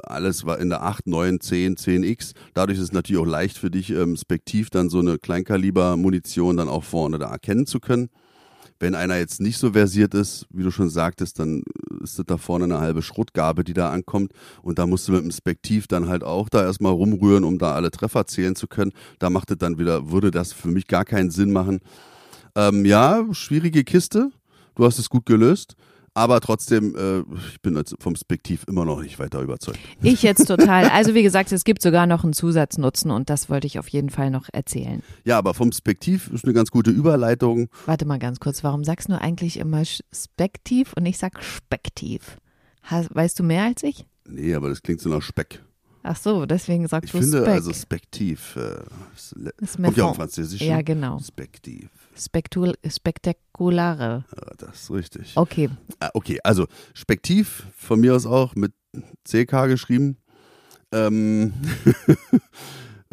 alles 0.03 0.45
war 0.45 0.59
in 0.59 0.69
der 0.69 0.83
8, 0.83 1.07
9, 1.07 1.39
10, 1.39 1.75
10x. 1.75 2.33
Dadurch 2.53 2.77
ist 2.77 2.83
es 2.85 2.91
natürlich 2.91 3.21
auch 3.21 3.25
leicht 3.25 3.57
für 3.57 3.71
dich, 3.71 3.89
ähm, 3.89 4.15
spektiv 4.17 4.69
dann 4.69 4.89
so 4.89 4.99
eine 4.99 5.17
Kleinkaliber-Munition 5.17 6.57
dann 6.57 6.69
auch 6.69 6.83
vorne 6.83 7.17
da 7.17 7.29
erkennen 7.31 7.65
zu 7.65 7.79
können. 7.79 8.09
Wenn 8.83 8.95
einer 8.95 9.15
jetzt 9.15 9.39
nicht 9.39 9.59
so 9.59 9.71
versiert 9.71 10.13
ist, 10.13 10.45
wie 10.49 10.61
du 10.61 10.69
schon 10.69 10.89
sagtest, 10.89 11.39
dann 11.39 11.63
ist 12.03 12.19
das 12.19 12.25
da 12.25 12.35
vorne 12.35 12.65
eine 12.65 12.79
halbe 12.81 13.01
Schrottgabe, 13.01 13.63
die 13.63 13.73
da 13.73 13.91
ankommt. 13.91 14.33
Und 14.61 14.77
da 14.77 14.85
musst 14.85 15.07
du 15.07 15.13
mit 15.13 15.23
dem 15.23 15.31
Spektiv 15.31 15.87
dann 15.87 16.09
halt 16.09 16.21
auch 16.21 16.49
da 16.49 16.65
erstmal 16.65 16.91
rumrühren, 16.91 17.45
um 17.45 17.57
da 17.57 17.75
alle 17.75 17.91
Treffer 17.91 18.27
zählen 18.27 18.57
zu 18.57 18.67
können. 18.67 18.91
Da 19.19 19.29
macht 19.29 19.51
es 19.51 19.57
dann 19.57 19.79
wieder, 19.79 20.11
würde 20.11 20.31
das 20.31 20.51
für 20.51 20.67
mich 20.67 20.87
gar 20.87 21.05
keinen 21.05 21.31
Sinn 21.31 21.53
machen. 21.53 21.79
Ähm, 22.55 22.83
ja, 22.83 23.25
schwierige 23.31 23.85
Kiste. 23.85 24.31
Du 24.75 24.83
hast 24.83 24.99
es 24.99 25.09
gut 25.09 25.25
gelöst. 25.25 25.77
Aber 26.15 26.41
trotzdem, 26.41 26.95
äh, 26.95 27.19
ich 27.47 27.61
bin 27.61 27.75
jetzt 27.75 27.95
vom 27.99 28.15
Spektiv 28.15 28.65
immer 28.67 28.85
noch 28.85 29.01
nicht 29.01 29.17
weiter 29.17 29.41
überzeugt. 29.41 29.79
Ich 30.01 30.21
jetzt 30.21 30.47
total. 30.47 30.85
Also 30.89 31.15
wie 31.15 31.23
gesagt, 31.23 31.51
es 31.51 31.63
gibt 31.63 31.81
sogar 31.81 32.05
noch 32.05 32.23
einen 32.23 32.33
Zusatznutzen 32.33 33.09
und 33.09 33.29
das 33.29 33.49
wollte 33.49 33.65
ich 33.65 33.79
auf 33.79 33.87
jeden 33.87 34.11
Fall 34.11 34.29
noch 34.29 34.47
erzählen. 34.53 35.01
Ja, 35.25 35.39
aber 35.39 35.55
vom 35.55 35.71
Spektiv 35.71 36.29
ist 36.31 36.45
eine 36.45 36.53
ganz 36.53 36.69
gute 36.69 36.91
Überleitung. 36.91 37.69
Warte 37.87 38.05
mal 38.05 38.19
ganz 38.19 38.39
kurz, 38.39 38.63
warum 38.63 38.83
sagst 38.83 39.09
du 39.09 39.19
eigentlich 39.19 39.57
immer 39.57 39.83
spektiv 39.85 40.93
und 40.95 41.05
ich 41.05 41.17
sag 41.17 41.43
spektiv? 41.43 42.37
Weißt 42.89 43.39
du 43.39 43.43
mehr 43.43 43.63
als 43.63 43.81
ich? 43.81 44.05
Nee, 44.27 44.53
aber 44.53 44.69
das 44.69 44.83
klingt 44.83 45.01
so 45.01 45.09
nach 45.09 45.21
Speck. 45.21 45.63
Ach 46.05 46.17
so, 46.17 46.45
deswegen 46.45 46.85
sagst 46.87 47.05
Ich 47.05 47.11
du 47.13 47.19
finde 47.19 47.37
Spek. 47.39 47.47
also 47.53 47.73
Spektiv. 47.73 48.57
Äh, 48.57 48.83
ist 49.61 49.81
kommt 49.81 49.95
ja 49.97 50.03
auch 50.03 50.15
Französischen. 50.15 50.67
Ja, 50.67 50.81
genau. 50.81 51.19
Spektiv. 51.19 51.89
Spektul 52.15 52.75
spektakulare. 52.85 54.25
Ja, 54.35 54.51
das 54.57 54.81
ist 54.83 54.91
richtig. 54.91 55.31
Okay, 55.35 55.69
Ah, 55.99 56.09
Okay, 56.13 56.39
also 56.43 56.67
Spektiv 56.93 57.67
von 57.75 58.01
mir 58.01 58.15
aus 58.15 58.25
auch 58.25 58.53
mit 58.55 58.73
CK 59.23 59.67
geschrieben. 59.67 60.17
Ähm, 60.91 61.53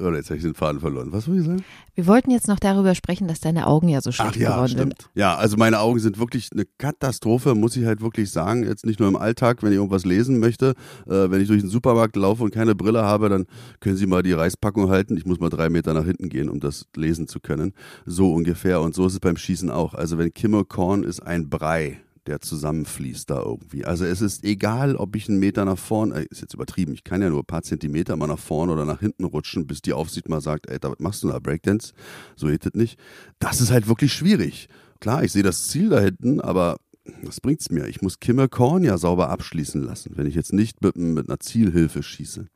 oder 0.01 0.17
jetzt 0.17 0.31
habe 0.31 0.39
ich 0.39 0.43
den 0.43 0.55
Faden 0.55 0.81
verloren. 0.81 1.13
Was 1.13 1.29
wollte 1.29 1.41
ich 1.41 1.47
sagen? 1.47 1.65
wir 2.01 2.07
wollten 2.07 2.31
jetzt 2.31 2.49
noch 2.49 2.59
darüber 2.59 2.95
sprechen, 2.95 3.29
dass 3.29 3.41
deine 3.41 3.67
Augen 3.67 3.89
ja 3.91 4.01
so 4.01 4.11
schlecht 4.11 4.31
Ach 4.33 4.37
ja, 4.37 4.53
geworden 4.53 4.69
stimmt. 4.69 5.03
sind. 5.03 5.11
Ja, 5.15 5.37
also 5.37 5.59
meine 5.59 5.81
Augen 5.81 5.99
sind 5.99 6.19
wirklich 6.19 6.49
eine 6.51 6.65
Katastrophe, 6.79 7.55
muss 7.55 7.77
ich 7.77 7.85
halt 7.85 8.01
wirklich 8.01 8.31
sagen. 8.31 8.65
Jetzt 8.65 8.87
nicht 8.87 9.01
nur 9.01 9.09
im 9.09 9.17
Alltag, 9.17 9.63
wenn 9.63 9.71
ich 9.71 9.77
irgendwas 9.77 10.07
lesen 10.07 10.39
möchte. 10.39 10.71
Äh, 11.07 11.31
wenn 11.31 11.43
ich 11.43 11.49
durch 11.49 11.61
den 11.61 11.69
Supermarkt 11.69 12.17
laufe 12.17 12.43
und 12.43 12.55
keine 12.55 12.75
Brille 12.75 13.03
habe, 13.03 13.29
dann 13.29 13.45
können 13.81 13.97
Sie 13.97 14.07
mal 14.07 14.23
die 14.23 14.33
Reispackung 14.33 14.89
halten. 14.89 15.15
Ich 15.19 15.27
muss 15.27 15.41
mal 15.41 15.51
drei 15.51 15.69
Meter 15.69 15.93
nach 15.93 16.07
hinten 16.07 16.31
gehen, 16.31 16.49
um 16.49 16.59
das 16.59 16.87
lesen 16.97 17.29
zu 17.29 17.39
können. 17.39 17.75
So 18.07 18.33
ungefähr. 18.33 18.81
Und 18.81 18.95
so 18.95 19.07
ist 19.07 19.13
es 19.13 19.21
beim 19.21 19.37
Schießen 19.37 19.69
auch. 19.69 19.93
Also 19.93 20.17
wenn 20.17 20.33
Kimme 20.33 20.65
Korn 20.65 21.03
ist 21.03 21.21
ein 21.21 21.51
Brei 21.51 22.01
der 22.27 22.41
zusammenfließt 22.41 23.31
da 23.31 23.43
irgendwie. 23.43 23.85
Also 23.85 24.05
es 24.05 24.21
ist 24.21 24.45
egal, 24.45 24.97
ob 24.97 25.17
ich 25.17 25.29
einen 25.29 25.39
Meter 25.39 25.65
nach 25.65 25.79
vorn, 25.79 26.13
äh, 26.13 26.27
ist 26.31 26.41
jetzt 26.41 26.55
übertrieben, 26.55 26.93
ich 26.93 27.05
kann 27.05 27.23
ja 27.23 27.31
nur 27.31 27.41
ein 27.41 27.47
paar 27.47 27.63
Zentimeter 27.63 28.17
mal 28.17 28.27
nach 28.27 28.39
vorne 28.39 28.73
oder 28.73 28.85
nach 28.85 29.01
hinten 29.01 29.25
rutschen, 29.25 29.67
bis 29.67 29.83
die 29.83 29.93
Aufsicht 29.93 30.29
mal 30.29 30.41
sagt, 30.41 30.69
ey, 30.69 30.79
was 30.81 30.99
machst 30.99 31.23
du 31.23 31.29
da, 31.29 31.39
Breakdance? 31.39 31.93
So 32.37 32.49
geht 32.49 32.65
das 32.65 32.75
nicht. 32.75 32.99
Das 33.39 33.61
ist 33.61 33.71
halt 33.71 33.89
wirklich 33.89 34.13
schwierig. 34.13 34.69
Klar, 35.01 35.25
ich 35.25 35.33
sehe 35.33 35.43
das 35.43 35.69
Ziel 35.69 35.89
da 35.89 36.01
hinten, 36.01 36.41
aber 36.41 36.77
was 37.23 37.41
bringt's 37.41 37.71
mir? 37.71 37.87
Ich 37.87 38.03
muss 38.03 38.21
Kimme 38.21 38.49
Korn 38.49 38.85
ja 38.85 38.99
sauber 38.99 39.31
abschließen 39.31 39.83
lassen, 39.83 40.13
wenn 40.17 40.27
ich 40.27 40.35
jetzt 40.35 40.53
nicht 40.53 40.83
mit, 40.83 40.97
mit 40.97 41.29
einer 41.29 41.41
Zielhilfe 41.41 42.03
schieße. 42.03 42.47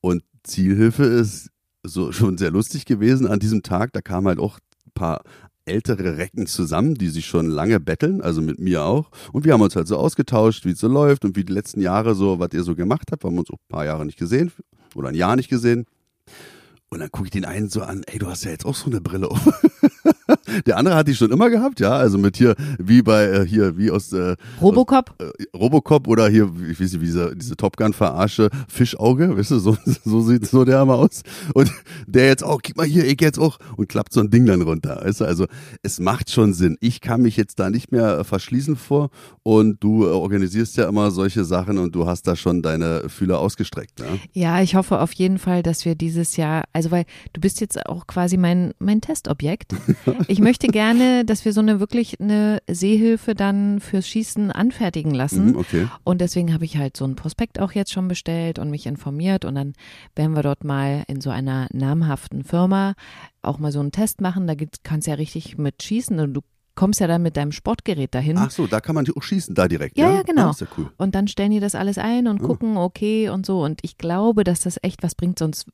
Und 0.00 0.22
Zielhilfe 0.42 1.04
ist 1.04 1.50
so 1.82 2.12
schon 2.12 2.38
sehr 2.38 2.50
lustig 2.50 2.84
gewesen 2.86 3.26
an 3.26 3.38
diesem 3.38 3.62
Tag. 3.62 3.92
Da 3.92 4.00
kamen 4.00 4.28
halt 4.28 4.38
auch 4.38 4.58
ein 4.86 4.92
paar 4.94 5.22
ältere 5.66 6.16
Recken 6.16 6.46
zusammen, 6.46 6.94
die 6.94 7.08
sich 7.08 7.26
schon 7.26 7.50
lange 7.50 7.80
betteln, 7.80 8.22
also 8.22 8.40
mit 8.40 8.58
mir 8.58 8.84
auch. 8.84 9.10
Und 9.32 9.44
wir 9.44 9.52
haben 9.52 9.62
uns 9.62 9.76
halt 9.76 9.88
so 9.88 9.96
ausgetauscht, 9.96 10.64
wie 10.64 10.70
es 10.70 10.78
so 10.78 10.88
läuft 10.88 11.24
und 11.24 11.36
wie 11.36 11.44
die 11.44 11.52
letzten 11.52 11.80
Jahre 11.80 12.14
so, 12.14 12.38
was 12.38 12.50
ihr 12.52 12.62
so 12.62 12.74
gemacht 12.74 13.10
habt. 13.12 13.24
Wir 13.24 13.30
haben 13.30 13.38
uns 13.38 13.50
auch 13.50 13.58
ein 13.58 13.68
paar 13.68 13.84
Jahre 13.84 14.06
nicht 14.06 14.18
gesehen 14.18 14.52
oder 14.94 15.08
ein 15.08 15.14
Jahr 15.14 15.36
nicht 15.36 15.50
gesehen. 15.50 15.86
Und 16.88 17.00
dann 17.00 17.10
gucke 17.10 17.26
ich 17.26 17.32
den 17.32 17.44
einen 17.44 17.68
so 17.68 17.82
an, 17.82 18.04
ey, 18.06 18.18
du 18.18 18.28
hast 18.28 18.44
ja 18.44 18.52
jetzt 18.52 18.64
auch 18.64 18.74
so 18.74 18.86
eine 18.86 19.00
Brille 19.00 19.30
auf. 19.30 19.40
Der 20.66 20.76
andere 20.76 20.94
hat 20.94 21.08
die 21.08 21.14
schon 21.14 21.30
immer 21.30 21.50
gehabt, 21.50 21.80
ja, 21.80 21.92
also 21.92 22.18
mit 22.18 22.36
hier, 22.36 22.54
wie 22.78 23.02
bei, 23.02 23.24
äh, 23.24 23.46
hier, 23.46 23.76
wie 23.76 23.90
aus, 23.90 24.12
äh, 24.12 24.36
Robocop? 24.60 25.14
Aus, 25.18 25.28
äh, 25.28 25.56
Robocop 25.56 26.08
oder 26.08 26.28
hier, 26.28 26.50
ich 26.70 26.80
weiß 26.80 26.92
nicht, 26.92 27.00
wie 27.00 27.06
diese, 27.06 27.36
diese 27.36 27.56
Top 27.56 27.76
Gun 27.76 27.92
verarsche 27.92 28.50
Fischauge, 28.68 29.36
weißt 29.36 29.52
du, 29.52 29.58
so, 29.58 29.76
so 30.04 30.20
sieht 30.20 30.46
so 30.46 30.64
der 30.64 30.82
immer 30.82 30.94
aus. 30.94 31.22
Und 31.54 31.70
der 32.06 32.26
jetzt 32.26 32.44
auch, 32.44 32.60
guck 32.64 32.76
mal 32.76 32.86
hier, 32.86 33.04
ich 33.06 33.20
jetzt 33.20 33.38
auch, 33.38 33.58
und 33.76 33.88
klappt 33.88 34.12
so 34.12 34.20
ein 34.20 34.30
Ding 34.30 34.46
dann 34.46 34.62
runter, 34.62 35.00
weißt 35.02 35.20
du, 35.20 35.24
also 35.24 35.46
es 35.82 35.98
macht 35.98 36.30
schon 36.30 36.54
Sinn. 36.54 36.76
Ich 36.80 37.00
kann 37.00 37.22
mich 37.22 37.36
jetzt 37.36 37.58
da 37.58 37.70
nicht 37.70 37.92
mehr 37.92 38.24
verschließen 38.24 38.76
vor 38.76 39.10
und 39.42 39.82
du 39.82 40.04
äh, 40.04 40.08
organisierst 40.08 40.76
ja 40.76 40.88
immer 40.88 41.10
solche 41.10 41.44
Sachen 41.44 41.78
und 41.78 41.94
du 41.94 42.06
hast 42.06 42.26
da 42.26 42.36
schon 42.36 42.62
deine 42.62 43.08
Fühler 43.08 43.38
ausgestreckt, 43.38 44.00
ne? 44.00 44.06
Ja, 44.32 44.60
ich 44.60 44.74
hoffe 44.74 45.00
auf 45.00 45.12
jeden 45.12 45.38
Fall, 45.38 45.62
dass 45.62 45.84
wir 45.84 45.94
dieses 45.94 46.36
Jahr, 46.36 46.64
also 46.72 46.90
weil 46.90 47.04
du 47.32 47.40
bist 47.40 47.60
jetzt 47.60 47.86
auch 47.86 48.06
quasi 48.06 48.36
mein, 48.36 48.72
mein 48.78 49.00
Testobjekt. 49.00 49.74
Ich 50.28 50.40
möchte 50.46 50.68
gerne, 50.68 51.24
dass 51.24 51.44
wir 51.44 51.52
so 51.52 51.60
eine 51.60 51.80
wirklich 51.80 52.20
eine 52.20 52.62
Seehilfe 52.70 53.34
dann 53.34 53.80
fürs 53.80 54.06
Schießen 54.06 54.52
anfertigen 54.52 55.12
lassen. 55.12 55.46
Mhm, 55.48 55.56
okay. 55.56 55.88
Und 56.04 56.20
deswegen 56.20 56.54
habe 56.54 56.64
ich 56.64 56.76
halt 56.76 56.96
so 56.96 57.04
ein 57.04 57.16
Prospekt 57.16 57.58
auch 57.58 57.72
jetzt 57.72 57.92
schon 57.92 58.06
bestellt 58.06 58.60
und 58.60 58.70
mich 58.70 58.86
informiert. 58.86 59.44
Und 59.44 59.56
dann 59.56 59.72
werden 60.14 60.36
wir 60.36 60.44
dort 60.44 60.62
mal 60.62 61.02
in 61.08 61.20
so 61.20 61.30
einer 61.30 61.66
namhaften 61.72 62.44
Firma 62.44 62.94
auch 63.42 63.58
mal 63.58 63.72
so 63.72 63.80
einen 63.80 63.90
Test 63.90 64.20
machen. 64.20 64.46
Da 64.46 64.54
kannst 64.84 65.08
du 65.08 65.10
ja 65.10 65.16
richtig 65.16 65.58
mit 65.58 65.82
schießen 65.82 66.20
und 66.20 66.34
du 66.34 66.42
kommst 66.76 67.00
ja 67.00 67.08
dann 67.08 67.22
mit 67.22 67.36
deinem 67.36 67.50
Sportgerät 67.50 68.14
dahin. 68.14 68.38
Ach 68.38 68.52
so, 68.52 68.68
da 68.68 68.80
kann 68.80 68.94
man 68.94 69.04
auch 69.16 69.22
schießen, 69.22 69.52
da 69.52 69.66
direkt. 69.66 69.98
Ja, 69.98 70.10
ja, 70.10 70.14
ja 70.16 70.22
genau. 70.22 70.46
Ah, 70.46 70.50
ist 70.50 70.60
ja 70.60 70.68
cool. 70.78 70.92
Und 70.96 71.16
dann 71.16 71.26
stellen 71.26 71.50
die 71.50 71.58
das 71.58 71.74
alles 71.74 71.98
ein 71.98 72.28
und 72.28 72.40
Oh. 72.40 72.46
gucken, 72.46 72.76
okay 72.76 73.30
und 73.30 73.44
so. 73.46 73.64
Und 73.64 73.80
ich 73.82 73.98
glaube, 73.98 74.44
dass 74.44 74.60
das 74.60 74.78
echt 74.82 75.02
was 75.02 75.16
bringt, 75.16 75.40
sonst, 75.40 75.66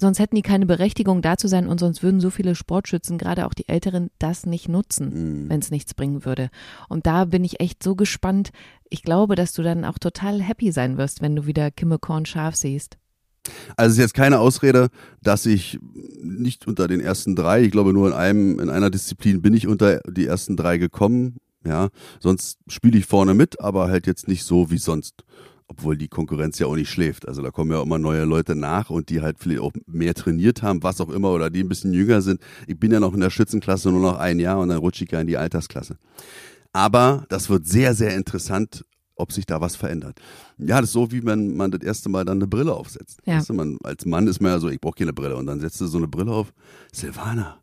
sonst 0.00 0.18
hätten 0.18 0.36
die 0.36 0.42
keine 0.42 0.66
Berechtigung 0.66 1.22
da 1.22 1.36
zu 1.36 1.48
sein 1.48 1.66
und 1.66 1.78
sonst 1.80 2.02
würden 2.02 2.20
so 2.20 2.30
viele 2.30 2.54
Sportschützen, 2.54 3.18
gerade 3.18 3.46
auch 3.46 3.54
die 3.54 3.68
Älteren, 3.68 4.10
das 4.18 4.46
nicht 4.46 4.68
nutzen, 4.68 5.42
Mhm. 5.44 5.48
wenn 5.50 5.60
es 5.60 5.70
nichts 5.70 5.94
bringen 5.94 6.24
würde. 6.24 6.50
Und 6.88 7.06
da 7.06 7.24
bin 7.26 7.44
ich 7.44 7.60
echt 7.60 7.82
so 7.82 7.94
gespannt. 7.94 8.50
Ich 8.88 9.02
glaube, 9.02 9.34
dass 9.34 9.52
du 9.52 9.62
dann 9.62 9.84
auch 9.84 9.98
total 9.98 10.40
happy 10.42 10.72
sein 10.72 10.96
wirst, 10.98 11.22
wenn 11.22 11.36
du 11.36 11.46
wieder 11.46 11.70
Kimme 11.70 11.98
Korn 11.98 12.26
scharf 12.26 12.56
siehst. 12.56 12.96
Also 13.76 13.88
es 13.88 13.92
ist 13.94 13.98
jetzt 14.02 14.14
keine 14.14 14.38
Ausrede, 14.38 14.88
dass 15.22 15.46
ich 15.46 15.78
nicht 16.22 16.66
unter 16.66 16.88
den 16.88 17.00
ersten 17.00 17.34
drei, 17.36 17.62
ich 17.62 17.70
glaube 17.70 17.92
nur 17.92 18.06
in 18.08 18.12
einem, 18.12 18.60
in 18.60 18.68
einer 18.68 18.90
Disziplin 18.90 19.40
bin 19.42 19.54
ich 19.54 19.66
unter 19.66 20.00
die 20.06 20.26
ersten 20.26 20.56
drei 20.56 20.78
gekommen. 20.78 21.38
Ja, 21.66 21.88
sonst 22.20 22.58
spiele 22.68 22.98
ich 22.98 23.04
vorne 23.04 23.34
mit, 23.34 23.60
aber 23.60 23.88
halt 23.88 24.06
jetzt 24.06 24.28
nicht 24.28 24.44
so 24.44 24.70
wie 24.70 24.78
sonst. 24.78 25.24
Obwohl 25.70 25.96
die 25.96 26.08
Konkurrenz 26.08 26.58
ja 26.58 26.66
auch 26.66 26.74
nicht 26.74 26.90
schläft. 26.90 27.28
Also 27.28 27.42
da 27.42 27.52
kommen 27.52 27.70
ja 27.70 27.80
immer 27.80 27.96
neue 27.96 28.24
Leute 28.24 28.56
nach 28.56 28.90
und 28.90 29.08
die 29.08 29.20
halt 29.20 29.38
vielleicht 29.38 29.60
auch 29.60 29.72
mehr 29.86 30.14
trainiert 30.14 30.64
haben, 30.64 30.82
was 30.82 31.00
auch 31.00 31.10
immer, 31.10 31.30
oder 31.30 31.48
die 31.48 31.62
ein 31.62 31.68
bisschen 31.68 31.92
jünger 31.92 32.22
sind. 32.22 32.40
Ich 32.66 32.76
bin 32.76 32.90
ja 32.90 32.98
noch 32.98 33.14
in 33.14 33.20
der 33.20 33.30
Schützenklasse 33.30 33.90
nur 33.90 34.00
noch 34.00 34.18
ein 34.18 34.40
Jahr 34.40 34.58
und 34.58 34.70
dann 34.70 34.78
rutsche 34.78 35.04
ich 35.04 35.12
ja 35.12 35.20
in 35.20 35.28
die 35.28 35.36
Altersklasse. 35.36 35.96
Aber 36.72 37.24
das 37.28 37.48
wird 37.50 37.68
sehr, 37.68 37.94
sehr 37.94 38.16
interessant, 38.16 38.84
ob 39.14 39.30
sich 39.30 39.46
da 39.46 39.60
was 39.60 39.76
verändert. 39.76 40.20
Ja, 40.58 40.80
das 40.80 40.90
ist 40.90 40.94
so, 40.94 41.12
wie 41.12 41.24
wenn 41.24 41.56
man 41.56 41.70
das 41.70 41.82
erste 41.82 42.08
Mal 42.08 42.24
dann 42.24 42.38
eine 42.38 42.48
Brille 42.48 42.74
aufsetzt. 42.74 43.20
Ja. 43.24 43.36
Weißt 43.36 43.50
du, 43.50 43.54
man, 43.54 43.78
als 43.84 44.04
Mann 44.06 44.26
ist 44.26 44.40
man 44.40 44.50
ja 44.50 44.58
so, 44.58 44.68
ich 44.70 44.80
brauche 44.80 44.98
keine 44.98 45.12
Brille. 45.12 45.36
Und 45.36 45.46
dann 45.46 45.60
setzt 45.60 45.80
du 45.80 45.86
so 45.86 45.98
eine 45.98 46.08
Brille 46.08 46.32
auf. 46.32 46.52
Silvana, 46.92 47.58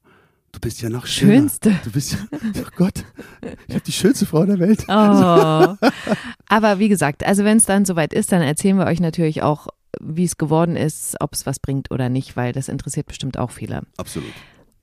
du 0.52 0.60
bist 0.60 0.82
ja 0.82 0.90
noch 0.90 1.06
schöner. 1.06 1.34
Schönste. 1.34 1.76
Du 1.84 1.92
bist 1.92 2.14
ja, 2.14 2.20
oh 2.32 2.68
Gott, 2.76 3.04
ich 3.68 3.76
habe 3.76 3.84
die 3.86 3.92
schönste 3.92 4.26
Frau 4.26 4.46
der 4.46 4.60
Welt. 4.60 4.84
Oh. 4.88 4.92
Aber 6.50 6.80
wie 6.80 6.90
gesagt, 6.90 7.26
also 7.26 7.44
wenn 7.44 7.58
es 7.58 7.66
dann 7.66 7.86
soweit 7.86 8.14
ist, 8.14 8.32
dann 8.32 8.42
erzählen 8.42 8.78
wir 8.78 8.86
euch 8.86 9.00
natürlich 9.00 9.42
auch, 9.44 9.68
wie 10.02 10.24
es 10.26 10.38
geworden 10.38 10.76
ist, 10.76 11.16
ob 11.20 11.34
es 11.34 11.46
was 11.46 11.60
bringt 11.60 11.92
oder 11.92 12.10
nicht, 12.10 12.36
weil 12.38 12.54
das 12.54 12.70
interessiert 12.70 13.08
bestimmt 13.08 13.38
auch 13.38 13.52
viele. 13.52 13.82
Absolut. 13.98 14.32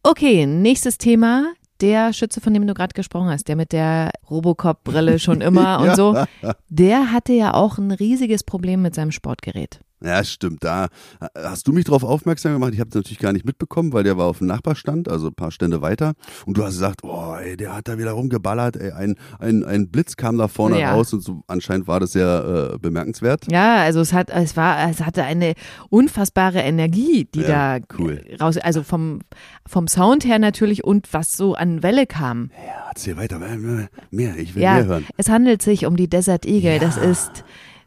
Okay, 0.02 0.46
nächstes 0.46 0.98
Thema. 0.98 1.52
Der 1.80 2.12
Schütze, 2.12 2.40
von 2.40 2.54
dem 2.54 2.66
du 2.66 2.74
gerade 2.74 2.94
gesprochen 2.94 3.28
hast, 3.28 3.48
der 3.48 3.56
mit 3.56 3.72
der 3.72 4.12
Robocop-Brille 4.30 5.18
schon 5.18 5.40
immer 5.40 5.78
und 5.80 5.86
Ja. 5.86 5.96
so, 5.96 6.24
der 6.68 7.10
hatte 7.12 7.32
ja 7.32 7.52
auch 7.54 7.78
ein 7.78 7.90
riesiges 7.90 8.44
Problem 8.44 8.82
mit 8.82 8.94
seinem 8.94 9.10
Sportgerät. 9.10 9.80
Ja, 10.04 10.22
stimmt. 10.22 10.62
Da 10.64 10.88
hast 11.34 11.66
du 11.66 11.72
mich 11.72 11.84
drauf 11.84 12.04
aufmerksam 12.04 12.52
gemacht. 12.52 12.72
Ich 12.74 12.80
habe 12.80 12.88
es 12.90 12.94
natürlich 12.94 13.18
gar 13.18 13.32
nicht 13.32 13.44
mitbekommen, 13.46 13.92
weil 13.92 14.04
der 14.04 14.18
war 14.18 14.26
auf 14.26 14.38
dem 14.38 14.46
Nachbarstand, 14.48 15.08
also 15.08 15.28
ein 15.28 15.34
paar 15.34 15.50
Stände 15.50 15.80
weiter. 15.82 16.12
Und 16.46 16.58
du 16.58 16.62
hast 16.64 16.74
gesagt, 16.74 17.00
oh, 17.04 17.34
ey, 17.42 17.56
der 17.56 17.74
hat 17.74 17.88
da 17.88 17.96
wieder 17.98 18.12
rumgeballert. 18.12 18.76
Ey, 18.76 18.92
ein, 18.92 19.16
ein, 19.38 19.64
ein 19.64 19.88
Blitz 19.88 20.16
kam 20.16 20.36
da 20.38 20.48
vorne 20.48 20.78
Ja. 20.80 20.92
raus 20.92 21.12
und 21.12 21.20
so 21.22 21.42
anscheinend 21.46 21.86
war 21.86 22.00
das 22.00 22.12
sehr 22.12 22.72
äh, 22.74 22.78
bemerkenswert. 22.78 23.46
Ja, 23.50 23.76
also 23.76 24.00
es 24.00 24.12
hat, 24.12 24.30
es 24.30 24.56
war, 24.56 24.90
es 24.90 25.00
hatte 25.00 25.22
eine 25.24 25.54
unfassbare 25.90 26.58
Energie, 26.60 27.26
die 27.34 27.40
Ja, 27.40 27.78
da 27.78 27.84
cool. 27.98 28.22
raus, 28.40 28.56
also 28.58 28.82
vom, 28.82 29.20
vom 29.66 29.88
Sound 29.88 30.24
her 30.24 30.38
natürlich 30.38 30.84
und 30.84 31.12
was 31.12 31.36
so 31.36 31.54
an 31.54 31.82
Welle 31.82 32.06
kam. 32.06 32.50
Ja, 32.66 32.88
erzähl 32.90 33.16
weiter. 33.16 33.38
Mehr, 33.38 33.88
mehr. 34.10 34.36
ich 34.36 34.54
will 34.54 34.62
Ja, 34.62 34.74
mehr 34.74 34.86
hören. 34.86 35.06
es 35.16 35.28
handelt 35.28 35.62
sich 35.62 35.86
um 35.86 35.96
die 35.96 36.08
Desert 36.08 36.46
Eagle. 36.46 36.78
Das 36.78 36.96
ist 36.96 37.44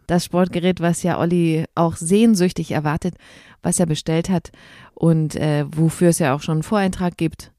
das 0.07 0.25
Sportgerät, 0.25 0.79
was 0.79 1.03
ja 1.03 1.19
Olli 1.19 1.65
auch 1.75 1.95
sehnsüchtig 1.95 2.71
erwartet, 2.71 3.15
was 3.61 3.79
er 3.79 3.85
bestellt 3.85 4.29
hat 4.29 4.51
und 4.93 5.35
äh, 5.35 5.65
wofür 5.69 6.09
es 6.09 6.19
ja 6.19 6.33
auch 6.33 6.41
schon 6.41 6.53
einen 6.55 6.63
Voreintrag 6.63 7.17
gibt. 7.17 7.51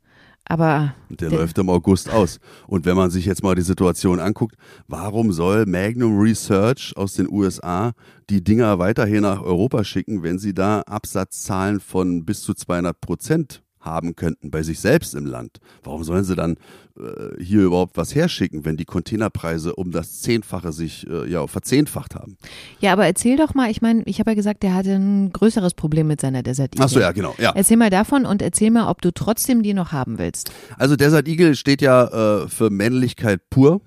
Aber 0.50 0.94
Der, 1.10 1.28
Der- 1.28 1.38
läuft 1.40 1.58
im 1.58 1.68
August 1.68 2.08
aus. 2.08 2.40
Und 2.66 2.86
wenn 2.86 2.96
man 2.96 3.10
sich 3.10 3.26
jetzt 3.26 3.42
mal 3.42 3.54
die 3.54 3.60
Situation 3.60 4.18
anguckt, 4.18 4.54
warum 4.86 5.30
soll 5.30 5.66
Magnum 5.66 6.18
Research 6.18 6.94
aus 6.96 7.12
den 7.14 7.28
USA 7.30 7.92
die 8.30 8.42
Dinger 8.42 8.78
weiterhin 8.78 9.22
nach 9.22 9.42
Europa 9.42 9.84
schicken, 9.84 10.22
wenn 10.22 10.38
sie 10.38 10.54
da 10.54 10.80
Absatzzahlen 10.86 11.80
von 11.80 12.24
bis 12.24 12.40
zu 12.40 12.54
200 12.54 12.98
Prozent 12.98 13.62
haben 13.80 14.16
könnten 14.16 14.50
bei 14.50 14.62
sich 14.62 14.80
selbst 14.80 15.14
im 15.14 15.26
Land? 15.26 15.58
Warum 15.82 16.04
sollen 16.04 16.24
sie 16.24 16.36
dann 16.36 16.56
äh, 16.98 17.42
hier 17.42 17.62
überhaupt 17.62 17.96
was 17.96 18.14
herschicken, 18.14 18.64
wenn 18.64 18.76
die 18.76 18.84
Containerpreise 18.84 19.74
um 19.74 19.90
das 19.90 20.20
Zehnfache 20.20 20.72
sich 20.72 21.06
äh, 21.08 21.30
ja 21.30 21.46
verzehnfacht 21.46 22.14
haben? 22.14 22.36
ja, 22.80 22.92
aber 22.92 23.06
erzähl 23.06 23.36
doch 23.36 23.54
mal, 23.54 23.70
ich 23.70 23.82
meine, 23.82 24.02
ich 24.06 24.20
habe 24.20 24.30
ja 24.30 24.34
gesagt, 24.34 24.62
der 24.62 24.74
hatte 24.74 24.92
ein 24.92 25.32
größeres 25.32 25.74
Problem 25.74 26.06
mit 26.06 26.20
seiner 26.20 26.42
Desert 26.42 26.74
Eagle. 26.74 26.84
Ach 26.84 26.88
so, 26.88 27.00
ja, 27.00 27.12
genau. 27.12 27.34
Ja. 27.38 27.52
Erzähl 27.54 27.76
mal 27.76 27.90
davon 27.90 28.26
und 28.26 28.42
erzähl 28.42 28.70
mal, 28.70 28.88
ob 28.88 29.02
du 29.02 29.12
trotzdem 29.12 29.62
die 29.62 29.74
noch 29.74 29.92
haben 29.92 30.18
willst. 30.18 30.50
Also 30.76 30.96
Desert 30.96 31.28
Eagle 31.28 31.54
steht 31.54 31.82
ja 31.82 32.42
äh, 32.42 32.48
für 32.48 32.70
Männlichkeit 32.70 33.40
pur. 33.50 33.80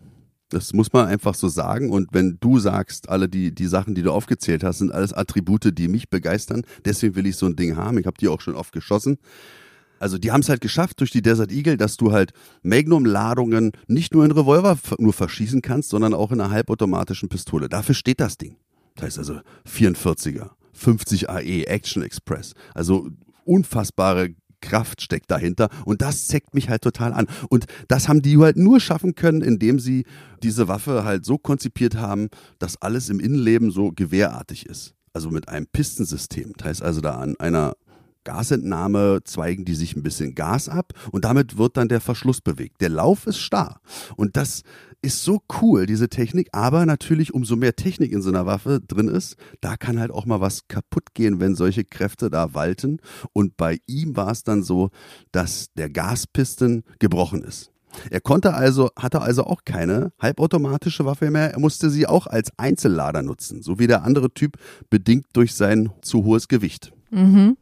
Das 0.50 0.74
muss 0.74 0.92
man 0.92 1.08
einfach 1.08 1.34
so 1.34 1.48
sagen. 1.48 1.92
Und 1.92 2.10
wenn 2.12 2.38
du 2.42 2.60
sagst, 2.60 3.10
alle 3.10 3.30
die, 3.30 3.56
die 3.56 3.68
Sachen, 3.68 3.96
die 3.96 4.02
du 4.02 4.12
aufgezählt 4.12 4.64
hast, 4.64 4.80
sind 4.80 4.92
alles 4.92 5.14
Attribute, 5.14 5.78
die 5.78 5.88
mich 5.88 6.10
begeistern. 6.10 6.64
Deswegen 6.84 7.16
will 7.16 7.26
ich 7.26 7.38
so 7.38 7.46
ein 7.46 7.56
Ding 7.56 7.78
haben. 7.78 7.98
Ich 7.98 8.06
habe 8.06 8.18
die 8.20 8.28
auch 8.28 8.42
schon 8.42 8.56
oft 8.56 8.74
geschossen. 8.74 9.18
Also 10.02 10.18
die 10.18 10.32
haben 10.32 10.42
es 10.42 10.50
halt 10.50 10.62
geschafft 10.62 11.00
durch 11.00 11.12
die 11.12 11.22
Desert 11.22 11.52
Eagle, 11.52 11.78
dass 11.78 11.96
du 11.96 12.12
halt 12.12 12.34
Magnum-Ladungen 12.64 13.72
nicht 13.88 14.16
nur 14.16 14.26
in 14.26 14.32
Revolver 14.32 14.78
nur 14.98 15.14
verschießen 15.14 15.62
kannst, 15.62 15.90
sondern 15.90 16.16
auch 16.16 16.32
in 16.32 16.42
einer 16.42 16.50
halbautomatischen 16.50 17.30
Pistole. 17.30 17.70
Dafür 17.70 17.94
steht 17.94 18.20
das 18.20 18.38
Ding. 18.38 18.58
Das 18.96 19.06
heißt 19.06 19.20
also 19.20 19.42
44er, 19.70 20.50
50 20.74 21.30
AE, 21.30 21.66
Action 21.68 22.02
Express. 22.02 22.54
Also 22.74 23.10
unfassbare 23.46 24.34
Kraft 24.62 25.04
steckt 25.04 25.30
dahinter 25.30 25.70
und 25.86 26.02
das 26.02 26.26
zeckt 26.26 26.56
mich 26.56 26.68
halt 26.70 26.82
total 26.82 27.14
an. 27.14 27.28
Und 27.50 27.66
das 27.88 28.10
haben 28.10 28.24
die 28.24 28.38
halt 28.40 28.58
nur 28.58 28.80
schaffen 28.80 29.14
können, 29.14 29.42
indem 29.42 29.78
sie 29.78 30.06
diese 30.42 30.68
Waffe 30.68 31.04
halt 31.04 31.26
so 31.26 31.38
konzipiert 31.38 31.96
haben, 31.96 32.30
dass 32.58 32.82
alles 32.82 33.10
im 33.10 33.20
Innenleben 33.20 33.70
so 33.70 33.92
gewehrartig 33.92 34.66
ist. 34.66 34.96
Also 35.14 35.30
mit 35.30 35.48
einem 35.48 35.68
Pistensystem. 35.68 36.54
Das 36.58 36.68
heißt 36.68 36.82
also 36.82 37.02
da 37.02 37.20
an 37.20 37.36
einer 37.40 37.74
Gasentnahme 38.24 39.20
zweigen 39.24 39.66
die 39.66 39.76
sich 39.76 39.96
ein 39.96 40.04
bisschen 40.04 40.36
Gas 40.36 40.70
ab 40.70 40.94
und 41.12 41.26
damit 41.26 41.58
wird 41.58 41.78
dann 41.78 41.90
der 41.90 42.02
Verschluss 42.02 42.42
bewegt. 42.42 42.82
Der 42.82 42.90
Lauf 42.90 43.28
ist 43.28 43.40
starr. 43.40 43.82
Und 44.16 44.38
das 44.38 44.64
ist 45.02 45.24
so 45.24 45.42
cool, 45.62 45.86
diese 45.86 46.10
Technik. 46.10 46.50
Aber 46.52 46.86
natürlich, 46.86 47.34
umso 47.34 47.56
mehr 47.56 47.76
Technik 47.76 48.12
in 48.12 48.22
so 48.22 48.30
einer 48.30 48.46
Waffe 48.46 48.80
drin 48.86 49.08
ist, 49.08 49.36
da 49.60 49.78
kann 49.78 50.00
halt 50.00 50.12
auch 50.12 50.26
mal 50.26 50.42
was 50.42 50.68
kaputt 50.68 51.14
gehen, 51.14 51.40
wenn 51.40 51.56
solche 51.56 51.84
Kräfte 51.84 52.30
da 52.30 52.54
walten. 52.54 53.00
Und 53.34 53.58
bei 53.58 53.80
ihm 53.88 54.16
war 54.16 54.32
es 54.32 54.44
dann 54.44 54.64
so, 54.64 54.92
dass 55.32 55.68
der 55.76 55.90
Gaspisten 55.90 56.84
gebrochen 57.00 57.44
ist. 57.44 57.72
Er 58.10 58.22
konnte 58.22 58.54
also, 58.54 58.90
hatte 58.98 59.22
also 59.22 59.44
auch 59.44 59.66
keine 59.66 60.14
halbautomatische 60.20 61.06
Waffe 61.06 61.30
mehr. 61.30 61.52
Er 61.52 61.60
musste 61.60 61.90
sie 61.90 62.08
auch 62.08 62.28
als 62.28 62.52
Einzellader 62.58 63.22
nutzen, 63.22 63.62
so 63.62 63.80
wie 63.80 63.88
der 63.88 64.04
andere 64.04 64.34
Typ, 64.34 64.58
bedingt 64.90 65.26
durch 65.34 65.54
sein 65.56 65.92
zu 66.02 66.24
hohes 66.24 66.48
Gewicht. 66.48 66.94
Mhm. 67.12 67.58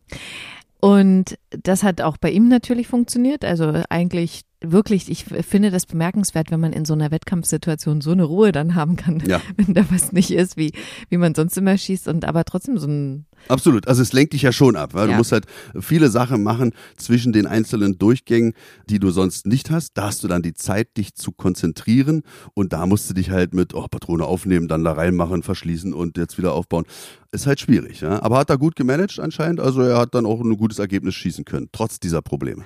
Und 0.80 1.38
das 1.50 1.84
hat 1.84 2.02
auch 2.02 2.18
bei 2.18 2.32
ihm 2.32 2.48
natürlich 2.48 2.88
funktioniert. 2.88 3.44
Also 3.44 3.82
eigentlich 3.90 4.44
wirklich, 4.62 5.10
ich 5.10 5.24
finde 5.26 5.72
das 5.72 5.86
bemerkenswert, 5.86 6.52
wenn 6.52 6.60
man 6.60 6.74
in 6.74 6.84
so 6.86 6.94
einer 6.94 7.12
Wettkampfsituation 7.12 8.02
so 8.02 8.12
eine 8.12 8.24
Ruhe 8.26 8.52
dann 8.52 8.76
haben 8.76 8.96
kann, 8.98 9.24
Ja. 9.26 9.42
wenn 9.58 9.74
da 9.74 9.86
was 9.90 10.12
nicht 10.12 10.32
ist, 10.32 10.58
wie, 10.58 10.74
wie 11.10 11.18
man 11.18 11.34
sonst 11.34 11.58
immer 11.58 11.78
schießt 11.78 12.08
und 12.08 12.26
aber 12.26 12.44
trotzdem 12.46 12.78
so 12.78 12.88
ein, 12.88 13.26
Absolut. 13.48 13.88
Also 13.88 14.02
es 14.02 14.12
lenkt 14.12 14.34
dich 14.34 14.42
ja 14.42 14.52
schon 14.52 14.76
ab, 14.76 14.94
weil 14.94 15.06
du 15.08 15.12
Ja. 15.14 15.18
musst 15.18 15.32
halt 15.32 15.46
viele 15.80 16.10
Sachen 16.10 16.44
machen 16.44 16.74
zwischen 16.98 17.32
den 17.32 17.48
einzelnen 17.48 17.98
Durchgängen, 17.98 18.54
die 18.90 19.00
du 19.00 19.12
sonst 19.12 19.46
nicht 19.48 19.72
hast. 19.72 19.94
Da 19.98 20.08
hast 20.08 20.24
du 20.24 20.28
dann 20.28 20.42
die 20.42 20.54
Zeit, 20.54 20.98
dich 20.98 21.16
zu 21.16 21.32
konzentrieren 21.32 22.24
und 22.54 22.74
da 22.74 22.86
musst 22.86 23.10
du 23.10 23.14
dich 23.14 23.30
halt 23.30 23.54
mit 23.54 23.74
oh, 23.74 23.88
Patrone 23.90 24.26
aufnehmen, 24.26 24.68
dann 24.68 24.84
da 24.84 24.92
reinmachen, 24.92 25.42
verschließen 25.44 25.94
und 25.94 26.18
jetzt 26.18 26.38
wieder 26.38 26.54
aufbauen. 26.54 26.84
Ist 27.32 27.48
halt 27.48 27.62
schwierig, 27.62 28.02
ja. 28.02 28.22
Aber 28.22 28.38
hat 28.40 28.50
er 28.50 28.58
gut 28.58 28.76
gemanagt 28.76 29.20
anscheinend. 29.20 29.62
Also 29.62 29.82
er 29.82 29.98
hat 30.00 30.14
dann 30.16 30.26
auch 30.26 30.42
ein 30.42 30.58
gutes 30.58 30.80
Ergebnis 30.80 31.16
schießen 31.16 31.46
können, 31.46 31.70
trotz 31.72 32.00
dieser 32.02 32.22
Probleme. 32.22 32.64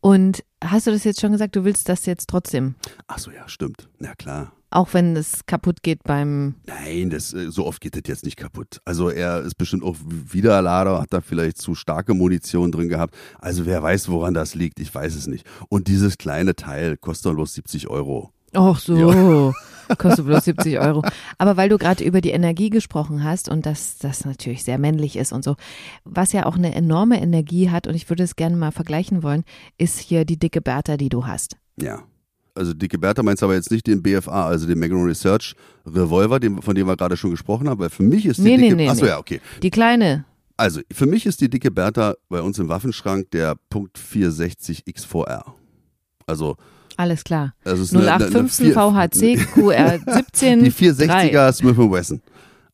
Und 0.00 0.44
hast 0.62 0.86
du 0.86 0.90
das 0.90 1.04
jetzt 1.04 1.20
schon 1.20 1.32
gesagt, 1.32 1.56
du 1.56 1.64
willst 1.64 1.88
das 1.88 2.06
jetzt 2.06 2.28
trotzdem? 2.28 2.74
Ach 3.06 3.18
so, 3.18 3.30
ja, 3.30 3.48
stimmt. 3.48 3.88
Na 3.98 4.14
klar. 4.14 4.52
Auch 4.70 4.92
wenn 4.92 5.16
es 5.16 5.46
kaputt 5.46 5.82
geht 5.82 6.02
beim, 6.02 6.56
Nein, 6.66 7.08
das, 7.08 7.32
äh, 7.32 7.50
so 7.50 7.64
oft 7.64 7.80
geht 7.80 7.94
das 7.94 8.02
jetzt 8.06 8.24
nicht 8.24 8.36
kaputt. 8.36 8.80
Also 8.84 9.08
er 9.08 9.40
ist 9.40 9.54
bestimmt 9.56 9.82
auch 9.82 9.96
Wiederlader, 10.06 11.00
hat 11.00 11.12
da 11.12 11.22
vielleicht 11.22 11.56
zu 11.56 11.74
starke 11.74 12.12
Munition 12.12 12.70
drin 12.70 12.90
gehabt. 12.90 13.14
Also 13.38 13.64
wer 13.64 13.82
weiß, 13.82 14.10
woran 14.10 14.34
das 14.34 14.54
liegt, 14.54 14.78
ich 14.78 14.94
weiß 14.94 15.14
es 15.14 15.26
nicht. 15.26 15.46
Und 15.70 15.88
dieses 15.88 16.18
kleine 16.18 16.54
Teil 16.54 16.98
kostet 16.98 17.32
bloß 17.32 17.54
70 17.54 17.88
Euro. 17.88 18.30
Ach 18.54 18.78
so, 18.78 19.52
kostet 19.98 20.26
bloß 20.26 20.44
70 20.44 20.78
Euro. 20.80 21.02
Aber 21.38 21.56
weil 21.56 21.68
du 21.68 21.78
gerade 21.78 22.04
über 22.04 22.20
die 22.20 22.30
Energie 22.30 22.70
gesprochen 22.70 23.24
hast 23.24 23.48
und 23.48 23.64
dass 23.66 23.98
das 23.98 24.24
natürlich 24.24 24.64
sehr 24.64 24.78
männlich 24.78 25.16
ist 25.16 25.32
und 25.32 25.44
so, 25.44 25.56
was 26.04 26.32
ja 26.32 26.46
auch 26.46 26.56
eine 26.56 26.74
enorme 26.74 27.20
Energie 27.20 27.70
hat 27.70 27.86
und 27.86 27.94
ich 27.94 28.08
würde 28.10 28.22
es 28.22 28.36
gerne 28.36 28.56
mal 28.56 28.72
vergleichen 28.72 29.22
wollen, 29.22 29.44
ist 29.78 29.98
hier 29.98 30.24
die 30.24 30.38
dicke 30.38 30.60
Bertha, 30.60 30.96
die 30.96 31.08
du 31.08 31.26
hast. 31.26 31.56
Ja. 31.80 32.02
Also 32.54 32.74
dicke 32.74 32.98
Bertha 32.98 33.22
meinst 33.22 33.42
aber 33.42 33.54
jetzt 33.54 33.70
nicht 33.70 33.86
den 33.86 34.02
BFA, 34.02 34.48
also 34.48 34.66
den 34.66 34.80
Magnum 34.80 35.04
Research 35.04 35.54
Revolver, 35.86 36.40
den, 36.40 36.60
von 36.60 36.74
dem 36.74 36.88
wir 36.88 36.96
gerade 36.96 37.16
schon 37.16 37.30
gesprochen 37.30 37.68
haben, 37.68 37.78
weil 37.78 37.88
für 37.90 38.02
mich 38.02 38.26
ist 38.26 38.38
die 38.38 38.42
Nee, 38.42 38.56
dicke 38.56 38.74
nee, 38.74 38.88
Achso, 38.88 39.04
nee. 39.04 39.10
ja, 39.10 39.18
okay. 39.18 39.40
Die 39.62 39.70
kleine, 39.70 40.24
Also, 40.56 40.80
für 40.92 41.06
mich 41.06 41.24
ist 41.24 41.40
die 41.40 41.48
dicke 41.48 41.70
Bertha 41.70 42.16
bei 42.28 42.42
uns 42.42 42.58
im 42.58 42.68
Waffenschrank 42.68 43.30
der 43.30 43.54
Punkt 43.70 43.96
460 43.96 44.84
X4R. 44.86 45.44
Also, 46.26 46.56
alles 46.98 47.24
klar. 47.24 47.54
also 47.64 47.82
es 47.82 47.92
ist 47.92 47.96
eine, 47.96 48.12
eine, 48.12 48.26
eine 48.26 48.36
0815 48.36 48.66
vier- 48.66 48.74
VHC 48.74 49.52
QR 49.54 49.98
17 50.14 50.64
Die 50.64 50.72
460er 50.72 51.52
Smith 51.52 51.76
Wesson. 51.78 52.20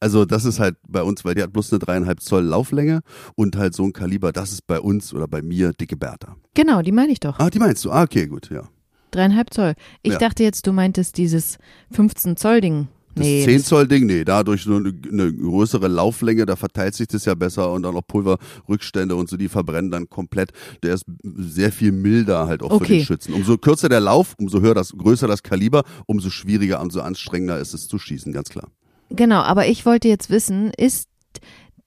Also 0.00 0.24
das 0.24 0.44
ist 0.44 0.58
halt 0.58 0.76
bei 0.87 1.02
uns, 1.02 1.24
weil 1.24 1.34
die 1.34 1.42
hat 1.42 1.52
bloß 1.52 1.72
eine 1.72 1.78
dreieinhalb 1.78 2.20
Zoll 2.20 2.42
Lauflänge 2.44 3.00
und 3.37 3.56
halt 3.56 3.74
so 3.74 3.84
ein 3.84 3.92
Kaliber, 3.92 4.32
das 4.32 4.52
ist 4.52 4.66
bei 4.66 4.78
uns 4.80 5.14
oder 5.14 5.28
bei 5.28 5.40
mir 5.40 5.72
dicke 5.72 5.96
Bertha. 5.96 6.37
Genau, 6.54 6.82
die 6.82 6.92
meine 6.92 7.12
ich 7.12 7.20
doch. 7.20 7.38
Ah, 7.38 7.48
die 7.48 7.58
meinst 7.58 7.84
du? 7.84 7.90
Ah, 7.92 8.02
okay, 8.02 8.26
gut, 8.26 8.50
ja. 8.50 8.64
Dreieinhalb 9.12 9.54
Zoll. 9.54 9.74
Ich 10.02 10.12
Ja. 10.14 10.18
dachte 10.18 10.42
jetzt, 10.42 10.66
du 10.66 10.72
meintest 10.72 11.16
dieses 11.16 11.58
15 11.92 12.37
Zoll 12.37 12.60
Ding. 12.60 12.88
Das 13.14 13.24
Nee, 13.24 13.44
10 13.44 13.61
Zoll 13.62 13.87
Ding, 13.88 14.07
nee, 14.07 14.24
dadurch 14.24 14.66
nur 14.66 14.79
eine, 14.81 15.33
größere 15.33 15.88
Lauflänge, 15.88 16.46
da 16.46 16.57
verteilt 16.57 16.94
sich 16.94 17.07
das 17.07 17.24
ja 17.24 17.35
besser 17.35 17.72
und 17.72 17.83
dann 17.83 17.96
auch 17.96 18.07
Pulverrückstände 18.07 19.14
und 19.14 19.29
so, 19.29 19.37
die 19.37 19.48
verbrennen 19.48 19.90
dann 19.90 20.09
komplett. 20.09 20.50
Der 20.83 20.94
ist 20.94 21.05
sehr 21.22 21.72
viel 21.72 21.92
milder 21.92 22.46
halt 22.46 22.62
auch 22.62 22.68
für 22.70 22.74
Okay. 22.77 22.98
den 22.98 23.05
Schützen. 23.05 23.35
Umso 23.35 23.57
kürzer 23.59 23.88
der 23.88 24.00
Lauf, 24.00 24.35
umso 24.38 24.61
höher 24.61 24.74
das, 24.74 24.92
größer 24.92 25.29
das 25.29 25.42
Kaliber, 25.42 25.85
umso 26.07 26.31
schwieriger, 26.31 26.81
umso 26.81 27.00
anstrengender 27.00 27.59
ist 27.59 27.72
es 27.74 27.88
zu 27.88 27.98
schießen, 27.98 28.33
ganz 28.33 28.48
klar. 28.48 28.68
Genau, 29.11 29.40
aber 29.42 29.68
ich 29.68 29.87
wollte 29.87 30.09
jetzt 30.09 30.31
wissen, 30.31 30.70
ist 30.77 31.09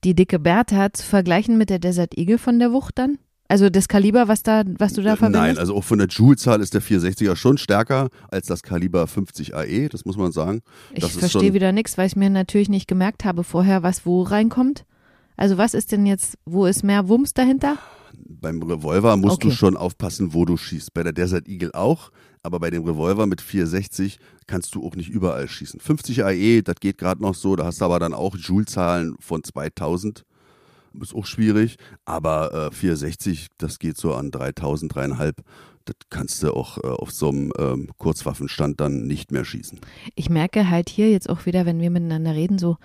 die 0.04 0.14
dicke 0.14 0.38
Bertha 0.38 0.92
zu 0.92 1.04
vergleichen 1.04 1.58
mit 1.58 1.70
der 1.70 1.78
Desert 1.78 2.16
Eagle 2.16 2.38
von 2.38 2.58
der 2.58 2.72
Wucht 2.72 2.98
dann? 2.98 3.18
Also 3.50 3.70
das 3.70 3.88
Kaliber, 3.88 4.28
was 4.28 4.42
da, 4.42 4.62
was 4.78 4.92
du 4.92 5.02
da 5.02 5.16
verwendest? 5.16 5.42
Nein, 5.42 5.58
also 5.58 5.74
auch 5.74 5.84
von 5.84 5.98
der 5.98 6.08
Joule-Zahl 6.08 6.60
ist 6.60 6.74
der 6.74 6.82
460er 6.82 7.34
schon 7.34 7.56
stärker 7.56 8.08
als 8.30 8.46
das 8.46 8.62
Kaliber 8.62 9.06
50 9.06 9.54
AE, 9.54 9.88
das 9.88 10.04
muss 10.04 10.18
man 10.18 10.32
sagen. 10.32 10.60
ich 10.92 11.00
das 11.00 11.14
ist 11.14 11.18
verstehe 11.18 11.54
wieder 11.54 11.72
nichts, 11.72 11.96
weil 11.96 12.06
ich 12.06 12.16
mir 12.16 12.28
natürlich 12.28 12.68
nicht 12.68 12.86
gemerkt 12.88 13.24
habe 13.24 13.44
vorher, 13.44 13.82
was 13.82 14.04
wo 14.04 14.22
reinkommt. 14.22 14.84
Also 15.38 15.56
was 15.56 15.72
ist 15.72 15.92
denn 15.92 16.04
jetzt, 16.04 16.36
wo 16.44 16.66
ist 16.66 16.82
mehr 16.84 17.08
Wumms 17.08 17.32
dahinter? 17.32 17.78
Beim 18.28 18.62
Revolver 18.62 19.16
musst 19.16 19.42
du 19.42 19.48
Okay. 19.48 19.56
schon 19.56 19.76
aufpassen, 19.76 20.34
wo 20.34 20.44
du 20.44 20.56
schießt. 20.58 20.92
Bei 20.92 21.02
der 21.02 21.12
Desert 21.12 21.48
Eagle 21.48 21.72
auch, 21.72 22.10
aber 22.42 22.58
bei 22.60 22.68
dem 22.70 22.84
Revolver 22.84 23.26
mit 23.26 23.40
460 23.40 24.18
kannst 24.46 24.74
du 24.74 24.84
auch 24.86 24.94
nicht 24.94 25.08
überall 25.08 25.48
schießen. 25.48 25.80
50 25.80 26.24
AE, 26.24 26.62
das 26.62 26.76
geht 26.80 26.98
gerade 26.98 27.22
noch 27.22 27.34
so, 27.34 27.56
da 27.56 27.64
hast 27.64 27.80
du 27.80 27.84
aber 27.86 27.98
dann 27.98 28.12
auch 28.12 28.36
Joule-Zahlen 28.36 29.16
von 29.20 29.42
2000. 29.42 30.24
Ist 31.02 31.14
auch 31.14 31.26
schwierig, 31.26 31.76
aber 32.04 32.68
äh, 32.70 32.74
460, 32.74 33.48
das 33.58 33.78
geht 33.78 33.96
so 33.96 34.14
an 34.14 34.30
3000, 34.30 34.94
dreieinhalb. 34.94 35.42
Das 35.84 35.96
kannst 36.10 36.42
du 36.42 36.52
auch 36.52 36.78
äh, 36.78 36.86
auf 36.86 37.10
so 37.10 37.28
einem 37.30 37.52
ähm, 37.58 37.90
Kurzwaffenstand 37.98 38.80
dann 38.80 39.06
nicht 39.06 39.32
mehr 39.32 39.44
schießen. 39.44 39.80
Ich 40.14 40.28
merke 40.28 40.68
halt 40.68 40.88
hier 40.90 41.10
jetzt 41.10 41.30
auch 41.30 41.46
wieder, 41.46 41.64
wenn 41.66 41.80
wir 41.80 41.90
miteinander 41.90 42.34
reden, 42.34 42.58
so 42.58 42.76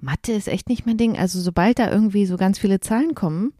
Mathe 0.00 0.32
ist 0.32 0.48
echt 0.48 0.68
nicht 0.68 0.84
mein 0.84 0.96
Ding. 0.98 1.16
Also 1.16 1.40
sobald 1.40 1.78
da 1.78 1.90
irgendwie 1.90 2.26
so 2.26 2.36
ganz 2.36 2.58
viele 2.58 2.80
Zahlen 2.80 3.14
kommen, 3.14 3.52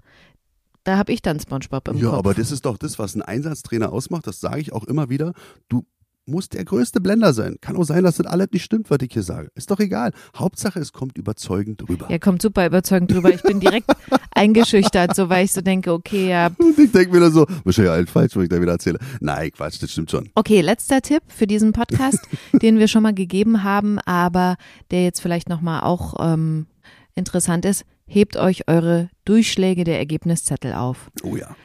da 0.84 0.98
habe 0.98 1.12
ich 1.12 1.22
dann 1.22 1.38
SpongeBob 1.38 1.88
im 1.88 1.98
Ja, 1.98 2.10
Kopf. 2.10 2.18
aber 2.18 2.34
das 2.34 2.50
ist 2.50 2.66
doch 2.66 2.76
das, 2.76 2.98
was 2.98 3.14
ein 3.14 3.22
Einsatztrainer 3.22 3.92
ausmacht. 3.92 4.26
Das 4.26 4.40
sage 4.40 4.60
ich 4.60 4.72
auch 4.72 4.84
immer 4.84 5.08
wieder. 5.08 5.32
Du 5.68 5.84
musst 6.26 6.54
der 6.54 6.64
größte 6.64 7.00
Blender 7.00 7.32
sein. 7.32 7.56
Kann 7.60 7.76
auch 7.76 7.84
sein, 7.84 8.04
dass 8.04 8.16
das 8.16 8.26
alles 8.26 8.48
nicht 8.52 8.64
stimmt, 8.64 8.90
was 8.90 8.98
ich 9.02 9.12
hier 9.12 9.22
sage. 9.22 9.48
Ist 9.54 9.70
doch 9.70 9.80
egal. 9.80 10.12
Hauptsache, 10.36 10.78
es 10.78 10.92
kommt 10.92 11.18
überzeugend 11.18 11.88
rüber. 11.88 12.06
Ja, 12.08 12.18
kommt 12.18 12.42
super 12.42 12.66
überzeugend 12.66 13.10
drüber. 13.10 13.32
Ich 13.32 13.42
bin 13.42 13.60
direkt 13.60 13.90
eingeschüchtert, 14.34 15.16
so 15.16 15.28
weil 15.28 15.44
ich 15.44 15.52
so 15.52 15.60
denke, 15.60 15.92
okay, 15.92 16.28
ja. 16.28 16.50
Und 16.58 16.78
ich 16.78 16.92
denke 16.92 17.12
mir 17.12 17.20
dann 17.20 17.32
so, 17.32 17.46
wahrscheinlich 17.64 17.92
alt 17.92 18.10
falsch, 18.10 18.36
was 18.36 18.44
ich 18.44 18.48
da 18.48 18.60
wieder 18.60 18.72
erzähle. 18.72 18.98
Nein, 19.20 19.50
Quatsch, 19.52 19.82
das 19.82 19.90
stimmt 19.90 20.10
schon. 20.10 20.30
Okay, 20.34 20.60
letzter 20.60 21.02
Tipp 21.02 21.22
für 21.26 21.46
diesen 21.46 21.72
Podcast, 21.72 22.20
den 22.52 22.78
wir 22.78 22.88
schon 22.88 23.02
mal 23.02 23.14
gegeben 23.14 23.64
haben, 23.64 23.98
aber 24.00 24.56
der 24.90 25.04
jetzt 25.04 25.20
vielleicht 25.20 25.48
nochmal 25.48 25.82
auch 25.82 26.14
ähm, 26.20 26.66
interessant 27.14 27.64
ist. 27.64 27.84
Hebt 28.06 28.36
euch 28.36 28.68
eure 28.68 29.08
Durchschläge 29.24 29.84
der 29.84 29.98
Ergebniszettel 29.98 30.74
auf. 30.74 31.10
Oh 31.22 31.36
ja. 31.36 31.56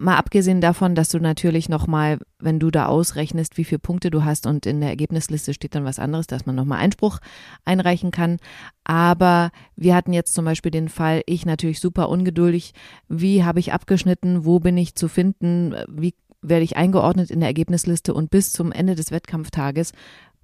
Mal 0.00 0.16
abgesehen 0.16 0.60
davon, 0.60 0.94
dass 0.94 1.08
du 1.08 1.18
natürlich 1.18 1.68
nochmal, 1.68 2.20
wenn 2.38 2.60
du 2.60 2.70
da 2.70 2.86
ausrechnest, 2.86 3.56
wie 3.56 3.64
viele 3.64 3.80
Punkte 3.80 4.10
du 4.10 4.24
hast 4.24 4.46
und 4.46 4.64
in 4.64 4.80
der 4.80 4.90
Ergebnisliste 4.90 5.52
steht 5.52 5.74
dann 5.74 5.84
was 5.84 5.98
anderes, 5.98 6.28
dass 6.28 6.46
man 6.46 6.54
nochmal 6.54 6.78
Einspruch 6.78 7.18
einreichen 7.64 8.12
kann. 8.12 8.36
Aber 8.84 9.50
wir 9.74 9.96
hatten 9.96 10.12
jetzt 10.12 10.34
zum 10.34 10.44
Beispiel 10.44 10.70
den 10.70 10.88
Fall, 10.88 11.22
ich 11.26 11.46
natürlich 11.46 11.80
super 11.80 12.10
ungeduldig. 12.10 12.74
Wie 13.08 13.42
habe 13.42 13.58
ich 13.58 13.72
abgeschnitten? 13.72 14.44
Wo 14.44 14.60
bin 14.60 14.76
ich 14.76 14.94
zu 14.94 15.08
finden? 15.08 15.74
Wie 15.88 16.14
werde 16.42 16.62
ich 16.62 16.76
eingeordnet 16.76 17.32
in 17.32 17.40
der 17.40 17.48
Ergebnisliste? 17.48 18.14
Und 18.14 18.30
bis 18.30 18.52
zum 18.52 18.70
Ende 18.70 18.94
des 18.94 19.10
Wettkampftages 19.10 19.90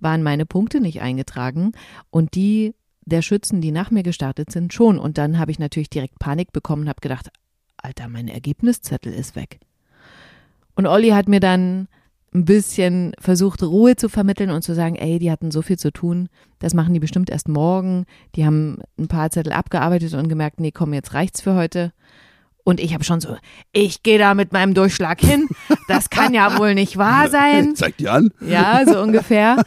waren 0.01 0.25
meine 0.25 0.47
Punkte 0.47 0.81
nicht 0.81 1.01
eingetragen 1.01 1.73
und 2.11 2.35
die 2.35 2.75
der 3.07 3.23
Schützen, 3.23 3.61
die 3.61 3.71
nach 3.71 3.91
mir 3.91 4.03
gestartet 4.03 4.51
sind, 4.51 4.73
schon. 4.73 4.99
Und 4.99 5.17
dann 5.19 5.39
habe 5.39 5.51
ich 5.51 5.59
natürlich 5.59 5.91
direkt 5.91 6.19
Panik 6.19 6.53
bekommen 6.53 6.89
habe 6.89 7.01
gedacht, 7.01 7.31
Alter, 7.85 8.09
mein 8.09 8.29
Ergebniszettel 8.29 9.13
ist 9.13 9.37
weg. 9.37 9.61
Und 10.75 10.87
Olli 10.87 11.11
hat 11.11 11.29
mir 11.29 11.41
dann 11.41 11.89
ein 12.35 12.45
bisschen 12.45 13.13
versucht, 13.21 13.63
Ruhe 13.63 13.95
zu 13.95 14.09
vermitteln 14.09 14.51
und 14.51 14.63
zu 14.63 14.75
sagen, 14.75 14.97
ey, 14.97 15.19
die 15.21 15.31
hatten 15.31 15.53
so 15.53 15.63
viel 15.63 15.79
zu 15.79 15.93
tun, 15.93 16.29
das 16.59 16.75
machen 16.75 16.93
die 16.95 17.01
bestimmt 17.01 17.31
erst 17.31 17.47
morgen. 17.47 18.07
Die 18.35 18.45
haben 18.45 18.79
ein 18.99 19.07
paar 19.07 19.31
Zettel 19.31 19.53
abgearbeitet 19.53 20.15
und 20.15 20.29
gemerkt, 20.29 20.59
nee, 20.59 20.73
komm, 20.73 20.95
jetzt 20.95 21.15
reicht's 21.15 21.43
für 21.43 21.55
heute. 21.55 21.93
Und 22.65 22.81
ich 22.81 22.95
habe 22.95 23.05
schon 23.05 23.21
so, 23.21 23.37
ich 23.73 24.03
gehe 24.03 24.19
da 24.19 24.33
mit 24.33 24.53
meinem 24.53 24.73
Durchschlag 24.73 25.21
hin. 25.21 25.47
Das 25.87 26.09
kann 26.09 26.33
ja 26.33 26.59
wohl 26.59 26.75
nicht 26.75 26.97
wahr 26.97 27.29
sein. 27.31 27.77
Zeig 27.77 27.99
dir 27.99 28.15
an. 28.15 28.31
Ja, 28.41 28.83
so 28.87 29.01
ungefähr. 29.03 29.63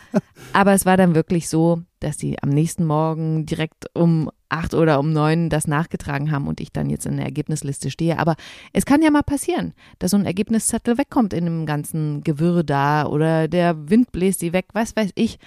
Aber 0.52 0.74
es 0.74 0.86
war 0.88 0.98
dann 0.98 1.14
wirklich 1.14 1.48
so, 1.48 1.84
dass 2.00 2.18
die 2.18 2.42
am 2.42 2.50
nächsten 2.50 2.86
Morgen 2.86 3.46
direkt 3.46 3.86
um 3.94 4.32
acht 4.50 4.74
oder 4.74 5.00
um 5.00 5.12
neun 5.12 5.50
das 5.50 5.68
nachgetragen 5.68 6.32
haben 6.32 6.48
und 6.48 6.60
ich 6.60 6.72
dann 6.72 6.90
jetzt 6.90 7.06
in 7.06 7.18
der 7.18 7.26
Ergebnisliste 7.26 7.92
stehe. 7.92 8.20
Aber 8.20 8.36
es 8.74 8.86
kann 8.86 9.02
ja 9.02 9.12
mal 9.12 9.24
passieren, 9.24 9.74
dass 10.00 10.12
so 10.12 10.18
ein 10.18 10.26
Ergebniszettel 10.26 10.98
wegkommt 10.98 11.34
in 11.34 11.46
dem 11.46 11.66
ganzen 11.66 12.24
Gewirr 12.24 12.64
da 12.64 13.06
oder 13.06 13.48
der 13.48 13.90
Wind 13.90 14.12
bläst 14.12 14.40
sie 14.40 14.54
weg, 14.54 14.68
was 14.74 14.96
weiß 14.96 15.12
ich. 15.16 15.40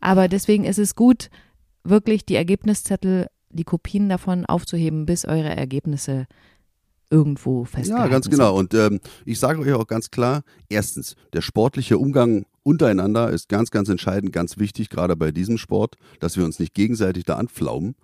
Aber 0.00 0.28
deswegen 0.28 0.64
ist 0.64 0.78
es 0.78 0.94
gut, 0.94 1.30
wirklich 1.82 2.24
die 2.24 2.36
Ergebniszettel, 2.36 3.26
die 3.50 3.64
Kopien 3.64 4.08
davon 4.08 4.46
aufzuheben, 4.46 5.06
bis 5.06 5.24
eure 5.24 5.54
Ergebnisse 5.56 6.26
irgendwo 7.10 7.64
festgehalten 7.64 8.06
Ja, 8.06 8.10
ganz 8.10 8.24
sind. 8.26 8.32
genau. 8.32 8.56
Und 8.56 8.74
ähm, 8.74 9.00
ich 9.24 9.38
sage 9.38 9.60
euch 9.60 9.72
auch 9.72 9.86
ganz 9.86 10.10
klar, 10.10 10.42
erstens, 10.68 11.14
der 11.32 11.42
sportliche 11.42 11.98
Umgang 11.98 12.44
untereinander 12.62 13.30
ist 13.30 13.48
ganz, 13.48 13.70
ganz 13.70 13.88
entscheidend, 13.88 14.32
ganz 14.32 14.58
wichtig, 14.58 14.88
gerade 14.88 15.14
bei 15.16 15.30
diesem 15.30 15.58
Sport, 15.58 15.96
dass 16.18 16.36
wir 16.36 16.44
uns 16.44 16.58
nicht 16.58 16.74
gegenseitig 16.74 17.24
da 17.24 17.36
anpflaumen. 17.36 17.94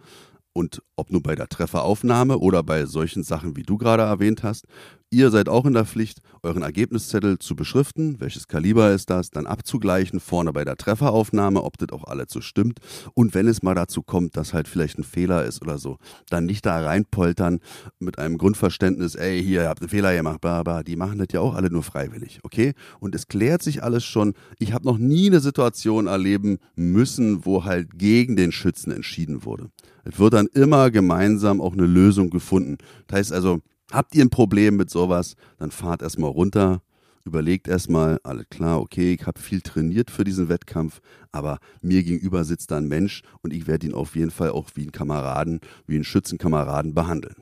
Und 0.53 0.83
ob 0.97 1.11
nur 1.11 1.23
bei 1.23 1.35
der 1.35 1.49
Trefferaufnahme 1.49 2.39
oder 2.39 2.63
bei 2.63 2.85
solchen 2.87 3.23
Sachen, 3.23 3.57
wie 3.57 3.63
du 3.63 3.79
gerade 3.79 4.03
erwähnt 4.03 4.43
hast, 4.43 4.67
Ihr 5.12 5.33
seid 5.33 5.49
auch 5.49 5.66
in 5.66 5.73
der 5.75 5.87
Pflicht, 5.87 6.20
euren 6.44 6.62
Ergebniszettel 6.62 7.40
zu 7.40 7.57
beschriften, 7.57 8.20
welches 8.20 8.46
Kaliber 8.46 8.92
ist 8.92 9.11
das, 9.11 9.33
dann 9.33 9.44
abzugleichen, 9.44 10.20
vorne 10.20 10.53
bei 10.53 10.64
der 10.64 10.77
Trefferaufnahme, 10.77 11.64
ob 11.64 11.79
das 11.79 11.88
auch 11.88 12.05
alles 12.05 12.27
so 12.29 12.40
stimmt. 12.40 12.79
Und 13.14 13.35
wenn 13.35 13.49
es 13.49 13.61
mal 13.61 13.75
dazu 13.75 14.03
kommt, 14.05 14.37
dass 14.37 14.55
halt 14.55 14.68
vielleicht 14.68 14.99
ein 15.01 15.03
Fehler 15.03 15.44
ist 15.44 15.62
oder 15.62 15.79
so, 15.79 15.99
dann 16.29 16.46
nicht 16.46 16.64
da 16.64 16.79
reinpoltern 16.79 17.59
mit 17.99 18.20
einem 18.20 18.38
Grundverständnis, 18.38 19.16
ey, 19.16 19.42
hier, 19.42 19.62
ihr 19.62 19.68
habt 19.68 19.81
einen 19.81 19.88
Fehler 19.88 20.14
gemacht, 20.14 20.40
bla, 20.40 20.62
bla. 20.62 20.85
Die 20.85 20.94
machen 20.94 21.18
das 21.18 21.27
ja 21.33 21.40
auch 21.40 21.57
alle 21.57 21.70
nur 21.70 21.83
freiwillig, 21.83 22.38
okay? 22.44 22.75
Und 23.01 23.12
es 23.16 23.27
klärt 23.27 23.64
sich 23.64 23.83
alles 23.83 24.05
schon. 24.05 24.35
Ich 24.61 24.73
habe 24.73 24.85
noch 24.85 24.99
nie 24.99 25.27
eine 25.27 25.40
Situation 25.40 26.07
erleben 26.07 26.59
müssen, 26.77 27.44
wo 27.44 27.64
halt 27.64 27.99
gegen 27.99 28.37
den 28.37 28.53
Schützen 28.53 28.92
entschieden 28.92 29.44
wurde. 29.44 29.70
Es 30.05 30.20
wird 30.20 30.35
dann 30.35 30.46
immer 30.55 30.92
gemeinsam 30.92 31.61
auch 31.61 31.73
eine 31.73 31.87
Lösung 31.87 32.31
gefunden. 32.31 32.79
Das 33.09 33.18
heißt 33.18 33.33
also, 33.33 33.61
Habt 33.90 34.14
ihr 34.14 34.24
ein 34.24 34.31
Problem 34.31 34.76
mit 34.76 34.90
sowas, 34.90 35.37
dann 35.59 35.70
fahrt 35.70 36.03
erstmal 36.03 36.31
runter, 36.31 36.83
überlegt 37.24 37.68
erstmal, 37.68 38.18
alles 38.22 38.48
klar, 38.50 38.81
okay, 38.81 39.14
ich 39.14 39.26
habe 39.26 39.40
viel 39.40 39.61
trainiert 39.61 40.11
für 40.11 40.24
diesen 40.24 40.48
Wettkampf, 40.48 41.00
aber 41.33 41.59
mir 41.83 42.03
gegenüber 42.03 42.44
sitzt 42.44 42.70
da 42.70 42.76
ein 42.76 42.88
Mensch 42.88 43.22
und 43.42 43.53
ich 43.53 43.66
werde 43.66 43.87
ihn 43.87 43.94
auf 43.94 44.16
jeden 44.16 44.31
Fall 44.31 44.50
auch 44.50 44.70
wie 44.74 44.83
einen 44.83 44.92
Kameraden, 44.92 45.61
wie 45.87 45.96
einen 45.96 46.05
Schützenkameraden 46.05 46.94
behandeln. 46.94 47.37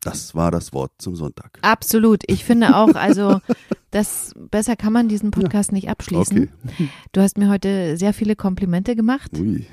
Das 0.00 0.34
war 0.34 0.50
das 0.50 0.72
Wort 0.72 0.92
zum 0.98 1.16
Sonntag. 1.16 1.58
Absolut. 1.62 2.22
Ich 2.28 2.44
finde 2.44 2.76
auch, 2.76 2.94
also 2.94 3.40
das 3.90 4.32
besser 4.50 4.76
kann 4.76 4.92
man 4.92 5.08
diesen 5.08 5.32
Podcast 5.32 5.70
ja. 5.70 5.74
nicht 5.74 5.90
abschließen. 5.90 6.50
Okay. 6.64 6.88
Du 7.12 7.20
hast 7.20 7.36
mir 7.36 7.48
heute 7.48 7.96
sehr 7.96 8.14
viele 8.14 8.36
Komplimente 8.36 8.94
gemacht. 8.94 9.32
Ui. 9.36 9.66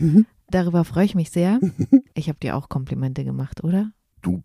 Darüber 0.50 0.84
freue 0.84 1.06
ich 1.06 1.16
mich 1.16 1.30
sehr. 1.32 1.60
Ich 2.18 2.30
habe 2.30 2.40
dir 2.40 2.56
auch 2.56 2.70
Komplimente 2.70 3.26
gemacht, 3.26 3.62
oder? 3.66 3.92
Du 4.22 4.42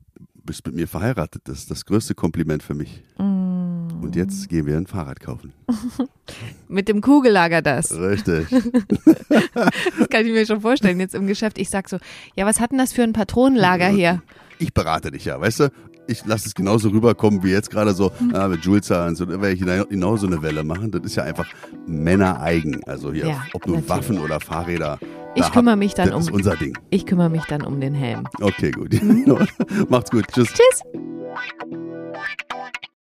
bist 0.50 0.66
mit 0.66 0.74
mir 0.74 0.88
verheiratet. 0.88 1.42
Das 1.44 1.58
ist 1.58 1.70
das 1.70 1.86
größte 1.86 2.16
Kompliment 2.16 2.64
für 2.64 2.74
mich. 2.74 3.04
Mm. 3.18 4.02
Und 4.02 4.16
jetzt 4.16 4.48
gehen 4.48 4.66
wir 4.66 4.76
ein 4.76 4.88
Fahrrad 4.88 5.20
kaufen. 5.20 5.52
mit 6.68 6.88
dem 6.88 7.00
Kugellager 7.02 7.62
das. 7.62 7.96
Richtig. 7.96 8.48
das 8.48 10.08
kann 10.10 10.26
ich 10.26 10.32
mir 10.32 10.44
schon 10.44 10.60
vorstellen 10.60 10.98
jetzt 10.98 11.14
im 11.14 11.28
Geschäft. 11.28 11.56
Ich 11.56 11.70
sag 11.70 11.88
so, 11.88 11.98
ja, 12.34 12.46
was 12.46 12.58
hat 12.58 12.72
denn 12.72 12.78
das 12.78 12.92
für 12.92 13.04
ein 13.04 13.12
Patronenlager 13.12 13.86
hier? 13.90 14.22
Ich 14.58 14.74
berate 14.74 15.12
dich 15.12 15.24
ja, 15.24 15.40
weißt 15.40 15.60
du? 15.60 15.72
Ich 16.10 16.24
lasse 16.26 16.48
es 16.48 16.54
genauso 16.54 16.88
rüberkommen 16.88 17.42
wie 17.42 17.50
jetzt 17.50 17.70
gerade 17.70 17.94
so 17.94 18.12
äh, 18.34 18.48
mit 18.48 18.64
Jules 18.64 18.90
und 18.90 19.16
so, 19.16 19.28
werde 19.28 19.52
ich 19.52 19.60
genau 19.60 20.16
so 20.16 20.26
eine 20.26 20.42
Welle 20.42 20.64
machen. 20.64 20.90
Das 20.90 21.02
ist 21.02 21.16
ja 21.16 21.22
einfach 21.22 21.46
männereigen. 21.86 22.82
Also 22.84 23.12
hier, 23.12 23.28
ja, 23.28 23.42
ob 23.52 23.66
nun 23.66 23.76
natürlich. 23.76 23.88
Waffen 23.88 24.18
oder 24.18 24.40
Fahrräder. 24.40 24.98
Ich 25.34 25.44
da 25.44 25.50
kümmere 25.50 25.76
mich 25.76 25.94
dann 25.94 26.08
um. 26.08 26.16
Das 26.16 26.24
ist 26.24 26.32
unser 26.32 26.56
Ding. 26.56 26.76
Ich 26.90 27.06
kümmere 27.06 27.30
mich 27.30 27.44
dann 27.44 27.62
um 27.62 27.80
den 27.80 27.94
Helm. 27.94 28.24
Okay, 28.40 28.72
gut. 28.72 29.00
Mhm. 29.00 29.46
Macht's 29.88 30.10
gut. 30.10 30.26
Tschüss. 30.32 30.48
Tschüss. 30.52 30.82